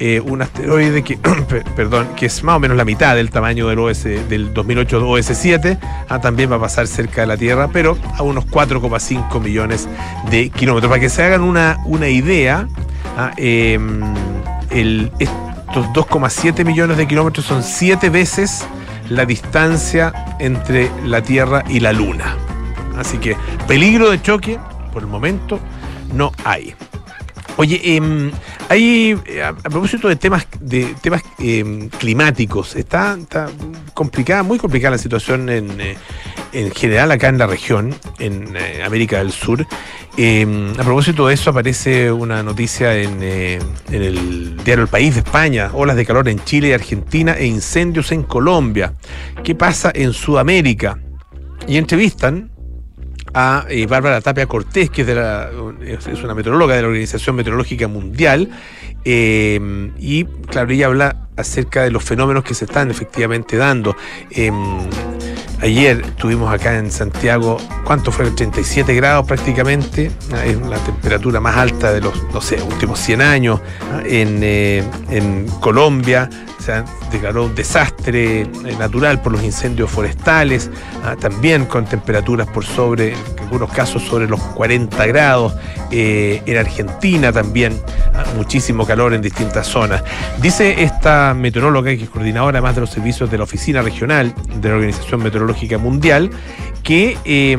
eh, 0.00 0.20
un 0.20 0.42
asteroide 0.42 1.02
que, 1.04 1.16
per- 1.48 1.64
perdón, 1.76 2.08
que 2.16 2.26
es 2.26 2.42
más 2.42 2.56
o 2.56 2.58
menos 2.58 2.76
la 2.76 2.84
mitad 2.84 3.14
del 3.14 3.30
tamaño 3.30 3.68
del, 3.68 3.78
OS, 3.78 4.02
del 4.04 4.52
2008 4.52 5.00
OS7, 5.08 5.78
ah, 6.08 6.20
también 6.20 6.50
va 6.50 6.56
a 6.56 6.60
pasar 6.60 6.88
cerca 6.88 7.20
de 7.20 7.28
la 7.28 7.36
Tierra, 7.36 7.68
pero 7.72 7.96
a 8.18 8.22
unos 8.24 8.44
4,5 8.46 9.40
millones 9.40 9.88
de 10.30 10.50
kilómetros. 10.50 10.90
Para 10.90 11.00
que 11.00 11.08
se 11.08 11.22
hagan 11.22 11.42
una, 11.42 11.78
una 11.86 12.08
idea, 12.08 12.66
ah, 13.16 13.30
em, 13.36 14.02
el- 14.70 15.12
estos 15.74 16.06
2,7 16.06 16.64
millones 16.64 16.96
de 16.96 17.08
kilómetros 17.08 17.46
son 17.46 17.64
siete 17.64 18.08
veces 18.08 18.64
la 19.08 19.26
distancia 19.26 20.36
entre 20.38 20.88
la 21.04 21.20
Tierra 21.20 21.64
y 21.68 21.80
la 21.80 21.92
Luna. 21.92 22.36
Así 22.96 23.18
que 23.18 23.36
peligro 23.66 24.08
de 24.12 24.22
choque, 24.22 24.56
por 24.92 25.02
el 25.02 25.08
momento, 25.08 25.58
no 26.12 26.30
hay. 26.44 26.76
Oye, 27.56 27.96
em, 27.96 28.30
hay, 28.68 29.18
eh, 29.26 29.42
a, 29.42 29.52
propósito 29.52 30.06
de 30.06 30.14
temas, 30.14 30.46
de 30.60 30.94
temas 31.02 31.22
em, 31.40 31.88
climáticos, 31.88 32.76
está, 32.76 33.16
está 33.20 33.48
complicada, 33.94 34.44
muy 34.44 34.58
complicada 34.58 34.92
la 34.92 34.98
situación 34.98 35.48
en, 35.48 35.80
eh, 35.80 35.96
en 36.54 36.70
general 36.70 37.10
acá 37.10 37.28
en 37.28 37.38
la 37.38 37.46
región, 37.46 37.94
en 38.18 38.56
eh, 38.56 38.82
América 38.84 39.18
del 39.18 39.32
Sur. 39.32 39.66
Em, 40.16 40.70
a 40.72 40.84
propósito 40.84 41.26
de 41.26 41.34
eso, 41.34 41.50
aparece 41.50 42.10
una 42.12 42.42
noticia 42.42 42.96
en, 42.96 43.18
eh, 43.20 43.58
en 43.90 44.02
el 44.02 44.56
diario 44.64 44.84
El 44.84 44.88
País 44.88 45.14
de 45.14 45.20
España, 45.20 45.70
olas 45.72 45.96
de 45.96 46.06
calor 46.06 46.28
en 46.28 46.42
Chile 46.44 46.68
y 46.68 46.72
Argentina 46.72 47.34
e 47.34 47.46
incendios 47.46 48.12
en 48.12 48.22
Colombia. 48.22 48.94
¿Qué 49.42 49.54
pasa 49.54 49.90
en 49.94 50.12
Sudamérica? 50.12 50.98
Y 51.66 51.76
entrevistan 51.78 52.50
a 53.34 53.66
eh, 53.68 53.86
Bárbara 53.86 54.20
Tapia 54.20 54.46
Cortés, 54.46 54.88
que 54.90 55.02
es, 55.02 56.22
una 56.22 56.34
meteoróloga 56.34 56.76
de 56.76 56.82
la 56.82 56.88
Organización 56.88 57.34
Meteorológica 57.36 57.88
Mundial, 57.88 58.48
eh, 59.04 59.90
y 59.98 60.24
claro, 60.24 60.72
ella 60.72 60.86
habla 60.86 61.28
acerca 61.36 61.82
de 61.82 61.90
los 61.90 62.04
fenómenos 62.04 62.44
que 62.44 62.54
se 62.54 62.64
están 62.64 62.90
efectivamente 62.90 63.56
dando. 63.56 63.96
Eh, 64.30 64.52
ayer 65.64 66.02
tuvimos 66.16 66.52
acá 66.52 66.78
en 66.78 66.90
Santiago, 66.90 67.56
¿cuánto 67.84 68.12
fue? 68.12 68.30
37 68.30 68.94
grados 68.94 69.26
prácticamente, 69.26 70.10
es 70.44 70.60
la 70.60 70.76
temperatura 70.78 71.40
más 71.40 71.56
alta 71.56 71.92
de 71.92 72.02
los, 72.02 72.14
últimos 72.68 72.98
100 73.00 73.22
años. 73.22 73.60
En, 74.04 74.40
eh, 74.42 74.84
en 75.10 75.48
Colombia 75.60 76.28
se 76.58 76.84
declaró 77.10 77.46
un 77.46 77.54
desastre 77.54 78.42
eh, 78.42 78.48
natural 78.78 79.22
por 79.22 79.32
los 79.32 79.42
incendios 79.42 79.90
forestales, 79.90 80.70
también 81.20 81.64
con 81.64 81.86
temperaturas 81.86 82.46
por 82.46 82.64
sobre, 82.64 83.12
en 83.12 83.38
algunos 83.40 83.70
casos 83.70 84.02
sobre 84.02 84.28
los 84.28 84.40
40 84.40 85.06
grados. 85.06 85.54
Eh, 85.90 86.42
en 86.46 86.56
Argentina 86.56 87.32
también 87.32 87.80
muchísimo 88.36 88.86
calor 88.86 89.14
en 89.14 89.22
distintas 89.22 89.66
zonas. 89.66 90.02
Dice 90.40 90.82
esta 90.82 91.34
meteoróloga, 91.34 91.90
que 91.96 92.04
es 92.04 92.08
coordinadora 92.10 92.58
además 92.58 92.74
de 92.74 92.80
los 92.82 92.90
servicios 92.90 93.30
de 93.30 93.38
la 93.38 93.44
Oficina 93.44 93.82
Regional 93.82 94.34
de 94.56 94.68
la 94.68 94.74
Organización 94.76 95.22
Meteorológica 95.22 95.78
Mundial, 95.78 96.30
que 96.82 97.16
eh, 97.24 97.56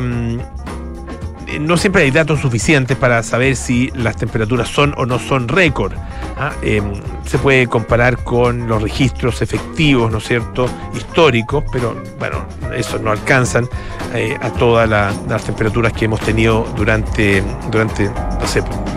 no 1.60 1.78
siempre 1.78 2.04
hay 2.04 2.12
datos 2.12 2.42
suficientes 2.42 2.98
para 2.98 3.22
saber 3.24 3.56
si 3.56 3.92
las 3.96 4.18
temperaturas 4.18 4.68
son 4.68 4.94
o 4.98 5.06
no 5.06 5.20
son 5.20 5.48
récord. 5.48 5.94
¿ah? 6.38 6.52
Eh, 6.62 6.82
se 7.26 7.38
puede 7.38 7.68
comparar 7.68 8.18
con 8.24 8.68
los 8.68 8.82
registros 8.82 9.42
efectivos, 9.42 10.12
¿no 10.12 10.18
es 10.18 10.28
cierto?, 10.28 10.68
históricos, 10.96 11.64
pero 11.72 11.96
bueno, 12.20 12.46
esos 12.76 13.00
no 13.02 13.12
alcanzan 13.12 13.68
eh, 14.14 14.38
a 14.42 14.50
todas 14.52 14.90
la- 14.90 15.14
las 15.30 15.44
temperaturas 15.44 15.94
que 15.94 16.06
hemos 16.06 16.20
tenido 16.22 16.68
durante, 16.76 17.44
durante 17.72 18.10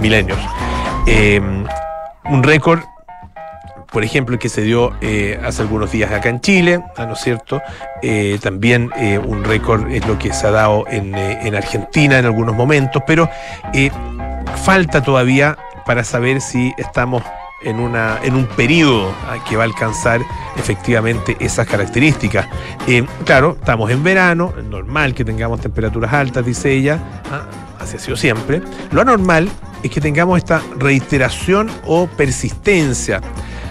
milenios. 0.00 0.38
Eh, 1.10 1.40
un 2.24 2.42
récord 2.42 2.80
por 3.92 4.04
ejemplo, 4.04 4.38
que 4.38 4.48
se 4.48 4.62
dio 4.62 4.92
eh, 5.00 5.40
hace 5.42 5.62
algunos 5.62 5.90
días 5.90 6.12
acá 6.12 6.28
en 6.28 6.40
Chile, 6.40 6.82
ah, 6.96 7.06
¿no 7.06 7.14
es 7.14 7.20
cierto? 7.20 7.62
Eh, 8.02 8.38
también 8.42 8.90
eh, 8.98 9.18
un 9.18 9.44
récord 9.44 9.90
es 9.90 10.06
lo 10.06 10.18
que 10.18 10.32
se 10.32 10.46
ha 10.46 10.50
dado 10.50 10.84
en, 10.88 11.14
en 11.14 11.54
Argentina 11.54 12.18
en 12.18 12.26
algunos 12.26 12.54
momentos, 12.54 13.02
pero 13.06 13.30
falta 14.64 15.02
todavía 15.02 15.56
para 15.86 16.04
saber 16.04 16.42
si 16.42 16.72
estamos 16.76 17.22
en, 17.62 17.80
una, 17.80 18.18
en 18.22 18.34
un 18.34 18.46
periodo 18.46 19.14
ah, 19.26 19.42
que 19.48 19.56
va 19.56 19.62
a 19.62 19.66
alcanzar 19.66 20.20
efectivamente 20.56 21.36
esas 21.40 21.66
características. 21.66 22.46
Claro, 23.24 23.56
estamos 23.58 23.90
en 23.90 24.04
verano, 24.04 24.52
es 24.58 24.64
normal 24.64 25.14
que 25.14 25.24
tengamos 25.24 25.60
temperaturas 25.60 26.12
altas, 26.12 26.44
dice 26.44 26.72
ella, 26.72 26.98
ah, 27.32 27.46
así 27.88 27.96
ha 27.96 28.00
sido 28.00 28.16
siempre. 28.16 28.62
Lo 28.92 29.00
anormal 29.00 29.48
es 29.82 29.90
que 29.90 30.00
tengamos 30.00 30.38
esta 30.38 30.62
reiteración 30.76 31.70
o 31.86 32.06
persistencia 32.06 33.20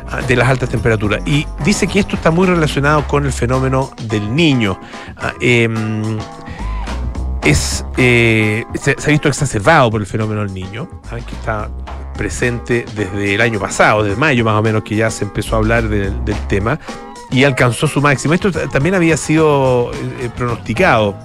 ah, 0.09 0.21
de 0.21 0.35
las 0.35 0.47
altas 0.49 0.69
temperaturas. 0.69 1.21
Y 1.25 1.45
dice 1.63 1.87
que 1.87 1.99
esto 1.99 2.15
está 2.15 2.31
muy 2.31 2.47
relacionado 2.47 3.07
con 3.07 3.25
el 3.25 3.33
fenómeno 3.33 3.91
del 4.07 4.35
niño. 4.35 4.79
Ah, 5.17 5.33
em, 5.39 6.17
es, 7.43 7.85
eh, 7.97 8.65
se, 8.75 8.91
ha 8.91 9.09
visto 9.09 9.29
exacerbado 9.29 9.89
por 9.89 10.01
el 10.01 10.07
fenómeno 10.07 10.41
del 10.41 10.53
niño, 10.53 10.89
ah, 11.11 11.17
que 11.25 11.35
está 11.35 11.69
presente 12.17 12.85
desde 12.95 13.35
el 13.35 13.41
año 13.41 13.59
pasado, 13.59 14.03
desde 14.03 14.17
mayo 14.17 14.43
más 14.43 14.55
o 14.55 14.61
menos, 14.61 14.83
que 14.83 14.95
ya 14.95 15.09
se 15.09 15.23
empezó 15.23 15.55
a 15.55 15.59
hablar 15.59 15.87
del, 15.87 16.13
tema 16.47 16.79
y 17.29 17.43
alcanzó 17.43 17.87
su 17.87 18.01
máximo. 18.01 18.33
Esto 18.33 18.51
también 18.51 18.95
había 18.95 19.17
sido 19.17 19.91
eh, 19.93 20.29
pronosticado 20.35 21.15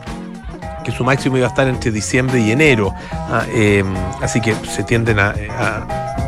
que 0.83 0.93
su 0.93 1.05
máximo 1.05 1.37
iba 1.37 1.47
a 1.47 1.51
estar 1.51 1.69
entre 1.69 1.91
diciembre 1.91 2.41
y 2.41 2.51
enero. 2.51 2.93
Ah, 3.13 3.45
eh, 3.55 3.85
así 4.21 4.41
que 4.41 4.55
se 4.55 4.85
tienden 4.85 5.19
a, 5.19 5.35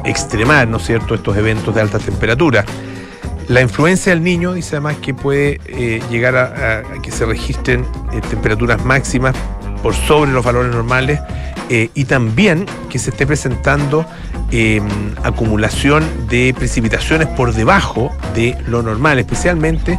extremar, 0.04 0.68
¿no 0.68 0.76
es 0.76 0.84
cierto?, 0.84 1.14
estos 1.14 1.34
eventos 1.36 1.74
de 1.74 1.80
alta 1.80 1.98
temperatura. 1.98 2.64
La 3.48 3.62
influencia 3.62 4.12
del 4.12 4.22
niño 4.22 4.52
dice 4.52 4.76
además 4.76 4.96
que 5.00 5.14
puede 5.14 5.60
eh, 5.66 6.02
llegar 6.10 6.36
a, 6.36 6.82
que 7.02 7.10
se 7.10 7.24
registren 7.24 7.86
eh, 8.12 8.20
temperaturas 8.28 8.84
máximas 8.84 9.34
por 9.82 9.94
sobre 9.94 10.30
los 10.32 10.44
valores 10.44 10.74
normales 10.74 11.20
eh, 11.70 11.90
y 11.94 12.04
también 12.04 12.66
que 12.90 12.98
se 12.98 13.10
esté 13.10 13.26
presentando 13.26 14.04
eh, 14.50 14.82
acumulación 15.22 16.04
de 16.28 16.54
precipitaciones 16.56 17.26
por 17.28 17.54
debajo 17.54 18.10
de 18.34 18.56
lo 18.66 18.82
normal, 18.82 19.18
especialmente 19.18 19.98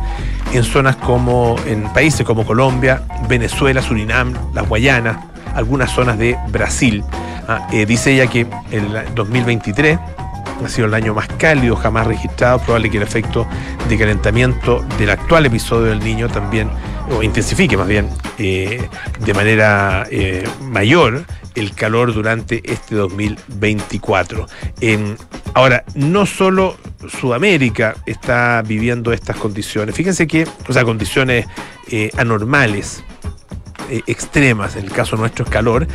en 0.58 0.64
zonas 0.64 0.95
como 0.97 1.56
en 1.66 1.84
países 1.93 2.26
como 2.26 2.45
Colombia, 2.45 3.03
Venezuela, 3.28 3.82
Surinam, 3.82 4.34
las 4.53 4.68
Guayanas, 4.68 5.18
algunas 5.53 5.91
zonas 5.91 6.18
de 6.18 6.38
Brasil. 6.49 7.03
Ah, 7.47 7.68
eh, 7.72 7.86
dice 7.86 8.14
ella 8.14 8.28
que 8.28 8.47
el 8.72 9.14
2023 9.14 9.99
ha 10.64 10.70
sido 10.70 10.88
el 10.88 10.93
año 10.93 11.14
más 11.14 11.28
cálido 11.38 11.76
jamás 11.76 12.08
registrado, 12.08 12.60
probable 12.60 12.89
que 12.89 12.97
el 12.97 13.03
efecto 13.03 13.45
de 13.89 13.97
calentamiento 13.97 14.84
del 14.97 15.10
actual 15.10 15.45
episodio 15.45 15.88
del 15.88 15.99
niño 15.99 16.30
también, 16.30 16.70
o 17.12 17.24
intensifique 17.24 17.78
más 17.78 17.88
bien, 17.88 18.10
eh, 18.38 18.88
de 19.20 19.34
manera 19.34 20.08
eh, 20.10 20.43
mayor 20.62 21.24
el 21.56 21.74
calor 21.74 22.14
durante 22.14 22.62
este 22.70 22.95
2024. 22.95 24.45
En- 24.82 25.18
ahora, 25.53 25.84
no 25.95 26.26
solo 26.26 26.76
Sudamérica 27.08 27.95
está 28.06 28.62
viviendo 28.66 29.14
estas 29.14 29.38
condiciones, 29.38 29.95
fíjense 29.95 30.28
que, 30.28 30.47
o 30.68 30.74
sea, 30.74 30.84
condiciones 30.84 31.45
eh, 31.89 32.10
anormales, 32.18 33.03
extremas, 34.08 34.76
en 34.76 34.86
el 34.86 34.91
caso 34.91 35.16
nuestro 35.16 35.45
es 35.45 35.51
calor. 35.51 35.88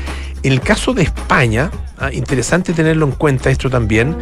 En 0.45 0.53
el 0.53 0.61
caso 0.61 0.95
de 0.95 1.03
España, 1.03 1.71
ah, 1.99 2.13
interesante 2.13 2.73
tenerlo 2.73 3.05
en 3.05 3.13
cuenta 3.13 3.51
esto 3.51 3.69
también, 3.69 4.17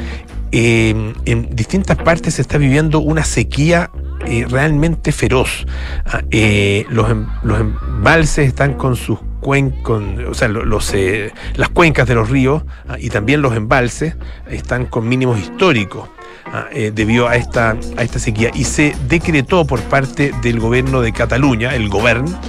eh, 0.52 1.12
en 1.24 1.54
distintas 1.54 1.96
partes 1.96 2.34
se 2.34 2.42
está 2.42 2.58
viviendo 2.58 2.98
una 3.00 3.24
sequía 3.24 3.90
eh, 4.26 4.46
realmente 4.48 5.12
feroz. 5.12 5.66
Ah, 6.06 6.22
eh, 6.30 6.84
los, 6.90 7.10
em- 7.10 7.26
los 7.42 7.60
embalses 7.60 8.46
están 8.48 8.74
con 8.74 8.96
sus 8.96 9.18
cuencas, 9.40 10.02
o 10.28 10.34
sea, 10.34 10.48
lo- 10.48 10.64
los, 10.64 10.92
eh, 10.94 11.32
las 11.54 11.68
cuencas 11.68 12.08
de 12.08 12.14
los 12.14 12.28
ríos 12.30 12.62
ah, 12.88 12.96
y 12.98 13.10
también 13.10 13.40
los 13.42 13.54
embalses 13.56 14.16
están 14.50 14.86
con 14.86 15.08
mínimos 15.08 15.38
históricos. 15.38 16.08
ah, 16.52 16.66
debido 16.94 17.28
a 17.28 17.36
esta, 17.36 17.76
a 17.96 18.02
esta 18.02 18.18
sequía 18.18 18.50
y 18.54 18.64
se 18.64 18.94
decretó 19.08 19.66
por 19.66 19.80
parte 19.82 20.32
del 20.42 20.58
gobierno 20.60 21.00
de 21.02 21.12
Cataluña, 21.12 21.74
el 21.74 21.88
gobierno, 21.90 22.40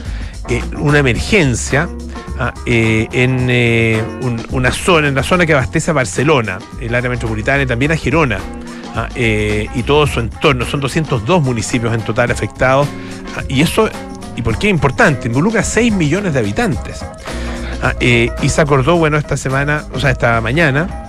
una 0.78 1.00
emergencia 1.00 1.88
ah, 2.40 2.54
eh, 2.66 3.08
en 3.12 3.48
eh, 3.50 4.02
un- 4.22 4.42
una 4.52 4.72
zona, 4.72 5.08
en 5.08 5.16
la 5.16 5.24
zona 5.24 5.46
que 5.46 5.54
abastece 5.54 5.92
a 5.92 5.94
Barcelona, 5.94 6.60
el 6.80 6.94
área 6.96 7.10
metropolitana 7.10 7.64
y 7.64 7.66
también 7.66 7.92
a 7.92 7.96
Girona. 7.96 8.40
ah, 8.96 9.08
eh, 9.16 9.68
y 9.76 9.84
todo 9.84 10.08
su 10.08 10.20
entorno. 10.20 10.66
Son 10.66 10.80
202 10.80 11.42
municipios 11.44 11.94
en 11.94 12.02
total 12.02 12.32
afectados. 12.32 12.88
ah, 13.38 13.44
y 13.48 13.62
eso, 13.62 13.90
¿y 14.36 14.42
por 14.42 14.58
qué 14.58 14.68
es 14.68 14.72
importante? 14.72 15.28
Involucra 15.28 15.64
6 15.64 15.94
millones 15.94 16.34
de 16.34 16.40
habitantes. 16.40 17.04
Ah, 17.82 17.94
y 18.02 18.50
se 18.50 18.60
acordó, 18.62 18.98
bueno, 18.98 19.18
esta 19.18 19.38
semana, 19.38 19.86
o 19.94 20.00
sea, 20.00 20.10
esta 20.12 20.42
mañana, 20.42 21.09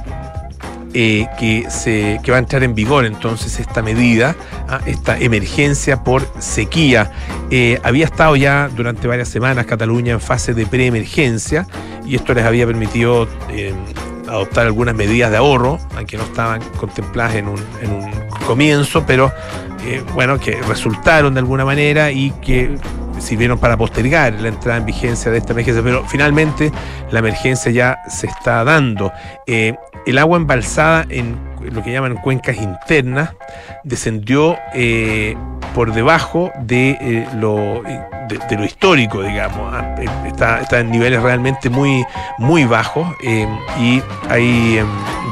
eh, 0.93 1.27
que, 1.39 1.71
se, 1.71 2.21
que 2.23 2.31
va 2.31 2.39
a 2.39 2.41
entrar 2.41 2.63
en 2.63 2.75
vigor 2.75 3.05
entonces 3.05 3.61
esta 3.61 3.83
medida, 3.83 4.35
ah, 4.69 4.81
esta 4.87 5.19
emergencia 5.19 6.03
por 6.03 6.27
sequía. 6.39 7.13
Eh, 7.51 7.81
había 7.83 8.05
estado 8.05 8.37
ya 8.37 8.69
durante 8.75 9.07
varias 9.07 9.29
semanas 9.29 9.67
Cataluña 9.67 10.13
en 10.13 10.21
fase 10.21 10.55
de 10.55 10.67
preemergencia 10.67 11.67
y 12.05 12.17
esto 12.17 12.35
les 12.35 12.45
había 12.45 12.67
permitido 12.67 13.29
eh, 13.51 13.73
adoptar 14.29 14.67
algunas 14.67 14.95
medidas 14.95 15.31
de 15.31 15.37
ahorro, 15.37 15.79
aunque 15.97 16.17
no 16.17 16.25
estaban 16.25 16.61
contempladas 16.79 17.37
en 17.37 17.49
un, 17.49 17.61
en 17.83 17.93
un 17.93 18.11
comienzo, 18.47 19.05
pero 19.07 19.33
bueno, 20.15 20.39
que 20.39 20.61
resultaron 20.63 21.35
de 21.35 21.41
alguna 21.41 21.65
manera 21.65 22.11
y 22.11 22.31
que 22.43 22.77
sirvieron 23.21 23.59
para 23.59 23.77
postergar 23.77 24.33
la 24.35 24.49
entrada 24.49 24.79
en 24.79 24.87
vigencia 24.87 25.31
de 25.31 25.39
esta 25.39 25.53
emergencia, 25.53 25.83
pero 25.83 26.05
finalmente 26.07 26.73
la 27.11 27.21
emergencia 27.21 27.71
ya 27.71 27.99
se 28.09 28.27
está 28.27 28.65
dando. 28.65 29.13
Eh, 29.47 29.77
el 30.07 30.19
agua 30.19 30.39
embalsada 30.39 31.05
en 31.09 31.37
lo 31.61 31.83
que 31.83 31.93
llaman 31.93 32.17
cuencas 32.17 32.57
internas 32.57 33.31
descendió 33.85 34.57
eh, 34.75 35.37
por 35.75 35.93
debajo 35.93 36.51
de, 36.61 36.97
eh, 37.01 37.29
lo, 37.37 37.83
de, 38.29 38.57
lo 38.57 38.65
histórico, 38.65 39.23
digamos. 39.23 39.73
Ah, 39.73 39.95
Está, 40.27 40.61
está 40.61 40.81
en 40.81 40.91
niveles 40.91 41.23
realmente 41.23 41.69
muy, 41.69 42.03
muy 42.39 42.65
bajos 42.65 43.07
y 43.79 44.03
hay 44.29 44.81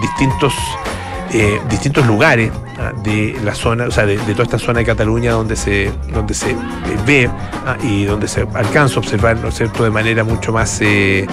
distintos 0.03 0.55
eh, 1.33 1.61
distintos 1.69 2.07
lugares 2.07 2.51
ah, 2.79 2.93
de 3.03 3.39
la 3.45 3.55
zona, 3.55 3.85
o 3.85 3.91
sea, 3.91 4.07
de, 4.07 4.17
toda 4.17 4.45
esta 4.45 4.59
zona 4.59 4.79
de 4.79 4.87
Cataluña 4.87 5.33
donde 5.33 5.57
se, 5.57 5.93
donde 6.13 6.33
se 6.33 6.53
eh, 6.53 6.57
ve 7.07 7.31
ah, 7.67 7.77
y 7.83 8.05
donde 8.05 8.27
se 8.29 8.47
alcanza 8.55 8.97
a 8.97 8.99
observar, 8.99 9.37
¿no 9.37 9.49
es 9.49 9.55
cierto?, 9.55 9.85
de 9.85 9.91
manera 9.91 10.25
mucho 10.25 10.53
más 10.53 10.81
eh, 10.81 11.27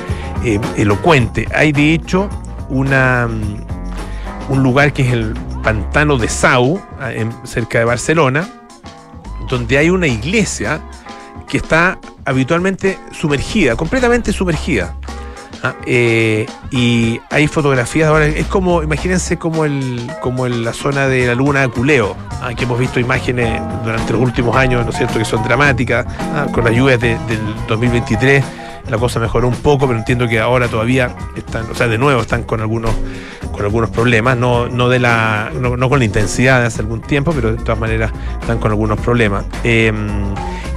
elocuente. 0.75 1.47
Hay 1.55 1.71
de 1.71 1.93
hecho 1.93 2.29
una, 2.69 3.27
mm, 3.27 4.51
un 4.51 4.63
lugar 4.63 4.91
que 4.91 5.03
es 5.03 5.13
el 5.13 5.33
pantano 5.63 6.17
de 6.17 6.27
Sau, 6.27 6.81
ah, 6.99 7.11
cerca 7.45 7.79
de 7.79 7.85
Barcelona, 7.85 8.49
donde 9.49 9.77
hay 9.77 9.89
una 9.89 10.07
iglesia 10.07 10.81
que 11.47 11.57
está 11.57 11.99
habitualmente 12.25 12.99
sumergida, 13.11 13.75
completamente 13.75 14.33
sumergida. 14.33 14.95
Ah, 15.64 15.74
eh, 15.86 16.45
y 16.72 17.20
hay 17.32 17.47
fotografías 17.47 18.10
ahora, 18.10 18.26
es 18.28 18.45
como, 18.47 18.84
imagínense 18.84 19.38
como 19.38 19.66
el, 19.66 20.08
como 20.22 20.45
en 20.45 20.64
la 20.64 20.74
zona 20.74 21.08
de 21.08 21.26
la 21.28 21.36
luna 21.36 21.62
de 21.62 21.70
Culeo, 21.70 22.16
ah, 22.41 22.51
que 22.56 22.66
hemos 22.66 22.78
visto 22.78 22.99
imágenes 22.99 23.62
durante 23.84 24.14
los 24.14 24.22
últimos 24.22 24.56
años, 24.56 24.84
¿no 24.86 24.91
es 24.91 24.97
cierto?, 24.97 25.18
que 25.20 25.26
son 25.26 25.43
dramáticas, 25.43 26.06
ah, 26.36 26.47
con 26.51 26.64
las 26.66 26.74
lluvias 26.74 26.99
de- 26.99 27.18
del 27.28 27.39
2023, 27.68 28.43
la 28.89 28.97
cosa 28.99 29.20
mejoró 29.20 29.47
un 29.47 29.56
poco, 29.56 29.88
pero 29.88 29.97
entiendo 29.97 30.28
que 30.28 30.39
ahora 30.39 30.68
todavía 30.68 31.16
están, 31.36 31.70
o 31.72 31.74
sea, 31.74 31.88
de 31.88 31.97
nuevo 31.97 32.22
están 32.22 32.43
con 32.43 32.62
algunos, 32.62 32.91
con 33.51 33.64
algunos 33.64 33.89
problemas, 33.89 34.38
no, 34.38 34.68
no 34.68 34.89
de 34.89 34.99
la, 34.99 35.49
no, 35.60 35.76
no 35.78 35.89
con 35.89 35.97
la 35.99 36.06
intensidad 36.06 36.60
de 36.62 36.68
hace 36.68 36.82
algún 36.82 37.01
tiempo, 37.01 37.32
pero 37.34 37.51
de 37.56 37.58
todas 37.64 37.80
maneras 37.80 38.12
están 38.39 38.60
con 38.60 38.70
algunos 38.70 38.99
problemas. 38.99 39.45
Eh, 39.64 39.91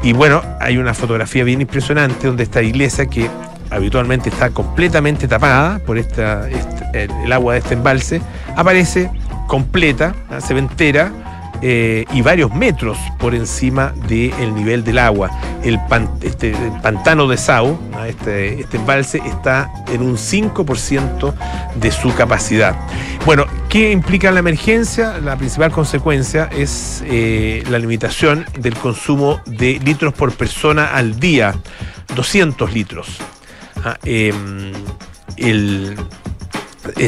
y 0.03 0.13
bueno, 0.15 0.41
hay 0.61 0.79
una 0.79 0.95
fotografía 0.95 1.45
bien 1.45 1.61
impresionante 1.61 2.29
donde 2.29 2.45
esta 2.45 2.63
iglesia 2.63 3.07
que 3.07 3.29
habitualmente 3.71 4.29
está 4.29 4.51
completamente 4.51 5.29
tapada 5.29 5.79
por 5.81 5.99
esta, 5.99 6.49
este- 6.49 7.09
el, 7.25 7.33
agua 7.33 7.55
de 7.55 7.61
este 7.61 7.75
embalse, 7.75 8.21
aparece 8.57 9.11
completa, 9.47 10.15
¿ah? 10.31 10.41
se 10.41 10.55
ve 10.55 10.61
entera 10.61 11.13
eh, 11.61 12.05
y 12.13 12.23
varios 12.23 12.55
metros 12.55 12.97
por 13.19 13.35
encima 13.35 13.93
del 14.07 14.55
nivel 14.55 14.85
del 14.85 14.99
agua. 14.99 15.31
El, 15.65 15.81
este, 16.23 16.55
pantano 16.83 17.27
de 17.27 17.37
Sau, 17.37 17.79
¿ah? 17.95 18.07
este, 18.07 18.61
este 18.61 18.77
embalse, 18.77 19.21
está 19.27 19.71
en 19.93 20.03
un 20.03 20.17
5% 20.17 21.35
de 21.75 21.91
su 21.91 22.15
capacidad. 22.15 22.77
Bueno, 23.27 23.45
¿qué 23.69 23.91
implica 23.91 24.31
la 24.31 24.39
emergencia? 24.39 25.19
La 25.19 25.37
principal 25.37 25.73
consecuencia 25.73 26.49
es 26.57 27.03
eh, 27.07 27.65
la 27.69 27.79
limitación 27.79 28.47
del 28.59 28.75
consumo 28.77 29.41
de 29.45 29.81
litros 29.85 30.15
por 30.15 30.33
persona 30.33 30.95
al 30.95 31.19
día, 31.19 31.55
200 32.15 32.73
litros. 32.73 33.19
Em, 34.05 34.73
el, 35.37 35.97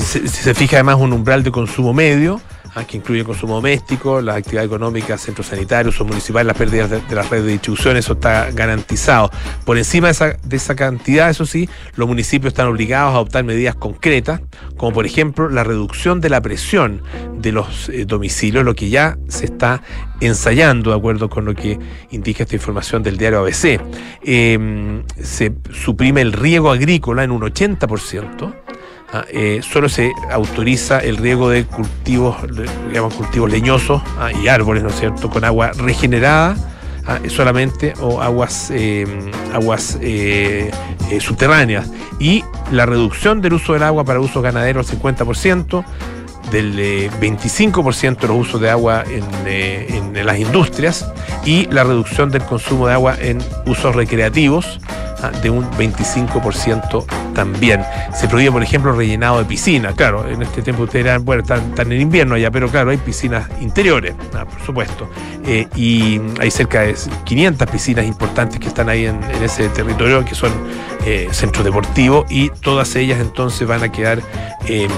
se 0.01 0.55
fija 0.55 0.77
además 0.77 0.97
un 0.97 1.13
umbral 1.13 1.43
de 1.43 1.51
consumo 1.51 1.93
medio, 1.93 2.41
ah, 2.75 2.85
que 2.85 2.97
incluye 2.97 3.25
consumo 3.25 3.55
doméstico, 3.57 4.21
las 4.21 4.37
actividades 4.37 4.69
económicas, 4.69 5.21
centros 5.21 5.47
sanitarios 5.49 6.01
o 6.01 6.05
municipales, 6.05 6.47
las 6.47 6.57
pérdidas 6.57 6.91
de, 6.91 7.03
las 7.15 7.29
redes 7.31 7.45
de 7.45 7.53
distribución, 7.53 7.97
eso 7.97 8.15
está 8.15 8.51
garantizado. 8.51 9.31
Por 9.65 9.79
encima 9.79 10.11
de 10.13 10.57
esa, 10.57 10.75
cantidad, 10.75 11.31
eso 11.31 11.47
sí, 11.47 11.69
los 11.95 12.09
municipios 12.09 12.53
están 12.53 12.69
obligados 12.69 13.13
a 13.13 13.17
adoptar 13.17 13.45
medidas 13.45 13.75
concretas, 13.75 14.41
como 14.77 14.93
por 14.93 15.07
ejemplo 15.07 15.49
la 15.49 15.65
reducción 15.65 16.21
de 16.21 16.31
la 16.31 16.41
presión 16.41 17.03
de 17.37 17.53
los 17.53 17.89
eh, 17.89 18.05
domicilios, 18.05 18.65
lo 18.65 18.75
que 18.75 18.89
ya 18.89 19.19
se 19.29 19.47
está 19.47 19.83
ensayando, 20.21 20.91
de 20.91 20.97
acuerdo 20.97 21.29
con 21.29 21.45
lo 21.45 21.55
que 21.55 21.79
indica 22.11 22.45
esta 22.45 22.55
información 22.55 23.03
del 23.03 23.17
diario 23.17 23.41
ABC. 23.41 23.81
Eh, 24.23 25.03
se 25.23 25.53
suprime 25.73 26.21
el 26.21 26.33
riego 26.33 26.71
agrícola 26.71 27.25
en 27.25 27.31
un 27.31 27.43
80%. 27.43 28.70
Ah, 29.13 29.25
eh, 29.29 29.61
solo 29.63 29.89
se 29.89 30.13
autoriza 30.31 30.99
el 30.99 31.17
riego 31.17 31.51
de 31.51 31.65
cultivos, 31.65 32.37
digamos, 32.89 33.15
cultivos 33.15 33.51
leñosos 33.51 34.03
ah, 34.19 34.31
y 34.33 34.49
árboles, 34.49 34.83
¿no 34.83 34.91
es 34.91 34.99
cierto?, 34.99 35.31
con 35.31 35.45
agua 35.45 35.73
regenerada 35.73 36.57
ah, 37.07 37.19
solamente 37.29 37.95
o 38.01 38.21
aguas, 38.21 38.71
eh, 38.73 39.07
aguas 39.53 39.99
eh, 40.01 40.71
subterráneas. 41.21 41.91
Y 42.19 42.45
la 42.71 42.85
reducción 42.87 43.41
del 43.41 43.55
uso 43.55 43.73
del 43.73 43.83
agua 43.83 44.05
para 44.05 44.21
uso 44.21 44.43
ganadero 44.43 44.81
al 44.81 44.87
50%, 44.87 45.85
del 46.51 46.79
eh, 46.79 47.11
25% 47.21 48.19
de 48.19 48.29
los 48.29 48.37
usos 48.37 48.61
de 48.61 48.71
agua 48.71 49.05
en, 49.09 50.27
las 50.27 50.39
industrias 50.39 51.11
y 51.45 51.67
la 51.67 51.83
reducción 51.83 52.31
del 52.31 52.43
consumo 52.43 52.87
de 52.87 52.93
agua 52.93 53.17
en 53.19 53.39
usos 53.67 53.95
recreativos 53.95 54.81
de 55.29 55.51
un 55.51 55.69
25% 55.73 57.05
también. 57.35 57.83
Se 58.15 58.29
prohíbe, 58.29 58.53
por 58.53 58.63
ejemplo, 58.63 58.91
el 58.91 58.97
rellenado 58.97 59.39
de 59.39 59.45
piscinas. 59.45 59.95
Claro, 59.95 60.29
en 60.29 60.43
este 60.43 60.63
tiempo 60.63 60.85
ustedes 60.85 61.05
dirán, 61.05 61.25
bueno, 61.25 61.43
están, 61.43 61.61
están 61.71 61.93
en 61.93 62.01
invierno 62.01 62.35
allá, 62.35 62.51
pero 62.51 62.69
claro, 62.69 62.91
hay 62.91 62.97
piscinas 62.97 63.49
interiores, 63.61 64.15
ah, 64.35 64.45
por 64.45 64.61
supuesto. 64.63 65.09
Eh, 65.47 65.67
y 65.75 66.21
hay 66.39 66.51
cerca 66.51 66.81
de 66.81 66.95
500 67.25 67.69
piscinas 67.69 68.05
importantes 68.05 68.59
que 68.59 68.69
están 68.69 68.89
ahí 68.89 69.07
en, 69.07 69.21
ese 69.43 69.69
territorio, 69.69 70.25
que 70.25 70.35
son 70.35 70.53
eh, 71.05 71.29
centros 71.33 71.65
deportivos, 71.65 72.31
y 72.31 72.51
todas 72.51 72.95
ellas 72.97 73.21
entonces 73.21 73.67
van 73.67 73.83
a 73.83 73.91
quedar 73.91 74.21
eh, 74.67 74.89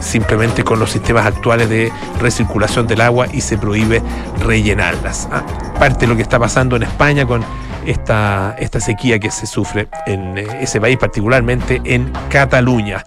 simplemente 0.00 0.64
con 0.64 0.78
los 0.78 0.90
sistemas 0.90 1.26
actuales 1.26 1.68
de 1.68 1.90
recirculación 2.20 2.86
del 2.86 3.00
agua 3.00 3.26
y 3.32 3.40
se 3.40 3.56
prohíbe 3.56 4.02
rellenarlas. 4.44 5.28
Ah, 5.32 5.42
parte 5.78 6.00
de 6.00 6.06
lo 6.08 6.16
que 6.16 6.22
está 6.22 6.38
pasando 6.38 6.76
en 6.76 6.82
España 6.82 7.26
con 7.26 7.42
esta, 7.86 8.56
esta 8.58 8.80
sequía 8.80 9.18
que 9.18 9.30
se 9.30 9.46
sufre 9.46 9.88
en 10.06 10.38
eh, 10.38 10.46
ese 10.60 10.80
país, 10.80 10.96
particularmente 10.96 11.80
en 11.84 12.12
Cataluña. 12.28 13.04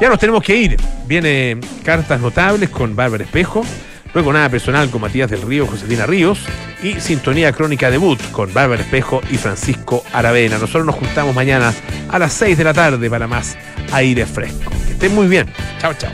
Ya 0.00 0.08
nos 0.08 0.18
tenemos 0.18 0.42
que 0.42 0.56
ir. 0.56 0.76
Viene 1.06 1.58
cartas 1.84 2.20
notables 2.20 2.70
con 2.70 2.96
Bárbara 2.96 3.24
Espejo. 3.24 3.64
Luego 4.12 4.32
nada 4.32 4.48
personal 4.48 4.90
con 4.90 5.00
Matías 5.00 5.28
del 5.28 5.42
Río, 5.42 5.66
Josefina 5.66 6.06
Ríos 6.06 6.38
y 6.82 7.00
Sintonía 7.00 7.52
Crónica 7.52 7.90
Debut 7.90 8.20
con 8.30 8.52
Bárbara 8.54 8.82
Espejo 8.82 9.20
y 9.30 9.36
Francisco 9.36 10.04
Aravena. 10.12 10.58
Nosotros 10.58 10.86
nos 10.86 10.94
juntamos 10.94 11.34
mañana 11.34 11.74
a 12.10 12.18
las 12.18 12.32
6 12.34 12.56
de 12.56 12.64
la 12.64 12.74
tarde 12.74 13.10
para 13.10 13.26
más 13.26 13.56
aire 13.92 14.24
fresco. 14.24 14.70
Que 14.86 14.92
estén 14.92 15.14
muy 15.14 15.26
bien. 15.26 15.46
Chao, 15.80 15.94
chao. 15.94 16.12